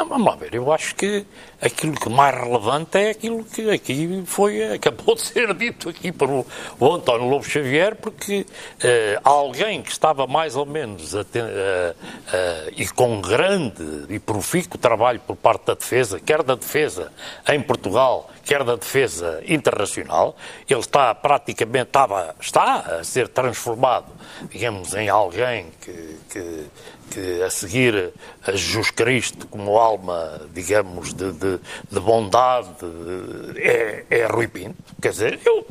Não, 0.00 0.08
vamos 0.08 0.26
lá 0.28 0.34
ver, 0.34 0.54
eu 0.54 0.72
acho 0.72 0.94
que 0.94 1.26
aquilo 1.60 1.92
que 1.92 2.08
mais 2.08 2.34
relevante 2.34 2.96
é 2.96 3.10
aquilo 3.10 3.44
que 3.44 3.68
aqui 3.70 4.22
foi, 4.24 4.72
acabou 4.72 5.14
de 5.14 5.20
ser 5.20 5.52
dito 5.52 5.90
aqui 5.90 6.10
por 6.10 6.30
o, 6.30 6.46
o 6.78 6.94
António 6.94 7.28
Lobo 7.28 7.44
Xavier, 7.44 7.94
porque 7.96 8.46
eh, 8.82 9.20
alguém 9.22 9.82
que 9.82 9.90
estava 9.92 10.26
mais 10.26 10.56
ou 10.56 10.64
menos 10.64 11.14
aten- 11.14 11.42
eh, 11.44 11.94
eh, 12.32 12.72
e 12.78 12.88
com 12.88 13.20
grande 13.20 14.06
e 14.08 14.18
profícuo 14.18 14.78
trabalho 14.78 15.20
por 15.20 15.36
parte 15.36 15.66
da 15.66 15.74
defesa, 15.74 16.18
quer 16.18 16.42
da 16.42 16.54
defesa 16.54 17.12
em 17.46 17.60
Portugal, 17.60 18.30
quer 18.42 18.64
da 18.64 18.76
defesa 18.76 19.42
internacional, 19.46 20.34
ele 20.66 20.80
está 20.80 21.14
praticamente, 21.14 21.88
estava, 21.88 22.34
está 22.40 22.76
a 23.00 23.04
ser 23.04 23.28
transformado, 23.28 24.06
digamos, 24.50 24.94
em 24.94 25.10
alguém 25.10 25.66
que, 25.78 26.16
que 26.30 26.64
que 27.10 27.42
a 27.42 27.50
seguir 27.50 28.12
a 28.46 28.52
Jesus 28.52 28.90
Cristo 28.90 29.46
como 29.48 29.76
alma, 29.76 30.40
digamos, 30.54 31.12
de, 31.12 31.32
de, 31.32 31.58
de 31.90 32.00
bondade, 32.00 32.68
é, 33.56 34.04
é 34.08 34.26
Rui 34.26 34.46
Pinto. 34.46 34.76
Quer 35.02 35.10
dizer, 35.10 35.40
eu, 35.44 35.66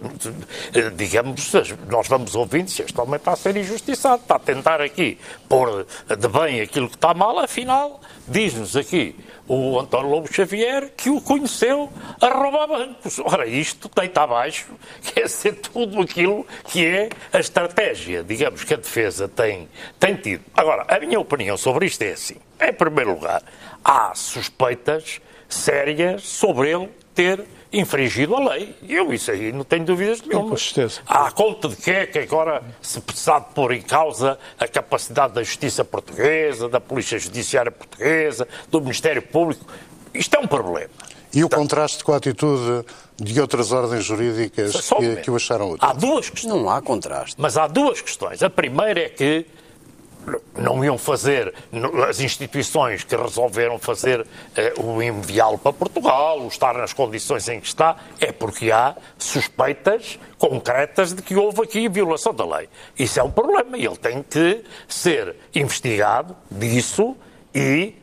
digamos, 0.95 1.51
nós 1.87 2.07
vamos 2.07 2.35
ouvindo 2.35 2.69
se 2.69 2.81
este 2.81 2.99
homem 2.99 3.15
está 3.15 3.31
a 3.31 3.35
ser 3.35 3.55
injustiçado, 3.55 4.21
está 4.21 4.35
a 4.35 4.39
tentar 4.39 4.81
aqui 4.81 5.17
pôr 5.47 5.85
de 6.07 6.27
bem 6.27 6.61
aquilo 6.61 6.89
que 6.89 6.95
está 6.95 7.13
mal, 7.13 7.39
afinal, 7.39 8.01
diz-nos 8.27 8.75
aqui 8.75 9.15
o 9.49 9.79
António 9.79 10.11
Lobo 10.11 10.31
Xavier, 10.31 10.91
que 10.95 11.09
o 11.09 11.19
conheceu 11.19 11.91
a 12.21 12.27
roubar 12.27 12.67
bancos. 12.67 13.19
Ora, 13.19 13.47
isto 13.47 13.89
deita 13.93 14.21
abaixo, 14.21 14.67
quer 15.01 15.27
ser 15.27 15.53
tudo 15.55 15.99
aquilo 15.99 16.45
que 16.65 16.85
é 16.85 17.09
a 17.33 17.39
estratégia, 17.39 18.23
digamos, 18.23 18.63
que 18.63 18.75
a 18.75 18.77
defesa 18.77 19.27
tem, 19.27 19.67
tem 19.99 20.15
tido. 20.15 20.45
Agora, 20.55 20.85
a 20.87 20.99
minha 20.99 21.19
opinião 21.19 21.57
sobre 21.57 21.87
isto 21.87 22.03
é 22.03 22.11
assim. 22.11 22.35
Em 22.61 22.71
primeiro 22.71 23.13
lugar, 23.13 23.41
há 23.83 24.13
suspeitas 24.13 25.19
sérias 25.49 26.23
sobre 26.23 26.69
ele 26.69 26.89
ter 27.15 27.43
infringido 27.71 28.35
a 28.35 28.49
lei. 28.51 28.75
Eu 28.87 29.13
isso 29.13 29.31
aí 29.31 29.51
não 29.51 29.63
tenho 29.63 29.85
dúvidas 29.85 30.21
nenhuma. 30.21 30.49
Com 30.49 30.57
certeza. 30.57 31.01
Há 31.05 31.31
conta 31.31 31.69
de 31.69 31.75
que 31.75 31.91
é 31.91 32.05
que 32.05 32.19
agora 32.19 32.63
se 32.81 32.99
precisar 32.99 33.39
de 33.39 33.53
pôr 33.53 33.73
em 33.73 33.81
causa 33.81 34.39
a 34.59 34.67
capacidade 34.67 35.33
da 35.33 35.43
justiça 35.43 35.85
portuguesa, 35.85 36.67
da 36.67 36.79
polícia 36.79 37.17
judiciária 37.19 37.71
portuguesa, 37.71 38.47
do 38.69 38.81
Ministério 38.81 39.21
Público. 39.21 39.65
Isto 40.13 40.35
é 40.35 40.39
um 40.39 40.47
problema. 40.47 40.89
E 41.33 41.43
o 41.43 41.49
contraste 41.49 42.03
com 42.03 42.11
a 42.11 42.17
atitude 42.17 42.85
de 43.15 43.39
outras 43.39 43.71
ordens 43.71 44.03
jurídicas 44.03 44.89
que, 44.89 45.15
que 45.17 45.29
o 45.29 45.35
acharam 45.35 45.71
útil? 45.71 45.87
Há 45.87 45.93
duas 45.93 46.29
questões. 46.29 46.53
Não 46.53 46.69
há 46.69 46.81
contraste. 46.81 47.35
Mas 47.37 47.55
há 47.55 47.67
duas 47.67 48.01
questões. 48.01 48.41
A 48.41 48.49
primeira 48.49 49.01
é 49.01 49.09
que 49.09 49.45
não 50.57 50.83
iam 50.83 50.97
fazer, 50.97 51.53
as 52.07 52.19
instituições 52.19 53.03
que 53.03 53.15
resolveram 53.15 53.77
fazer 53.79 54.25
eh, 54.55 54.73
o 54.77 55.01
enviá-lo 55.01 55.57
para 55.57 55.73
Portugal, 55.73 56.41
o 56.41 56.47
estar 56.47 56.73
nas 56.73 56.93
condições 56.93 57.47
em 57.47 57.59
que 57.59 57.67
está, 57.67 57.97
é 58.19 58.31
porque 58.31 58.71
há 58.71 58.95
suspeitas 59.17 60.19
concretas 60.37 61.13
de 61.13 61.21
que 61.21 61.35
houve 61.35 61.61
aqui 61.61 61.89
violação 61.89 62.33
da 62.33 62.45
lei. 62.45 62.69
Isso 62.97 63.19
é 63.19 63.23
um 63.23 63.31
problema 63.31 63.77
e 63.77 63.85
ele 63.85 63.97
tem 63.97 64.23
que 64.23 64.63
ser 64.87 65.35
investigado 65.53 66.35
disso 66.49 67.15
e 67.53 67.95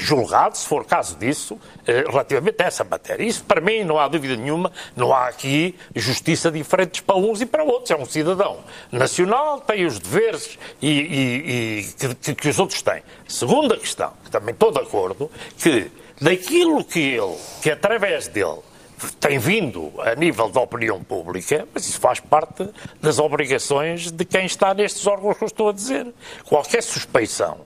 julgado, 0.00 0.56
se 0.56 0.66
for 0.66 0.84
caso 0.84 1.16
disso, 1.16 1.58
eh, 1.86 2.04
relativamente 2.08 2.62
a 2.62 2.66
essa 2.66 2.82
matéria. 2.84 3.22
Isso, 3.24 3.44
para 3.44 3.60
mim, 3.60 3.84
não 3.84 3.98
há 3.98 4.08
dúvida 4.08 4.34
nenhuma, 4.36 4.72
não 4.96 5.12
há 5.14 5.28
aqui 5.28 5.74
justiça 5.94 6.50
diferentes 6.50 7.00
para 7.00 7.16
uns 7.16 7.40
e 7.40 7.46
para 7.46 7.62
outros. 7.62 7.90
É 7.90 7.96
um 7.96 8.04
cidadão 8.06 8.58
nacional, 8.90 9.60
tem 9.60 9.84
os 9.86 9.98
deveres 9.98 10.58
e, 10.80 10.88
e- 10.88 11.78
e 11.80 11.92
que, 11.98 12.14
que- 12.14 12.34
que 12.34 12.48
os 12.48 12.58
outros 12.58 12.82
têm. 12.82 13.02
Segunda 13.28 13.76
questão, 13.76 14.12
que 14.24 14.30
também 14.30 14.52
estou 14.52 14.72
de 14.72 14.78
acordo, 14.80 15.30
que 15.58 15.90
daquilo 16.20 16.84
que 16.84 16.98
ele, 17.00 17.36
que 17.62 17.70
através 17.70 18.26
dele, 18.28 18.58
tem 19.18 19.38
vindo 19.38 19.90
a 20.00 20.14
nível 20.14 20.50
da 20.50 20.60
opinião 20.60 21.02
pública, 21.02 21.66
mas 21.72 21.86
isso 21.88 21.98
faz 21.98 22.20
parte 22.20 22.68
das 23.00 23.18
obrigações 23.18 24.10
de 24.10 24.24
quem 24.26 24.44
está 24.44 24.74
nestes 24.74 25.06
órgãos 25.06 25.38
que 25.38 25.44
eu 25.44 25.46
estou 25.46 25.68
a 25.70 25.72
dizer. 25.72 26.06
Qualquer 26.44 26.82
suspeição, 26.82 27.62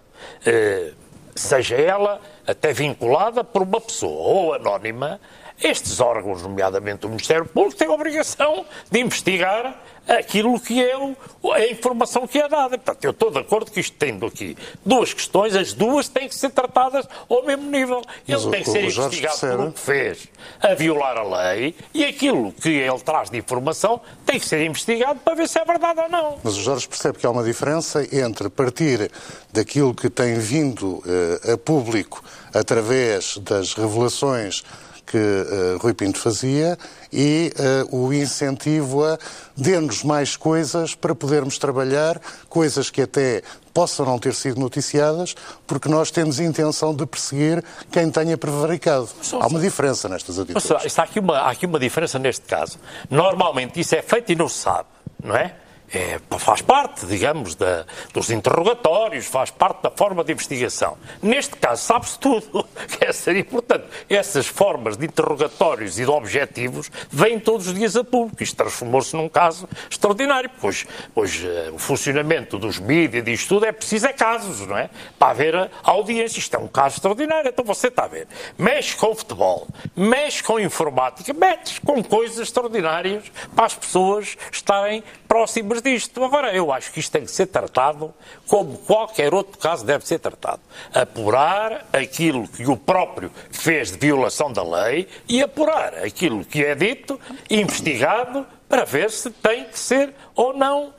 eh, 0.46 0.92
seja 1.34 1.76
ela 1.76 2.20
até 2.46 2.72
vinculada 2.72 3.42
por 3.42 3.62
uma 3.62 3.80
pessoa 3.80 4.12
ou 4.12 4.54
anónima, 4.54 5.20
estes 5.62 6.00
órgãos, 6.00 6.42
nomeadamente 6.42 7.06
o 7.06 7.08
Ministério 7.08 7.46
Público, 7.46 7.76
têm 7.76 7.88
a 7.88 7.92
obrigação 7.92 8.66
de 8.90 9.00
investigar 9.00 9.80
aquilo 10.06 10.60
que 10.60 10.82
é 10.82 10.94
a 10.94 11.66
informação 11.66 12.26
que 12.26 12.38
é 12.38 12.48
dada. 12.48 12.76
Portanto, 12.76 13.04
eu 13.04 13.10
estou 13.10 13.30
de 13.30 13.38
acordo 13.38 13.70
que 13.70 13.80
isto 13.80 13.96
tendo 13.98 14.26
aqui 14.26 14.56
duas 14.84 15.14
questões, 15.14 15.56
as 15.56 15.72
duas 15.72 16.08
têm 16.08 16.28
que 16.28 16.34
ser 16.34 16.50
tratadas 16.50 17.06
ao 17.28 17.44
mesmo 17.44 17.70
nível. 17.70 18.02
Ele 18.28 18.36
Mas 18.36 18.44
tem 18.44 18.62
que 18.62 18.70
ser 18.70 18.84
investigado 18.84 19.38
por 19.38 19.60
o 19.68 19.72
que 19.72 19.80
fez 19.80 20.28
a 20.60 20.74
violar 20.74 21.16
a 21.16 21.22
lei 21.22 21.74
e 21.92 22.04
aquilo 22.04 22.52
que 22.52 22.68
ele 22.68 23.00
traz 23.00 23.30
de 23.30 23.38
informação 23.38 24.00
tem 24.26 24.38
que 24.38 24.46
ser 24.46 24.64
investigado 24.64 25.20
para 25.20 25.34
ver 25.34 25.48
se 25.48 25.58
é 25.58 25.64
verdade 25.64 26.00
ou 26.00 26.08
não. 26.08 26.38
Mas 26.42 26.56
o 26.56 26.60
Jorge 26.60 26.86
percebe 26.86 27.18
que 27.18 27.26
há 27.26 27.30
uma 27.30 27.44
diferença 27.44 28.06
entre 28.14 28.48
partir 28.50 29.10
daquilo 29.52 29.94
que 29.94 30.10
tem 30.10 30.34
vindo 30.38 31.02
eh, 31.06 31.52
a 31.52 31.56
público 31.56 32.22
através 32.52 33.38
das 33.38 33.74
revelações 33.74 34.62
que 35.06 35.16
eh, 35.16 35.76
Rui 35.80 35.94
Pinto 35.94 36.18
fazia 36.18 36.78
e 37.12 37.52
eh, 37.56 37.84
o 37.90 38.12
incentivo 38.12 39.04
a 39.04 39.18
dê-nos 39.56 40.02
mais 40.02 40.36
coisas 40.36 40.94
para 40.94 41.14
podermos 41.14 41.58
trabalhar, 41.58 42.20
coisas 42.48 42.90
que 42.90 43.02
até 43.02 43.42
possam 43.72 44.06
não 44.06 44.18
ter 44.18 44.34
sido 44.34 44.60
noticiadas, 44.60 45.34
porque 45.66 45.88
nós 45.88 46.10
temos 46.10 46.38
intenção 46.38 46.94
de 46.94 47.04
perseguir 47.04 47.62
quem 47.90 48.10
tenha 48.10 48.38
prevaricado. 48.38 49.08
Há 49.40 49.46
uma 49.48 49.58
diferença 49.60 50.08
nestas 50.08 50.38
Mas 50.38 50.50
atitudes. 50.50 50.84
está 50.86 51.02
aqui 51.02 51.18
uma, 51.18 51.38
há 51.38 51.50
aqui 51.50 51.66
uma 51.66 51.78
diferença 51.78 52.18
neste 52.18 52.46
caso. 52.46 52.78
Normalmente 53.10 53.80
isso 53.80 53.94
é 53.94 54.02
feito 54.02 54.30
e 54.30 54.36
não 54.36 54.48
se 54.48 54.58
sabe, 54.58 54.88
não 55.22 55.34
é? 55.36 55.56
É, 55.94 56.18
faz 56.38 56.60
parte, 56.60 57.06
digamos, 57.06 57.54
da- 57.54 57.86
dos 58.12 58.28
interrogatórios, 58.28 59.26
faz 59.26 59.50
parte 59.50 59.82
da 59.82 59.90
forma 59.90 60.24
de 60.24 60.32
investigação. 60.32 60.98
Neste 61.22 61.54
caso, 61.54 61.82
sabe-se 61.84 62.18
tudo, 62.18 62.66
que 62.98 63.04
é 63.04 63.12
ser 63.12 63.36
importante. 63.36 63.84
Essas 64.10 64.46
formas 64.46 64.96
de 64.96 65.06
interrogatórios 65.06 65.96
e 66.00 66.04
de 66.04 66.10
objetivos 66.10 66.90
vêm 67.10 67.38
todos 67.38 67.68
os 67.68 67.74
dias 67.74 67.94
a 67.94 68.02
público. 68.02 68.42
Isto 68.42 68.56
transformou-se 68.56 69.14
num 69.14 69.28
caso 69.28 69.68
extraordinário, 69.88 70.50
pois, 70.60 70.84
pois 71.14 71.40
eh, 71.44 71.70
o 71.72 71.78
funcionamento 71.78 72.58
dos 72.58 72.80
mídias, 72.80 73.24
disto 73.24 73.50
tudo, 73.50 73.66
é 73.66 73.70
preciso 73.72 74.06
é 74.08 74.12
casos, 74.12 74.66
não 74.66 74.76
é? 74.76 74.90
Para 75.16 75.30
haver 75.30 75.54
a 75.54 75.70
audiência. 75.84 76.40
Isto 76.40 76.56
é 76.56 76.58
um 76.58 76.66
caso 76.66 76.96
extraordinário. 76.96 77.48
Então 77.50 77.64
você 77.64 77.86
está 77.86 78.04
a 78.04 78.08
ver, 78.08 78.26
mexe 78.58 78.96
com 78.96 79.14
futebol, 79.14 79.68
mexe 79.94 80.42
com 80.42 80.58
informática, 80.58 81.32
mexe 81.32 81.80
com 81.80 82.02
coisas 82.02 82.38
extraordinárias 82.38 83.22
para 83.54 83.66
as 83.66 83.74
pessoas 83.74 84.36
estarem 84.50 85.04
próximas 85.28 85.83
disto. 85.84 86.24
Agora, 86.24 86.52
eu 86.54 86.72
acho 86.72 86.90
que 86.92 86.98
isto 86.98 87.12
tem 87.12 87.24
que 87.24 87.30
ser 87.30 87.46
tratado 87.46 88.12
como 88.48 88.78
qualquer 88.78 89.32
outro 89.32 89.58
caso 89.58 89.84
deve 89.84 90.06
ser 90.06 90.18
tratado. 90.18 90.60
Apurar 90.92 91.86
aquilo 91.92 92.48
que 92.48 92.66
o 92.66 92.76
próprio 92.76 93.30
fez 93.50 93.92
de 93.92 93.98
violação 93.98 94.52
da 94.52 94.62
lei 94.62 95.06
e 95.28 95.42
apurar 95.42 95.94
aquilo 95.94 96.44
que 96.44 96.64
é 96.64 96.74
dito, 96.74 97.20
investigado, 97.48 98.46
para 98.68 98.84
ver 98.84 99.10
se 99.10 99.30
tem 99.30 99.64
que 99.64 99.78
ser 99.78 100.12
ou 100.34 100.52
não 100.52 100.92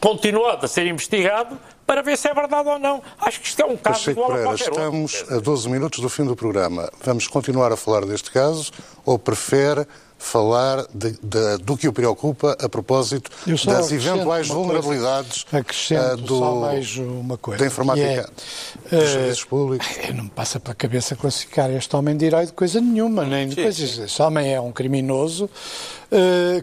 continuado 0.00 0.66
a 0.66 0.68
ser 0.68 0.86
investigado 0.86 1.58
para 1.86 2.02
ver 2.02 2.16
se 2.16 2.28
é 2.28 2.34
verdade 2.34 2.68
ou 2.68 2.78
não. 2.78 3.02
Acho 3.18 3.40
que 3.40 3.46
isto 3.46 3.60
é 3.60 3.64
um 3.64 3.76
caso 3.76 3.98
Pacheco 3.98 4.10
igual 4.10 4.26
a 4.26 4.34
Pereira, 4.34 4.50
qualquer 4.50 4.70
outro. 4.70 5.06
estamos 5.06 5.32
a 5.32 5.38
12 5.38 5.68
minutos 5.68 6.00
do 6.00 6.08
fim 6.08 6.24
do 6.24 6.34
programa. 6.34 6.90
Vamos 7.02 7.26
continuar 7.26 7.72
a 7.72 7.76
falar 7.76 8.04
deste 8.04 8.30
caso 8.30 8.72
ou 9.04 9.18
prefere 9.18 9.86
falar 10.24 10.84
de- 10.94 11.12
de- 11.22 11.58
do 11.62 11.76
que 11.76 11.86
o 11.86 11.92
preocupa 11.92 12.56
a 12.60 12.68
propósito 12.68 13.30
das 13.66 13.92
eventuais 13.92 14.48
coisa. 14.48 14.54
vulnerabilidades 14.54 15.44
Acrescento 15.52 16.00
ah, 16.02 16.16
do, 16.16 16.38
só 16.38 16.54
mais 16.56 16.96
uma 16.96 17.36
coisa. 17.36 17.60
da 17.60 17.66
informática 17.66 18.06
é, 18.90 18.96
dos 18.96 19.04
eh, 19.04 19.12
serviços 19.12 19.44
públicos? 19.44 19.86
Não 20.14 20.24
me 20.24 20.30
passa 20.30 20.58
pela 20.58 20.74
cabeça 20.74 21.14
classificar 21.14 21.70
este 21.70 21.94
homem 21.94 22.16
de 22.16 22.24
herói 22.24 22.46
de 22.46 22.52
coisa 22.52 22.80
nenhuma, 22.80 23.24
nem 23.24 23.48
de 23.48 23.56
coisas. 23.56 23.98
Este 23.98 24.22
homem 24.22 24.52
é 24.54 24.60
um 24.60 24.72
criminoso 24.72 25.44
eh, 25.44 26.03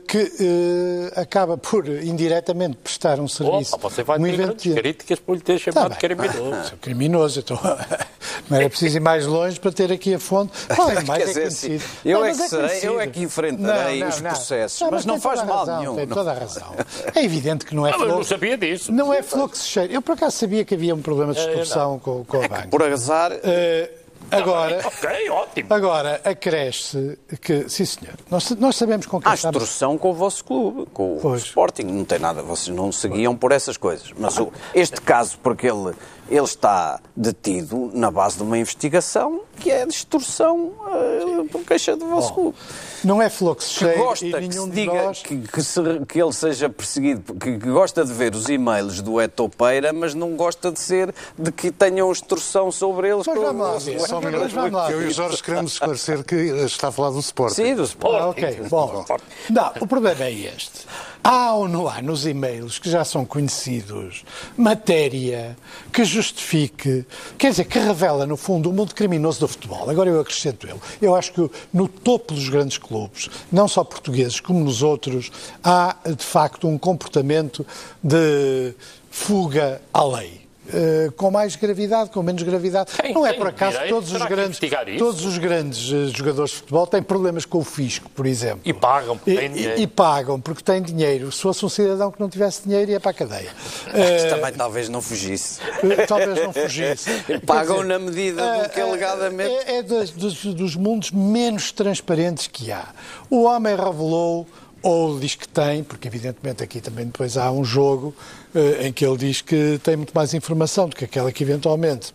que 0.08 0.18
eh, 0.40 1.20
acaba 1.22 1.58
por 1.58 1.88
indiretamente 1.88 2.78
prestar 2.78 3.20
um 3.20 3.28
serviço. 3.28 3.76
Opa, 3.76 3.90
você 3.90 4.04
vai 4.04 4.18
um 4.20 4.24
ter 4.24 4.30
evento 4.30 4.46
grandes 4.48 4.64
de- 4.64 4.74
críticas 4.82 5.20
por 5.20 5.36
lhe 5.36 5.42
ter 5.42 5.54
Tá 5.60 5.72
chamado 5.72 5.90
bem. 5.90 6.00
criminoso. 6.00 6.70
Sou 6.70 6.78
criminoso, 6.82 7.40
então 7.40 7.60
não 8.50 8.58
era 8.58 8.70
preciso 8.70 8.98
ir 8.98 9.00
mais 9.02 9.26
longe 9.26 9.60
para 9.60 9.72
ter 9.72 9.92
aqui 9.92 10.14
a 10.14 10.20
fonte. 10.20 10.54
Olha, 10.78 11.02
mais 11.02 11.08
Quer 11.08 11.22
é 11.24 11.26
dizer, 11.26 11.44
assim, 11.48 11.68
conhecido. 11.68 11.92
eu 12.06 12.20
Não, 12.20 12.26
é 12.26 12.30
mas 12.30 12.38
que 12.42 12.50
serei, 12.50 12.68
conhecido. 12.68 12.94
eu 12.94 13.00
é 13.02 13.08
que 13.08 13.20
enfrentarei 13.22 14.04
os 14.04 14.22
processos, 14.22 14.88
mas 14.90 15.06
não 15.06 15.16
tem 15.16 15.22
faz 15.22 15.44
mal 15.46 15.58
razão, 15.60 15.80
nenhum. 15.80 15.96
Tem 15.96 16.06
Não- 16.06 16.16
toda 16.16 16.32
a 16.32 16.34
razão. 16.34 16.68
É 17.16 17.24
evidente 17.24 17.66
que 17.66 17.76
não 17.76 17.86
é 17.88 17.92
Não, 17.92 18.00
eu 18.00 18.06
não 18.08 18.14
flor. 18.16 18.26
sabia 18.26 18.58
disso. 18.58 18.92
Não 18.92 19.14
é 19.14 19.22
flor 19.22 19.50
que 19.50 19.58
se 19.58 19.68
cheira. 19.68 19.92
Eu 19.94 20.02
por 20.02 20.14
acaso 20.14 20.38
sabia 20.38 20.64
que 20.64 20.74
havia 20.76 20.96
um 20.96 21.02
problema 21.02 21.34
de 21.34 21.40
extorsão 21.40 22.00
com, 22.00 22.24
com 22.26 22.38
a 22.38 22.48
banca. 22.48 22.68
Por 22.70 22.82
azar, 22.84 23.32
Eh, 23.44 23.90
agora, 24.32 24.82
Ok, 24.86 25.30
ótimo. 25.30 25.74
agora 25.74 26.22
acresce 26.24 27.18
que, 27.42 27.70
sim 27.70 27.86
senhor, 27.86 28.16
nós, 28.30 28.50
nós 28.52 28.76
sabemos 28.76 29.06
com 29.06 29.20
quem 29.22 29.32
há 29.32 29.36
estamos. 29.36 29.56
instrução 29.62 29.98
com 29.98 30.12
o 30.12 30.14
vosso 30.14 30.44
clube, 30.44 30.88
com 30.94 31.18
o 31.18 31.20
Pois. 31.22 31.44
Sporting. 31.44 31.84
Não 31.84 32.06
tem 32.06 32.20
nada, 32.20 32.42
vocês 32.42 32.76
não 32.76 32.92
seguiam 32.92 33.36
por 33.36 33.52
essas 33.52 33.78
coisas. 33.78 34.12
Mas 34.18 34.38
o- 34.38 34.52
este 34.74 35.02
caso, 35.02 35.38
porque 35.44 35.68
ele, 35.68 35.94
ele 36.32 36.46
está 36.46 37.00
detido 37.16 37.92
na 37.94 38.10
base 38.10 38.38
de 38.38 38.44
uma 38.44 38.58
investigação 38.58 39.42
que 39.60 39.70
é 39.70 39.86
de 39.86 39.94
extorsão 39.94 40.72
eh, 40.88 41.44
por 41.52 41.62
queixa 41.64 41.96
do 41.96 42.08
vosso 42.08 42.34
clube. 42.34 42.58
Não 43.04 43.22
é 43.22 43.30
que 43.30 43.64
cheira 43.64 43.98
gosta 43.98 44.26
e 44.26 44.32
que 44.48 44.54
se 44.54 44.66
de 44.70 44.72
diga 44.72 44.94
nós... 45.04 45.22
que, 45.22 45.38
que 45.40 45.62
se- 45.64 46.06
que 46.08 46.22
ele 46.22 46.34
seja 46.34 46.70
perseguido, 46.70 47.34
que, 47.36 47.58
que 47.60 47.70
gosta 47.70 48.04
de 48.06 48.12
ver 48.14 48.34
os 48.34 48.48
e-mails 48.50 49.02
do 49.02 49.20
Etopeira, 49.22 49.92
mas 49.94 50.14
não 50.16 50.36
gosta 50.36 50.72
de 50.72 50.80
ser 50.80 51.14
de 51.38 51.52
que 51.52 51.70
tenham 51.72 52.10
instrução 52.12 52.72
sobre 52.72 53.10
eles. 53.10 53.28
Mas 53.28 53.38
vamos 53.38 53.62
lá 53.62 53.78
ver. 53.78 54.00
Só 54.00 54.18
um 54.18 54.22
Mas 54.22 54.34
minuto, 54.34 54.52
vamos 54.56 54.72
lá 54.72 54.88
que 54.88 54.94
eu 54.94 55.02
e 55.04 55.08
o 55.08 55.12
Jorge 55.12 55.44
queremos 55.44 55.74
esclarecer 55.74 56.24
que 56.24 56.36
está 56.36 56.88
a 56.88 56.92
falar 56.92 57.10
do 57.12 57.20
Sporting. 57.20 57.56
Sim, 57.56 57.76
do 57.76 57.84
Sporting. 57.84 58.18
Ah, 58.18 58.30
ok, 58.30 58.62
bom. 58.70 59.06
Não, 59.50 59.72
o 59.82 59.88
problema 59.88 60.24
é 60.24 60.32
este. 60.32 60.86
Há 61.24 61.54
ou 61.54 61.68
não 61.68 61.88
há 61.88 62.02
nos 62.02 62.26
e-mails 62.26 62.80
que 62.80 62.90
já 62.90 63.06
são 63.06 63.24
conhecidos 63.24 64.24
matéria 64.58 65.56
que 65.94 66.04
justifique, 66.04 67.06
quer 67.38 67.52
dizer, 67.52 67.66
que 67.66 67.78
revela, 67.78 68.26
no 68.26 68.36
fundo, 68.36 68.70
o 68.70 68.74
mundo 68.74 68.96
criminoso 68.96 69.40
do 69.40 69.48
futebol. 69.48 69.88
Agora 69.88 70.10
eu 70.10 70.20
acrescento 70.20 70.68
eu. 70.68 70.82
Eu 71.00 71.16
acho 71.16 71.32
que 71.34 71.52
no 71.72 71.88
topo 71.88 72.34
dos 72.34 72.50
grandes 72.50 72.80
clubes, 72.80 73.30
não 73.52 73.68
só 73.68 73.84
portugueses 73.84 74.40
como 74.40 74.60
nos 74.62 74.82
outros, 74.82 75.32
há 75.64 75.96
de 76.06 76.26
facto 76.26 76.68
um 76.68 76.78
comportamento 76.78 77.66
de 78.04 78.74
fuga 79.12 79.80
à 79.94 80.04
lei. 80.04 80.41
Uh, 80.64 81.12
com 81.14 81.32
mais 81.32 81.56
gravidade, 81.56 82.12
com 82.12 82.22
menos 82.22 82.44
gravidade. 82.44 82.92
Quem 82.96 83.14
não 83.16 83.26
é 83.26 83.34
por 83.34 83.48
acaso 83.48 83.72
direito 83.74 83.90
todos 83.96 84.12
os 84.14 84.22
grandes, 84.24 84.60
todos 85.00 85.26
os 85.26 85.38
grandes 85.40 85.92
uh, 85.92 86.08
jogadores 86.16 86.52
de 86.52 86.58
futebol 86.58 86.86
têm 86.86 87.02
problemas 87.02 87.46
com 87.46 87.58
o 87.58 87.64
fisco, 87.64 88.08
por 88.12 88.28
exemplo. 88.28 88.62
E 88.64 88.72
pagam 88.72 89.18
porque 89.18 89.32
E, 89.32 89.38
têm 89.38 89.52
dinheiro. 89.52 89.80
e- 89.80 89.84
e 89.84 89.88
pagam 89.88 90.40
porque 90.40 90.62
têm 90.64 90.80
dinheiro. 90.82 91.32
Se 91.32 91.42
fosse 91.42 91.66
um 91.66 91.70
cidadão 91.70 92.12
que 92.12 92.20
não 92.20 92.30
tivesse 92.30 92.62
dinheiro, 92.64 92.92
ia 92.92 93.00
para 93.00 93.10
a 93.10 93.14
cadeia. 93.14 93.50
Mas 93.88 94.24
Uh, 94.24 94.30
também 94.30 94.54
talvez 94.54 94.88
não 94.88 95.02
fugisse. 95.02 95.60
talvez 96.08 96.42
não 96.44 96.54
fugisse. 96.54 97.10
Pagam 97.46 97.78
dizer, 97.78 97.88
na 97.88 98.00
medida 98.00 98.64
do 98.64 98.70
que 98.70 98.80
é- 98.80 98.84
alegadamente. 98.84 99.52
É, 99.66 99.78
é 99.78 99.82
dos, 99.84 100.12
dos- 100.12 100.46
dos 100.46 100.76
mundos 100.76 101.10
menos 101.12 101.72
transparentes 101.72 102.46
que 102.48 102.72
há. 102.72 102.86
O 103.32 103.44
homem 103.46 103.76
revelou, 103.76 104.48
ou 104.84 105.20
diz 105.20 105.36
que 105.36 105.48
tem, 105.48 105.84
porque 105.84 106.08
evidentemente 106.08 106.64
aqui 106.64 106.82
também 106.82 107.06
depois 107.06 107.38
há 107.38 107.52
um 107.52 107.64
jogo 107.64 108.14
eh, 108.56 108.88
em 108.88 108.94
que 108.94 109.06
ele 109.06 109.18
diz 109.18 109.42
que 109.42 109.80
tem 109.84 109.96
muito 109.96 110.12
mais 110.14 110.34
informação 110.34 110.88
do 110.90 110.96
que 110.96 111.06
aquela 111.06 111.32
que 111.32 111.44
eventualmente 111.44 112.14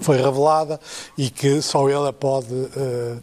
foi 0.00 0.16
revelada 0.16 0.78
e 1.16 1.30
que 1.30 1.62
só 1.62 1.88
ele 1.88 2.08
a 2.08 2.12
pode 2.12 2.52
eh, 2.76 3.16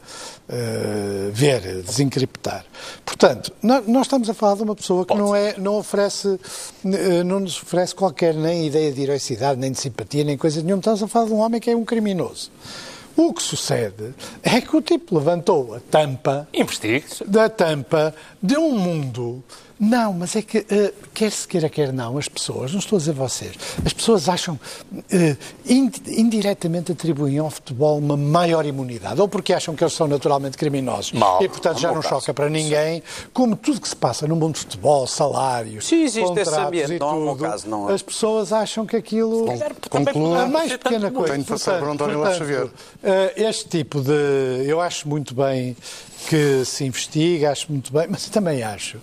eh, 0.49 1.29
ver, 1.31 1.81
desencriptar. 1.83 2.65
Portanto, 3.05 3.51
nó- 3.61 3.81
nós 3.87 4.07
estamos 4.07 4.29
a 4.29 4.33
falar 4.33 4.55
de 4.55 4.63
uma 4.63 4.75
pessoa 4.75 5.05
que 5.05 5.13
não, 5.13 5.35
é, 5.35 5.55
não, 5.57 5.75
oferece, 5.77 6.39
não 7.25 7.39
nos 7.41 7.61
oferece 7.61 7.93
qualquer 7.93 8.33
nem 8.33 8.67
ideia 8.67 8.91
de 8.91 9.01
heroicidade, 9.01 9.59
nem 9.59 9.71
de 9.71 9.79
simpatia, 9.79 10.23
nem 10.23 10.37
coisa 10.37 10.61
nenhuma. 10.61 10.79
Estamos 10.79 11.03
a 11.03 11.07
falar 11.07 11.25
de 11.27 11.33
um 11.33 11.39
homem 11.39 11.59
que 11.59 11.69
é 11.69 11.75
um 11.75 11.85
criminoso. 11.85 12.49
O 13.15 13.33
que 13.33 13.43
sucede 13.43 14.13
é 14.41 14.59
que 14.59 14.75
o 14.75 14.81
tipo 14.81 15.17
levantou 15.17 15.75
a 15.75 15.79
tampa 15.79 16.47
Investigue-se. 16.53 17.23
da 17.25 17.47
tampa 17.49 18.13
de 18.41 18.57
um 18.57 18.71
mundo. 18.71 19.43
Não, 19.83 20.13
mas 20.13 20.35
é 20.35 20.41
que, 20.41 20.59
eh, 20.69 20.93
quer 21.13 21.31
se 21.31 21.47
queira, 21.47 21.67
quer 21.69 21.91
não, 21.91 22.17
as 22.17 22.27
pessoas, 22.27 22.71
não 22.71 22.79
estou 22.79 22.95
a 22.95 22.99
dizer 22.99 23.11
vocês, 23.13 23.51
as 23.85 23.91
pessoas 23.93 24.29
acham, 24.29 24.59
eh, 25.11 25.35
ind- 25.67 26.07
indiretamente 26.07 26.91
atribuem 26.91 27.37
ao 27.39 27.49
futebol 27.49 27.97
uma 27.97 28.15
maior 28.15 28.65
imunidade, 28.65 29.19
ou 29.19 29.27
porque 29.27 29.51
acham 29.53 29.75
que 29.75 29.83
eles 29.83 29.93
são 29.93 30.07
naturalmente 30.07 30.57
criminosos. 30.57 31.11
Mal, 31.13 31.43
e, 31.43 31.49
portanto, 31.49 31.79
já 31.79 31.89
não 31.89 31.95
caso. 32.01 32.07
choca 32.21 32.33
para 32.33 32.49
ninguém, 32.49 33.03
como 33.33 33.55
tudo 33.55 33.81
que 33.81 33.89
se 33.89 33.95
passa 33.95 34.25
no 34.27 34.35
mundo 34.35 34.53
do 34.53 34.59
futebol, 34.59 35.05
salários, 35.05 35.85
Sim, 35.87 36.03
existe 36.03 36.19
esse 36.19 36.27
contratos 36.45 36.53
ambiente, 36.67 36.93
e 36.93 36.99
não, 36.99 37.19
meu 37.19 37.31
tudo, 37.35 37.43
caso, 37.43 37.67
não 37.69 37.89
é. 37.89 37.93
as 37.93 38.01
pessoas 38.01 38.53
acham 38.53 38.85
que 38.85 38.95
aquilo... 38.95 39.45
Concluo. 39.89 40.35
A 40.35 40.47
mais 40.47 40.71
pequena 40.77 41.11
coisa. 41.11 41.33
Tenho 41.33 41.43
de 41.43 41.49
passar 41.49 41.79
para 41.79 41.89
o 41.89 41.91
António 41.91 42.19
Lopes 42.19 42.37
Xavier. 42.37 42.67
eh, 43.03 43.33
Este 43.35 43.67
tipo 43.69 44.01
de. 44.01 44.11
Eu 44.65 44.79
acho 44.81 45.07
muito 45.07 45.33
bem 45.33 45.75
que 46.29 46.63
se 46.65 46.85
investiga, 46.85 47.51
acho 47.51 47.71
muito 47.71 47.91
bem, 47.91 48.07
mas 48.09 48.27
também 48.29 48.63
acho 48.63 48.97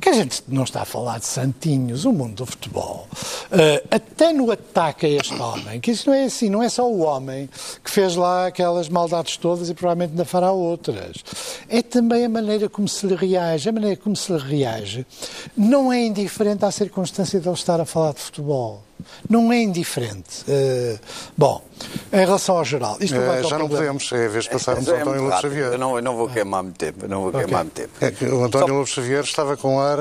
que 0.00 0.08
a 0.08 0.12
gente 0.12 0.42
não 0.48 0.64
está 0.64 0.82
a 0.82 0.84
falar 0.84 1.18
de 1.18 1.26
santinhos, 1.26 2.04
o 2.04 2.12
mundo 2.12 2.36
do 2.36 2.46
futebol. 2.46 3.08
eh, 3.50 3.82
até 3.90 4.32
no 4.32 4.50
ataque 4.50 5.06
a 5.06 5.08
este 5.08 5.34
homem, 5.34 5.80
que 5.80 5.90
isso 5.90 6.08
não 6.08 6.16
é 6.16 6.24
assim, 6.24 6.50
não 6.50 6.62
é 6.62 6.68
só 6.68 6.90
o 6.90 7.00
homem 7.00 7.48
que 7.82 7.90
fez 7.90 8.16
lá 8.16 8.46
aquelas 8.46 8.88
maldades 8.88 9.36
todas 9.36 9.68
e 9.68 9.74
provavelmente 9.74 10.10
ainda 10.10 10.24
fará 10.24 10.52
outras. 10.52 11.24
É 11.68 11.82
também 11.82 12.24
a 12.24 12.28
maneira 12.28 12.68
como 12.68 12.88
se 12.88 13.06
lhe 13.06 13.14
reage. 13.14 13.68
A 13.68 13.72
maneira 13.72 13.96
como 13.96 14.16
se 14.16 14.32
lhe 14.32 14.38
reage 14.38 15.06
não 15.56 15.92
é 15.92 16.04
indiferente 16.04 16.64
à 16.64 16.70
circunstância 16.70 17.38
de 17.40 17.48
ele 17.48 17.54
estar 17.54 17.80
a 17.80 17.84
falar 17.84 18.12
de 18.12 18.20
futebol. 18.20 18.82
Não 19.28 19.52
é 19.52 19.60
indiferente. 19.62 20.44
Eh, 20.48 20.98
bom, 21.36 21.62
em 22.12 22.16
relação 22.24 22.56
ao 22.58 22.64
geral, 22.64 22.96
isto 23.00 23.16
Eh, 23.16 23.42
já 23.42 23.58
não 23.58 23.66
problema- 23.66 23.68
podemos, 23.68 24.12
é 24.12 24.26
a 24.26 24.28
vez 24.28 24.44
de 24.44 24.50
passarmos 24.50 24.88
É 24.88 24.92
ao 24.92 24.98
António 24.98 25.22
Lopes. 25.24 25.40
Xavier. 25.40 25.72
Eu 25.72 25.78
não, 25.78 25.96
eu 25.96 26.02
não 26.02 26.16
vou 26.16 26.28
queimar 26.28 26.62
muito 26.62 26.76
tempo. 26.78 27.06
Não 27.08 27.20
vou 27.20 27.28
Ok. 27.28 27.40
queimar 27.44 27.64
muito 27.64 27.74
tempo. 27.74 27.92
É 28.00 28.10
que 28.10 28.24
o 28.26 28.44
António 28.44 28.74
Lopes 28.74 28.92
Xavier 28.92 29.22
estava 29.24 29.56
com 29.56 29.78
ar 29.80 29.98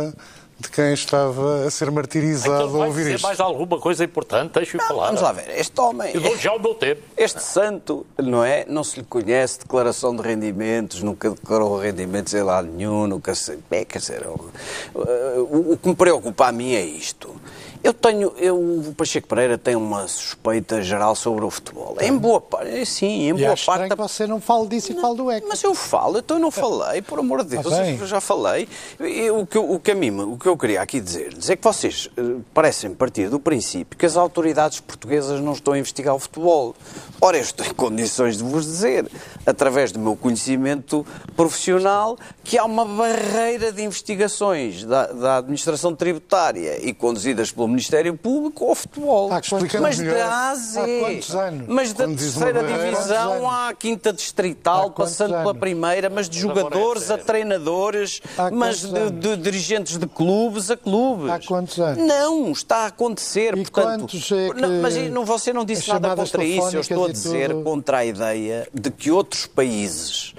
de 0.60 0.70
quem 0.72 0.94
estava 0.94 1.66
a 1.66 1.70
ser 1.72 1.92
martirizado 1.92 2.54
Então 2.56 2.68
a 2.68 2.78
vai 2.80 2.88
ouvir 2.88 3.16
isto. 3.16 3.24
mais 3.24 3.40
alguma 3.40 3.80
coisa 3.80 4.04
importante, 4.06 4.54
deixe-o 4.54 4.80
falar. 4.82 5.08
Vamos 5.08 5.22
lá 5.22 5.32
ver. 5.34 5.50
Este 5.60 5.82
homem. 5.82 6.12
Eu 6.14 6.22
dou 6.22 6.38
já 6.38 6.54
o 6.54 6.60
meu 6.60 6.74
tempo. 6.76 7.02
Este 7.18 7.42
santo, 7.44 8.06
não 8.18 8.46
é? 8.46 8.64
Não 8.70 8.84
se 8.84 9.00
lhe 9.00 9.06
conhece 9.06 9.60
declaração 9.60 10.16
de 10.16 10.22
rendimentos, 10.22 11.02
nunca 11.04 11.30
declarou 11.32 11.78
rendimentos 11.78 12.34
em 12.34 12.44
lado 12.44 12.68
nenhum, 12.70 13.08
nunca 13.08 13.36
se. 13.36 13.58
É, 13.72 13.84
quer 13.84 14.00
dizer, 14.00 14.26
o, 14.28 14.52
o- 14.96 15.74
o 15.74 15.78
que 15.78 15.90
me 15.90 15.96
preocupa 15.96 16.48
a 16.48 16.52
mim 16.52 16.74
é 16.76 16.82
isto. 16.86 17.36
Eu 17.84 17.94
tenho. 17.94 18.32
Eu, 18.38 18.56
o 18.58 18.94
Pacheco 18.96 19.28
Pereira 19.28 19.58
tem 19.58 19.76
uma 19.76 20.08
suspeita 20.08 20.82
geral 20.82 21.16
sobre 21.16 21.44
o 21.44 21.50
futebol. 21.50 21.98
Em 22.00 22.16
boa 22.18 22.40
parte. 22.40 22.86
Sim, 22.86 23.24
em 23.24 23.30
E 23.30 23.34
boa 23.34 23.56
parte. 23.66 23.90
que 23.90 23.96
você 23.96 24.26
não 24.26 24.40
fale 24.40 24.68
disso 24.70 24.94
e 24.94 25.02
fale 25.02 25.18
do 25.18 25.30
ECA. 25.30 25.46
Mas 25.50 25.62
eu 25.62 25.76
falo, 25.76 26.20
então 26.20 26.38
eu 26.38 26.42
não 26.42 26.50
falei, 26.50 27.02
por 27.02 27.20
amor 27.20 27.44
de 27.44 27.50
Deus, 27.58 27.72
Ah, 27.74 27.90
eu 27.92 28.08
já 28.08 28.22
falei. 28.22 28.70
E 29.02 29.30
o, 29.32 29.46
que, 29.46 29.58
eu- 29.58 29.70
o, 29.70 29.80
que 29.82 29.92
a 29.92 29.96
mim, 29.96 30.18
o 30.22 30.38
que 30.38 30.48
eu 30.48 30.58
queria 30.58 30.82
aqui 30.82 31.02
dizer 31.02 31.34
é 31.50 31.56
que 31.58 31.64
vocês 31.64 32.10
eh, 32.16 32.22
parecem 32.54 32.94
partir 32.94 33.28
do 33.30 33.38
princípio 33.40 33.98
que 33.98 34.06
as 34.06 34.16
autoridades 34.16 34.80
portuguesas 34.80 35.42
não 35.42 35.52
estão 35.52 35.74
a 35.74 35.78
investigar 35.78 36.16
o 36.16 36.20
futebol. 36.20 36.74
Ora, 37.20 37.36
eu 37.38 37.42
estou 37.42 37.66
em 37.66 37.74
condições 37.74 38.38
de 38.38 38.44
vos 38.44 38.64
dizer, 38.66 39.06
através 39.46 39.92
do 39.92 40.00
meu 40.00 40.16
conhecimento 40.16 41.06
profissional, 41.36 42.18
que 42.46 42.58
há 42.58 42.64
uma 42.64 42.86
barreira 42.86 43.72
de 43.74 43.84
investigações 43.84 44.86
da, 44.86 45.08
da 45.08 45.38
administração 45.38 45.94
tributária 45.94 46.80
e 46.82 46.94
conduzidas 46.94 47.52
pelo 47.52 47.73
Ministério 47.74 48.16
Público 48.16 48.66
ao 48.66 48.76
futebol. 48.76 49.32
Há 49.32 49.42
quantos 49.42 49.80
Mas 49.80 50.00
da 50.00 50.28
A 50.28 50.50
a 50.52 50.56
Z. 50.56 50.80
Há 50.80 51.00
quantos 51.00 51.36
anos? 51.36 51.68
Mas 51.68 51.94
da 51.94 52.08
terceira 52.08 52.64
divisão 52.64 53.50
à 53.50 53.74
quinta 53.74 54.14
distrital, 54.14 54.92
passando 54.92 55.32
pela 55.32 55.50
anos? 55.52 55.60
primeira, 55.60 56.10
mas 56.10 56.30
de 56.30 56.40
jogadores 56.40 57.12
a 57.12 57.18
treinadores, 57.18 58.22
Há 58.38 58.52
mas 58.52 58.82
de, 58.82 59.10
de 59.12 59.38
dirigentes 59.38 59.98
de 59.98 60.08
clubes 60.08 60.72
a 60.72 60.78
clubes. 60.78 61.30
Há 61.30 61.40
quantos 61.40 61.80
anos? 61.80 62.06
Não, 62.06 62.52
está 62.52 62.78
a 62.78 62.86
acontecer. 62.88 63.58
E 63.58 63.64
portanto, 63.64 64.02
quantos 64.02 64.32
é 64.32 64.50
que 64.50 64.62
não, 64.62 64.82
mas 64.82 64.96
não, 65.10 65.26
você 65.26 65.52
não 65.52 65.66
disse 65.66 65.88
nada 65.90 66.16
contra 66.16 66.44
isso. 66.44 66.76
Eu 66.76 66.82
estou 66.82 67.06
a 67.06 67.12
dizer 67.12 67.50
tudo? 67.52 67.64
contra 67.64 67.98
a 68.00 68.06
ideia 68.06 68.68
de 68.74 68.92
que 68.92 69.12
outros 69.12 69.46
países 69.46 70.34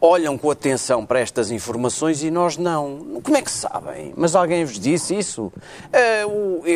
olham 0.00 0.36
com 0.36 0.50
atenção 0.50 1.04
para 1.04 1.20
estas 1.20 1.50
informações 1.50 2.22
e 2.22 2.30
nós 2.30 2.56
não. 2.56 3.20
Como 3.22 3.36
é 3.36 3.42
que 3.42 3.50
sabem? 3.50 4.12
Mas 4.16 4.34
alguém 4.34 4.64
vos 4.64 4.78
disse 4.78 5.16
isso? 5.16 5.52
Eh, 5.92 6.24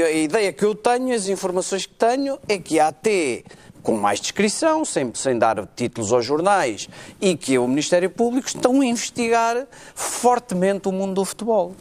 a 0.04 0.10
ideia 0.10 0.52
que 0.52 0.64
eu 0.64 0.74
tenho, 0.74 1.14
as 1.14 1.28
informações 1.28 1.86
que 1.86 1.94
tenho, 1.94 2.38
é 2.48 2.58
que 2.58 2.78
a 2.78 2.88
AT 2.88 3.44
com 3.82 3.96
mais 3.96 4.20
descrição, 4.20 4.84
sem, 4.84 5.10
sem 5.14 5.38
dar 5.38 5.66
títulos 5.74 6.12
aos 6.12 6.24
jornais, 6.24 6.88
e 7.20 7.36
que 7.36 7.58
o 7.58 7.66
Ministério 7.66 8.10
Público 8.10 8.46
estão 8.46 8.80
a 8.80 8.84
investigar 8.84 9.66
fortemente 9.94 10.88
o 10.88 10.92
mundo 10.92 11.14
do 11.14 11.24
futebol. 11.24 11.74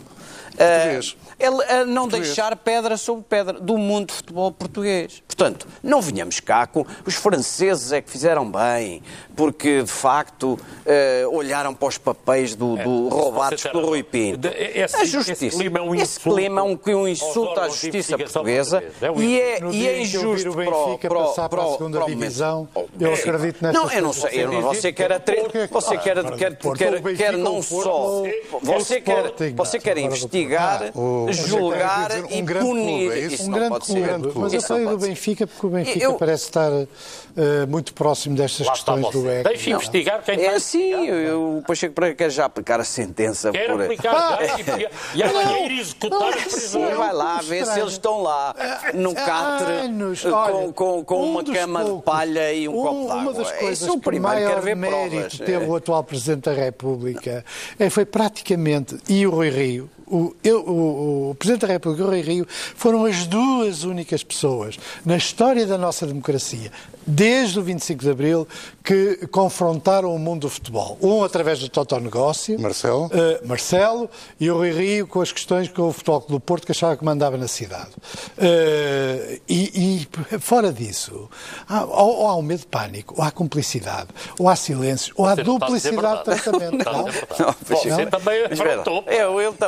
Português. 0.57 1.17
Eh, 1.39 1.45
ele- 1.47 1.63
a 1.63 1.85
não 1.85 2.03
Português. 2.03 2.27
deixar 2.27 2.55
pedra 2.55 2.97
sobre 2.97 3.23
pedra 3.27 3.53
do 3.53 3.77
mundo 3.77 4.07
de 4.07 4.13
futebol 4.13 4.51
português. 4.51 5.21
Portanto, 5.27 5.67
não 5.81 6.01
venhamos 6.01 6.39
cá 6.41 6.67
com 6.67 6.85
os 7.05 7.15
franceses 7.15 7.91
é 7.93 8.01
que 8.01 8.09
fizeram 8.09 8.49
bem, 8.51 9.01
porque 9.37 9.81
de 9.83 9.89
facto 9.91 10.59
eh, 10.85 11.23
olharam 11.31 11.73
para 11.73 11.87
os 11.87 11.97
papéis 11.97 12.55
do, 12.55 12.75
do 12.75 13.07
roubados 13.07 13.61
você 13.61 13.69
tem 13.69 13.71
pelo. 13.71 13.87
Rui 13.89 14.03
Pinto. 14.03 14.37
De- 14.39 14.49
esse- 14.49 14.95
a 14.97 15.01
esse 15.03 15.05
justiça. 15.05 15.57
clima 15.57 15.79
é 15.79 15.81
um 15.81 15.95
esse 15.95 16.19
insulto 16.19 16.35
clima 16.35 16.59
é 16.59 16.63
um, 16.63 16.79
um 16.97 17.07
insulto 17.07 17.59
à 17.59 17.69
justiça 17.69 18.17
portuguesa. 18.17 18.83
É 19.01 19.09
um 19.09 19.21
e 19.21 19.39
é, 19.39 19.59
e 19.71 19.87
é 19.87 20.01
injusto 20.01 20.51
para 20.51 20.61
o- 20.69 20.85
Benfica 20.87 21.07
para 21.07 21.17
o- 21.19 21.25
passar 21.27 21.47
para 21.49 21.61
a 21.61 21.65
para 21.65 21.73
o- 21.73 21.77
segunda 21.77 22.05
divisão, 22.05 22.67
Oh, 22.75 22.85
eu 22.99 23.11
é. 23.11 23.13
acredito 23.13 23.61
nestas 23.63 23.73
Não, 23.73 23.91
eu 23.91 24.01
não 24.01 24.13
sei, 24.13 24.43
eu 24.43 24.51
não- 24.51 24.61
você 24.61 24.91
quer, 24.91 25.11
atre... 25.13 25.35
Porque, 25.37 25.67
você 25.67 25.97
quer, 25.97 26.15
quer, 26.35 26.57
quer, 26.57 27.15
quer 27.15 27.37
não 27.37 27.61
só, 27.61 28.23
você 28.61 28.99
quer, 28.99 29.31
você 29.55 29.79
quer 29.79 29.95
do 29.95 30.01
investigar. 30.43 30.83
Ah, 30.95 30.99
o- 30.99 31.27
julgar 31.33 32.07
dizer, 32.09 32.23
um 32.25 32.31
e 32.31 32.41
grande 32.41 32.65
clube, 32.65 32.81
punir. 32.81 33.11
é 33.11 33.19
isso? 33.19 33.43
Um 33.43 33.45
não 33.47 33.53
grande 33.53 33.69
pode 33.69 33.85
clube, 33.85 33.99
ser. 34.01 34.07
grande 34.07 34.23
clube. 34.23 34.39
mas 34.39 34.53
eu 34.53 34.61
falei 34.61 34.85
do. 34.85 34.97
Benfica 34.97 35.47
porque 35.47 35.65
o 35.67 35.69
Benfica 35.69 36.05
Eu- 36.05 36.13
parece 36.15 36.43
estar 36.45 36.71
eh, 36.71 37.65
muito 37.67 37.93
próximo 37.93 38.35
destas 38.35 38.67
Lá 38.67 38.73
questões 38.73 39.09
do. 39.11 39.29
ECA. 39.29 39.49
Deixe 39.49 39.69
investigar 39.71 40.23
quem 40.23 40.35
É 40.35 40.37
está 40.39 40.51
a 40.51 40.55
assim, 40.55 40.91
investigar. 40.93 41.15
eu- 41.19 41.57
o 41.57 41.63
Pacheco 41.65 41.93
Pereira 41.95 42.15
quer 42.15 42.29
já 42.29 42.45
aplicar 42.45 42.79
a 42.79 42.83
sentença 42.83 43.51
Quer 43.51 43.71
por... 43.71 43.81
aplicar 43.83 44.39
já 44.43 44.77
e- 45.15 45.23
amanhã 45.23 45.57
ir 45.65 45.79
executar 45.79 46.33
Sim, 46.33 46.49
prisões. 46.49 46.97
vai 46.97 47.13
lá 47.13 47.37
ver 47.41 47.65
se 47.65 47.79
eles 47.79 47.93
estão 47.93 48.21
lá 48.21 48.55
no 48.93 49.11
Há 49.11 49.13
catre 49.15 50.73
com, 50.75 51.03
um 51.15 51.31
uma 51.31 51.43
cama 51.43 51.83
de 51.85 52.01
palha 52.01 52.53
e 52.53 52.67
um, 52.67 52.73
copo 52.73 53.07
d'água. 53.07 53.21
Uma 53.21 53.33
das 53.33 53.51
coisas 53.53 53.87
é 53.87 53.91
o 53.91 53.99
que 53.99 54.19
maior 54.19 54.63
mérito 54.75 55.37
teve 55.39 55.65
É. 55.65 55.67
o 55.67 55.75
atual 55.75 56.03
Presidente 56.03 56.45
da 56.45 56.53
República 56.53 57.43
eh, 57.79 57.89
foi 57.89 58.05
praticamente, 58.05 58.97
e 59.07 59.25
o 59.25 59.31
Rui 59.31 59.49
Rio, 59.49 59.89
o, 60.09 60.35
eu- 60.43 60.61
o- 60.61 61.29
o 61.31 61.35
Presidente 61.35 61.61
da 61.65 61.73
República 61.73 62.03
e 62.03 62.05
o 62.05 62.09
Rui 62.09 62.21
Rio 62.21 62.47
foram 62.75 63.05
as 63.05 63.25
duas 63.27 63.83
únicas 63.83 64.23
pessoas 64.23 64.77
na 65.05 65.17
história 65.17 65.65
da 65.65 65.77
nossa 65.77 66.05
democracia, 66.07 66.71
desde 67.05 67.59
o 67.59 67.63
25 67.63 68.03
de 68.03 68.09
Abril, 68.09 68.47
que 68.83 69.27
confrontaram 69.27 70.13
o 70.15 70.19
mundo 70.19 70.41
do 70.41 70.49
futebol. 70.49 70.97
Um 71.01 71.23
através 71.23 71.59
do 71.59 71.69
Totonegócio, 71.69 72.59
Marcelo. 72.59 73.05
Uh, 73.07 73.47
Marcelo 73.47 74.09
e 74.39 74.49
o 74.49 74.55
Rui 74.57 74.71
Rio 74.71 75.07
com 75.07 75.21
as 75.21 75.31
questões 75.31 75.67
com 75.69 75.83
o 75.89 75.93
Futebol 75.93 76.25
do 76.27 76.39
Porto 76.39 76.65
que 76.65 76.71
achava 76.71 76.95
que 76.97 77.03
mandava 77.05 77.37
na 77.37 77.47
cidade. 77.47 77.89
Uh, 78.37 79.39
e, 79.47 80.07
e, 80.31 80.39
fora 80.39 80.71
disso, 80.71 81.29
há, 81.67 81.83
ou, 81.85 82.19
ou 82.21 82.27
há 82.27 82.35
um 82.35 82.41
medo 82.41 82.59
de 82.61 82.67
pânico, 82.67 83.15
ou 83.17 83.23
há 83.23 83.31
cumplicidade, 83.31 84.07
ou 84.39 84.47
há 84.49 84.55
silêncio, 84.55 85.13
ou 85.17 85.25
há 85.25 85.35
não 85.35 85.55
a 85.57 85.67
dizer 85.67 85.91
duplicidade 85.91 86.17
de 86.19 86.23
tratamento. 86.41 86.89
A 86.89 86.91
Não? 86.91 87.05
Não. 87.39 87.49
Ah, 87.49 87.55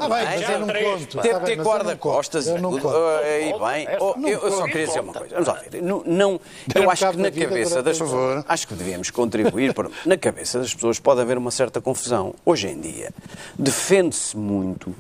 não 0.02 0.10
que 0.10 0.10
bem, 0.10 0.28
ter 0.28 0.31
mas 0.40 1.50
eu 1.58 1.64
guarda-costas. 1.64 2.46
não 2.48 2.54
conto. 2.54 2.58
Eu 2.58 2.62
não 2.62 2.80
conto. 2.80 2.98
Aí 3.24 3.86
bem, 3.86 3.88
oh, 4.00 4.16
eu, 4.28 4.40
eu 4.40 4.52
só 4.52 4.66
queria 4.66 4.88
dizer 4.88 5.00
uma 5.00 5.14
coisa. 5.14 5.34
Vamos 5.34 5.48
lá 5.48 5.54
ver. 5.70 5.82
Não, 5.82 6.04
não- 6.06 6.40
Ter 6.72 6.84
eu 6.84 6.90
acho 6.90 7.12
que 7.12 7.18
na 7.18 7.32
cabeça 7.32 7.82
das 7.84 7.98
pessoas, 8.00 8.46
acho 8.48 8.68
que 8.68 8.74
devíamos 8.76 9.10
contribuir. 9.10 9.74
na 10.06 10.18
cabeça 10.18 10.60
das 10.60 10.74
pessoas 10.74 11.00
pode 11.00 11.22
haver 11.22 11.38
uma 11.38 11.52
certa 11.52 11.82
confusão. 11.82 12.34
Hoje 12.46 12.68
em 12.68 12.80
dia, 12.80 13.12
defende-se 13.58 14.36
muito 14.38 14.94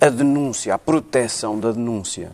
a 0.00 0.08
denúncia, 0.08 0.74
a 0.74 0.78
proteção 0.78 1.58
da 1.58 1.72
denúncia. 1.72 2.30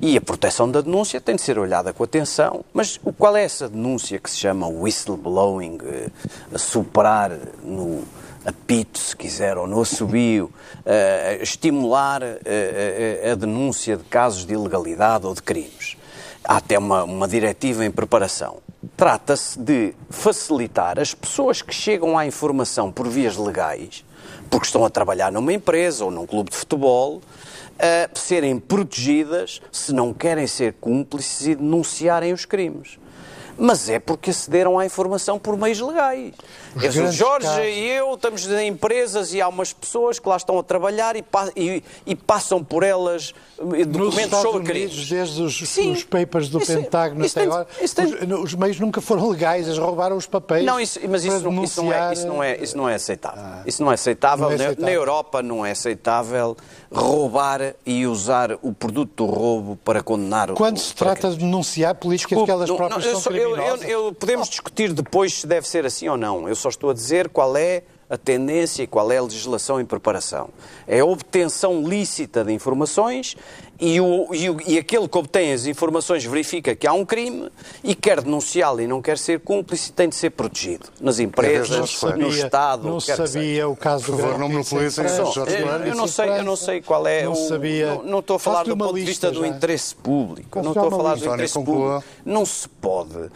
E 0.00 0.16
a 0.16 0.20
proteção 0.20 0.70
da 0.70 0.80
denúncia 0.82 1.20
tem 1.20 1.36
de 1.36 1.42
ser 1.42 1.58
olhada 1.58 1.92
com 1.92 2.04
atenção, 2.04 2.64
mas 2.72 3.00
o- 3.02 3.12
qual 3.12 3.36
é 3.36 3.42
essa 3.44 3.68
denúncia 3.68 4.18
que 4.18 4.30
se 4.30 4.36
chama 4.36 4.68
whistleblowing, 4.68 5.78
eh, 5.84 6.08
a 6.54 6.58
soprar 6.58 7.32
no 7.64 8.02
apito, 8.46 8.98
se 8.98 9.16
quiser, 9.16 9.58
ou 9.58 9.66
no 9.66 9.80
assobio, 9.80 10.52
eh, 10.84 11.40
estimular 11.42 12.22
eh, 12.22 13.30
a 13.32 13.34
denúncia 13.34 13.96
de 13.96 14.04
casos 14.04 14.46
de 14.46 14.54
ilegalidade 14.54 15.26
ou 15.26 15.34
de 15.34 15.42
crimes? 15.42 15.96
Há 16.44 16.58
até 16.58 16.78
uma, 16.78 17.02
uma 17.02 17.26
diretiva 17.26 17.84
em 17.84 17.90
preparação. 17.90 18.58
Trata-se 18.96 19.58
de 19.58 19.94
facilitar 20.08 20.98
as 21.00 21.12
pessoas 21.12 21.60
que 21.60 21.74
chegam 21.74 22.16
à 22.16 22.24
informação 22.24 22.92
por 22.92 23.08
vias 23.08 23.36
legais, 23.36 24.04
porque 24.48 24.66
estão 24.66 24.84
a 24.84 24.90
trabalhar 24.90 25.32
numa 25.32 25.52
empresa 25.52 26.04
ou 26.04 26.10
num 26.10 26.24
clube 26.24 26.50
de 26.50 26.56
futebol, 26.56 27.20
a 27.78 28.08
serem 28.18 28.58
protegidas 28.58 29.60
se 29.70 29.92
não 29.92 30.14
querem 30.14 30.46
ser 30.46 30.74
cúmplices 30.74 31.48
e 31.48 31.54
denunciarem 31.56 32.32
os 32.32 32.44
crimes. 32.44 32.98
Mas 33.58 33.88
é 33.88 33.98
porque 33.98 34.30
acederam 34.30 34.78
à 34.78 34.84
informação 34.84 35.38
por 35.38 35.56
meios 35.56 35.80
legais. 35.80 36.32
Os 36.76 36.84
o 36.96 37.10
Jorge 37.12 37.46
casos- 37.46 37.64
e 37.64 37.86
eu 37.88 38.14
estamos 38.14 38.46
em 38.50 38.68
empresas 38.68 39.32
e 39.32 39.40
há 39.40 39.48
umas 39.48 39.72
pessoas 39.72 40.18
que 40.18 40.28
lá 40.28 40.36
estão 40.36 40.58
a 40.58 40.62
trabalhar 40.62 41.16
e, 41.16 41.24
e- 41.56 41.82
e 42.04 42.14
passam 42.14 42.62
por 42.62 42.82
elas 42.82 43.32
eh, 43.74 43.84
documentos 43.86 44.38
sobre 44.42 44.62
crimes. 44.64 45.08
desde 45.08 45.42
os, 45.42 45.56
Sim. 45.68 45.92
os 45.92 46.04
papers 46.04 46.48
do 46.50 46.58
Isso- 46.58 46.74
Pentágono 46.74 47.24
isso 47.24 47.38
até 47.38 47.46
agora, 47.48 47.66
isso 47.80 47.94
tem- 47.96 48.06
os, 48.34 48.44
os 48.44 48.54
meios 48.54 48.78
nunca 48.78 49.00
foram 49.00 49.30
legais, 49.30 49.66
eles 49.66 49.78
roubaram 49.78 50.16
os 50.16 50.26
papéis. 50.26 50.64
Não, 50.66 50.78
isso, 50.78 51.00
mas 51.08 51.24
isso 51.24 51.40
não, 51.44 51.52
não 51.52 51.62
é, 51.92 52.12
isso, 52.12 52.26
não 52.26 52.42
é, 52.42 52.56
isso 52.62 52.76
não 52.76 52.88
é 52.88 52.94
aceitável. 52.94 53.42
isso 53.64 53.82
não 53.82 53.88
é 53.88 53.90
Não 53.90 53.94
aceitável. 53.94 54.46
é 54.46 54.48
Na- 54.50 54.54
aceitável. 54.64 54.84
Na 54.84 54.92
Europa 54.92 55.42
não 55.42 55.64
é 55.64 55.70
aceitável 55.70 56.56
roubar 56.92 57.74
e 57.84 58.06
usar 58.06 58.52
o 58.62 58.72
produto 58.72 59.24
do 59.24 59.32
roubo 59.32 59.76
para 59.76 60.02
condenar 60.02 60.50
o 60.50 60.54
Quando 60.54 60.78
se 60.78 60.94
para 60.94 61.12
trata 61.14 61.30
de 61.30 61.38
denunciar 61.38 61.94
políticas 61.94 62.42
que 62.42 62.50
elas 62.50 62.68
não, 62.68 62.76
próprias 62.76 63.04
não, 63.04 63.12
são 63.12 63.20
só- 63.20 63.30
eu- 63.50 63.56
eu- 63.56 63.82
eu- 64.06 64.12
podemos 64.14 64.48
discutir 64.48 64.92
depois 64.92 65.34
se 65.34 65.46
deve 65.46 65.68
ser 65.68 65.84
assim 65.86 66.08
ou 66.08 66.16
não. 66.16 66.48
Eu 66.48 66.56
só 66.56 66.68
estou 66.68 66.90
a 66.90 66.94
dizer 66.94 67.28
qual 67.28 67.56
é 67.56 67.82
a 68.08 68.16
tendência 68.16 68.84
e 68.84 68.86
qual 68.86 69.10
é 69.10 69.18
a 69.18 69.22
legislação 69.22 69.80
em 69.80 69.84
preparação. 69.84 70.48
É 70.86 71.00
a 71.00 71.04
obtenção 71.04 71.82
lícita 71.88 72.44
de 72.44 72.52
informações 72.52 73.36
e, 73.78 74.00
o, 74.00 74.28
e, 74.34 74.48
o- 74.50 74.56
e 74.66 74.78
aquele 74.78 75.06
que 75.08 75.18
obtém 75.18 75.52
as 75.52 75.66
informações 75.66 76.24
verifica 76.24 76.74
que 76.74 76.86
há 76.86 76.92
um 76.92 77.04
crime 77.04 77.50
e 77.84 77.94
quer 77.94 78.20
denunciá-lo 78.22 78.80
e 78.80 78.86
não 78.86 79.02
quer 79.02 79.18
ser 79.18 79.40
cúmplice 79.40 79.92
tem 79.92 80.08
de 80.08 80.14
ser 80.14 80.30
protegido. 80.30 80.86
Nas 81.00 81.18
empresas, 81.18 81.70
não 81.70 81.80
no 81.80 81.86
sabia- 81.86 82.28
Estado, 82.28 82.88
não 82.88 83.00
sabia 83.00 83.68
o 83.68 83.76
caso 83.76 84.06
do 84.06 84.12
Por 84.12 84.20
favor, 84.22 84.38
não 84.38 84.64
França. 84.64 84.84
isso, 84.84 85.32
Jorge 85.32 85.56
Eu, 85.56 85.66
eu 85.68 85.94
não 85.94 86.06
sei, 86.06 86.28
eu 86.30 86.42
não 86.44 86.56
sei 86.56 86.80
qual 86.80 87.06
é 87.06 87.22
Não 87.24 87.32
o. 87.32 87.48
sabia. 87.48 87.94
Não, 87.96 88.02
não 88.02 88.18
estou 88.20 88.36
a 88.36 88.38
falar 88.38 88.64
do 88.64 88.76
ponto 88.76 88.94
de 88.94 89.04
vista 89.04 89.30
do 89.30 89.40
já. 89.40 89.46
interesse 89.48 89.94
público. 89.94 90.62
Não 90.62 90.72
estou 90.72 90.88
a 90.88 90.90
falar 90.90 91.14
do 91.16 91.26
interesse 91.26 91.54
público. 91.54 92.04
Não 92.24 92.46
se 92.46 92.68
pode, 92.68 93.30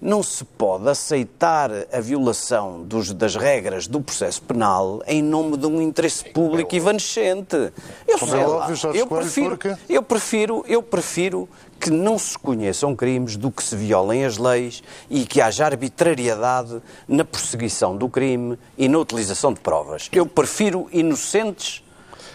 não 0.00 0.22
se 0.22 0.44
pode 0.44 0.88
aceitar 0.88 1.70
a 1.92 2.00
violação 2.00 2.82
dos- 2.82 3.12
das 3.12 3.36
regras 3.36 3.86
do 3.86 4.00
processo 4.00 4.42
penal 4.42 5.02
em 5.06 5.22
nome 5.22 5.56
de 5.56 5.66
um 5.66 5.80
interesse 5.80 6.24
público 6.30 6.74
evannescente. 6.74 7.72
Eu 8.06 8.18
Como 8.18 8.30
sei 8.32 8.40
é 8.40 8.46
lá, 8.46 8.68
eu 8.94 9.06
prefiro, 9.06 9.58
eu 9.88 10.02
prefiro, 10.02 10.64
eu 10.66 10.82
prefiro 10.82 11.48
que 11.78 11.90
não 11.90 12.18
se 12.18 12.38
conheçam 12.38 12.96
crimes 12.96 13.36
do 13.36 13.50
que 13.50 13.62
se 13.62 13.76
violem 13.76 14.24
as 14.24 14.38
leis 14.38 14.82
e 15.10 15.26
que 15.26 15.40
haja 15.40 15.66
arbitrariedade 15.66 16.80
na 17.06 17.24
perseguição 17.24 17.96
do 17.96 18.08
crime 18.08 18.58
e 18.78 18.88
na 18.88 18.98
utilização 18.98 19.52
de 19.52 19.60
provas. 19.60 20.08
Eu 20.12 20.26
prefiro 20.26 20.88
inocentes. 20.92 21.82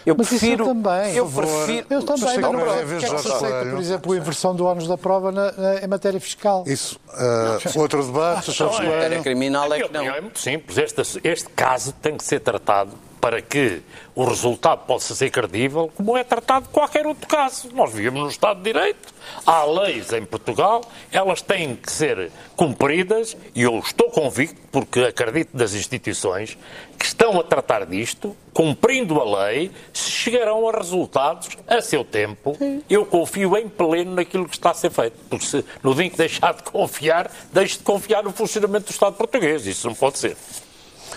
Eu 0.04 0.14
Mas 0.18 0.28
prefiro. 0.28 0.64
isso 0.64 0.70
eu 0.70 0.74
também. 0.82 1.14
Eu 1.14 1.26
prefiro. 1.28 1.86
Eu 1.90 2.02
também, 2.02 2.38
mas 2.40 2.52
não 2.52 2.74
é 2.74 2.84
que 2.84 3.04
aceita, 3.06 3.38
Coelho. 3.38 3.70
por 3.70 3.80
exemplo, 3.80 4.12
a 4.12 4.16
inversão 4.16 4.54
do 4.54 4.64
ónus 4.64 4.86
da 4.88 4.98
prova 4.98 5.30
na- 5.30 5.52
na- 5.52 5.74
em 5.82 5.86
matéria 5.86 6.20
fiscal? 6.20 6.64
Isso. 6.66 6.98
ah, 7.10 7.58
outro 7.76 8.04
debate, 8.04 8.50
Jorge 8.52 8.82
Não, 8.82 8.90
é- 8.92 8.94
matéria 8.96 9.22
criminal 9.22 9.72
é 9.72 9.80
que 9.82 9.92
não. 9.92 10.02
é 10.04 10.20
muito 10.20 10.38
simples. 10.40 10.76
Este, 10.78 11.20
este 11.22 11.48
caso 11.50 11.92
tem 12.02 12.16
que 12.16 12.24
ser 12.24 12.40
tratado 12.40 12.90
para 13.20 13.40
que 13.40 13.80
o 14.16 14.24
resultado 14.24 14.80
possa 14.84 15.14
ser 15.14 15.30
credível, 15.30 15.88
como 15.96 16.16
é 16.16 16.24
tratado 16.24 16.68
qualquer 16.70 17.06
outro 17.06 17.28
caso. 17.28 17.68
Nós 17.72 17.92
vivemos 17.92 18.20
no 18.20 18.28
Estado 18.28 18.56
de 18.60 18.72
Direito, 18.72 19.14
há 19.46 19.64
leis 19.64 20.12
em 20.12 20.24
Portugal, 20.24 20.80
elas 21.12 21.40
têm 21.40 21.76
que 21.76 21.92
ser 21.92 22.32
cumpridas 22.56 23.36
e 23.54 23.62
eu 23.62 23.78
estou 23.78 24.10
convicto, 24.10 24.60
porque 24.72 25.00
acredito 25.00 25.50
nas 25.56 25.72
instituições, 25.72 26.58
que 27.02 27.08
estão 27.08 27.40
a 27.40 27.42
tratar 27.42 27.84
disto, 27.84 28.36
cumprindo 28.54 29.20
a 29.20 29.44
lei, 29.46 29.72
se 29.92 30.08
chegarão 30.08 30.68
a 30.68 30.72
resultados 30.72 31.48
a 31.66 31.82
seu 31.82 32.04
tempo. 32.04 32.56
Eu 32.88 33.04
confio 33.04 33.56
em 33.56 33.68
pleno 33.68 34.14
naquilo 34.14 34.48
que 34.48 34.54
está 34.54 34.70
a 34.70 34.74
ser 34.74 34.90
feito, 34.90 35.16
porque 35.28 35.44
se 35.44 35.64
no 35.82 35.92
dia 35.96 36.04
em 36.04 36.10
que 36.10 36.16
deixar 36.16 36.54
de 36.54 36.62
confiar, 36.62 37.28
deixo 37.52 37.78
de 37.78 37.82
confiar 37.84 38.22
no 38.22 38.30
funcionamento 38.32 38.84
do 38.86 38.90
Estado 38.92 39.16
português. 39.16 39.66
Isso 39.66 39.88
não 39.88 39.96
pode 39.96 40.18
ser. 40.18 40.36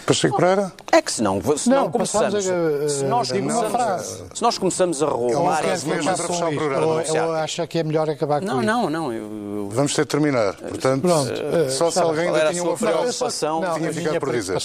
Pacheco 0.08 0.36
Pereira? 0.38 0.72
É 0.92 1.02
que 1.02 1.12
se 1.12 1.22
não, 1.24 1.42
se 1.58 1.70
Não, 1.70 1.84
não 1.86 1.92
começamos. 1.92 2.36
a- 2.36 2.90
se, 2.90 3.04
nós 3.06 3.32
começamos 3.32 3.72
frase. 3.72 4.24
se 4.36 4.42
nós 4.42 4.58
começamos 4.58 5.02
a 5.02 5.08
Ou, 5.14 5.28
programa. 6.56 6.94
Anunciar. 6.94 7.28
ou 7.28 7.34
acha 7.34 7.66
que 7.66 7.80
é 7.80 7.84
melhor 7.84 8.08
acabar 8.10 8.40
com 8.40 8.46
Não, 8.46 8.58
isso? 8.58 8.66
não, 8.66 8.90
não. 8.90 9.14
eu- 9.14 9.70
Vamos 9.72 9.94
ter 9.96 10.02
de 10.04 10.08
terminar. 10.10 10.54
Portanto, 10.56 11.02
Pronto, 11.02 11.32
eh, 11.32 11.70
só 11.70 11.88
se 11.90 11.96
sabe, 11.96 12.08
alguém 12.10 12.28
ainda 12.28 12.50
a 12.50 12.52
tinha 12.52 12.64
uma 12.64 12.78
frase. 12.78 12.98
preocupação? 13.00 13.62
Não, 13.62 13.74
tinha 13.76 13.90
a 13.90 13.94
ficado 13.94 14.20
por 14.20 14.32
dizer. 14.32 14.58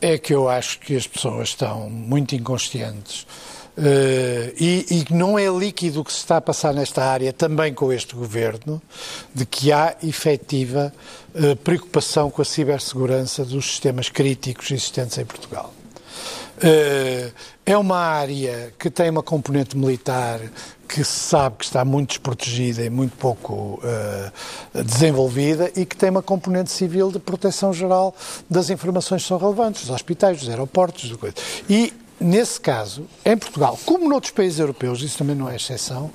É 0.00 0.18
que 0.18 0.32
eu 0.34 0.48
acho 0.48 0.78
que 0.80 0.96
as 0.96 1.06
pessoas 1.06 1.50
estão 1.50 1.90
muito 1.90 2.34
inconscientes 2.34 3.26
eh, 3.76 4.52
e, 4.58 5.04
que 5.04 5.14
não 5.14 5.38
é 5.38 5.46
líquido 5.46 6.00
o 6.00 6.04
que 6.04 6.12
se 6.12 6.18
está 6.18 6.36
a 6.36 6.40
passar 6.40 6.74
nesta 6.74 7.04
área, 7.04 7.32
também 7.32 7.72
com 7.72 7.92
este 7.92 8.14
governo, 8.14 8.80
de 9.34 9.46
que 9.46 9.72
há 9.72 9.96
efetiva 10.02 10.92
eh, 11.34 11.54
preocupação 11.54 12.30
com 12.30 12.42
a 12.42 12.44
cibersegurança 12.44 13.44
dos 13.44 13.66
sistemas 13.66 14.08
críticos 14.08 14.70
existentes 14.70 15.16
em 15.18 15.24
Portugal. 15.24 15.72
Eh, 16.62 17.30
É 17.70 17.76
uma 17.78 17.98
área 17.98 18.72
que 18.76 18.90
tem 18.90 19.08
uma 19.10 19.22
componente 19.22 19.76
militar 19.76 20.40
que 20.90 21.04
se 21.04 21.20
sabe 21.20 21.56
que 21.58 21.64
está 21.64 21.84
muito 21.84 22.08
desprotegida 22.08 22.84
e 22.84 22.90
muito 22.90 23.16
pouco 23.16 23.80
eh, 23.84 24.32
desenvolvida 24.82 25.70
e 25.76 25.86
que 25.86 25.96
tem 25.96 26.10
uma 26.10 26.22
componente 26.22 26.72
civil 26.72 27.12
de 27.12 27.20
proteção 27.20 27.72
geral 27.72 28.12
das 28.48 28.70
informações 28.70 29.22
que 29.22 29.28
são 29.28 29.38
relevantes, 29.38 29.82
dos 29.82 29.90
hospitais, 29.94 30.40
dos 30.40 30.48
aeroportos, 30.48 31.08
do 31.08 31.16
coisa. 31.16 31.36
E 31.68 31.94
Nesse 32.20 32.60
caso, 32.60 33.06
em 33.24 33.34
Portugal, 33.34 33.78
como 33.86 34.06
noutros 34.06 34.30
países 34.30 34.58
europeus, 34.58 35.00
isso 35.00 35.16
também 35.16 35.34
não 35.34 35.48
é 35.48 35.56
exceção, 35.56 36.10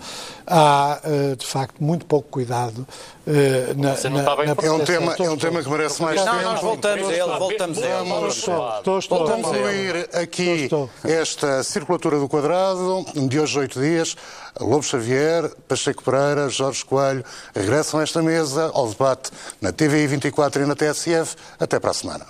há, 0.45 0.99
eh, 1.03 1.35
de 1.35 1.45
facto, 1.47 1.83
muito 1.83 2.05
pouco 2.05 2.29
cuidado 2.29 2.85
eh, 3.25 3.73
na, 3.75 3.95
Você 3.95 4.07
não 4.07 4.17
na, 4.17 4.21
está 4.21 4.35
bem 4.35 4.45
na. 4.45 4.55
É 4.61 4.71
um 4.71 4.85
tema, 4.85 5.15
é 5.17 5.29
um 5.31 5.37
tema 5.37 5.63
que 5.63 5.69
merece 5.69 5.99
mais 6.03 6.23
Não, 6.23 6.31
tempo. 6.31 6.43
nós 6.43 6.61
voltamos 6.61 7.09
a 7.09 7.11
ele, 7.11 7.39
voltamos 7.39 7.77
a 7.79 7.85
ele. 7.87 8.09
Vamos 8.09 8.37
Estou, 8.37 8.77
estou, 8.77 8.99
estou. 8.99 9.17
Vou 9.17 9.35
concluir 9.35 10.07
aqui 10.13 10.63
Estou, 10.65 10.89
esta 11.03 11.63
circulatura 11.63 12.19
do 12.19 12.29
quadrado 12.29 13.03
de 13.27 13.39
hoje 13.39 13.57
oito 13.57 13.81
dias. 13.81 14.15
Lobo 14.59 14.83
Xavier, 14.83 15.51
Pacheco 15.67 16.03
Pereira, 16.03 16.47
Jorge 16.49 16.85
Coelho 16.85 17.25
regressam 17.55 17.99
a 17.99 18.03
esta 18.03 18.21
mesa 18.21 18.69
ao 18.75 18.87
debate 18.87 19.31
na 19.59 19.71
TVI 19.71 20.05
24 20.05 20.61
e 20.61 20.65
na 20.67 20.75
TSF. 20.75 21.35
Até 21.59 21.79
para 21.79 21.89
a 21.89 21.93
semana. 21.95 22.25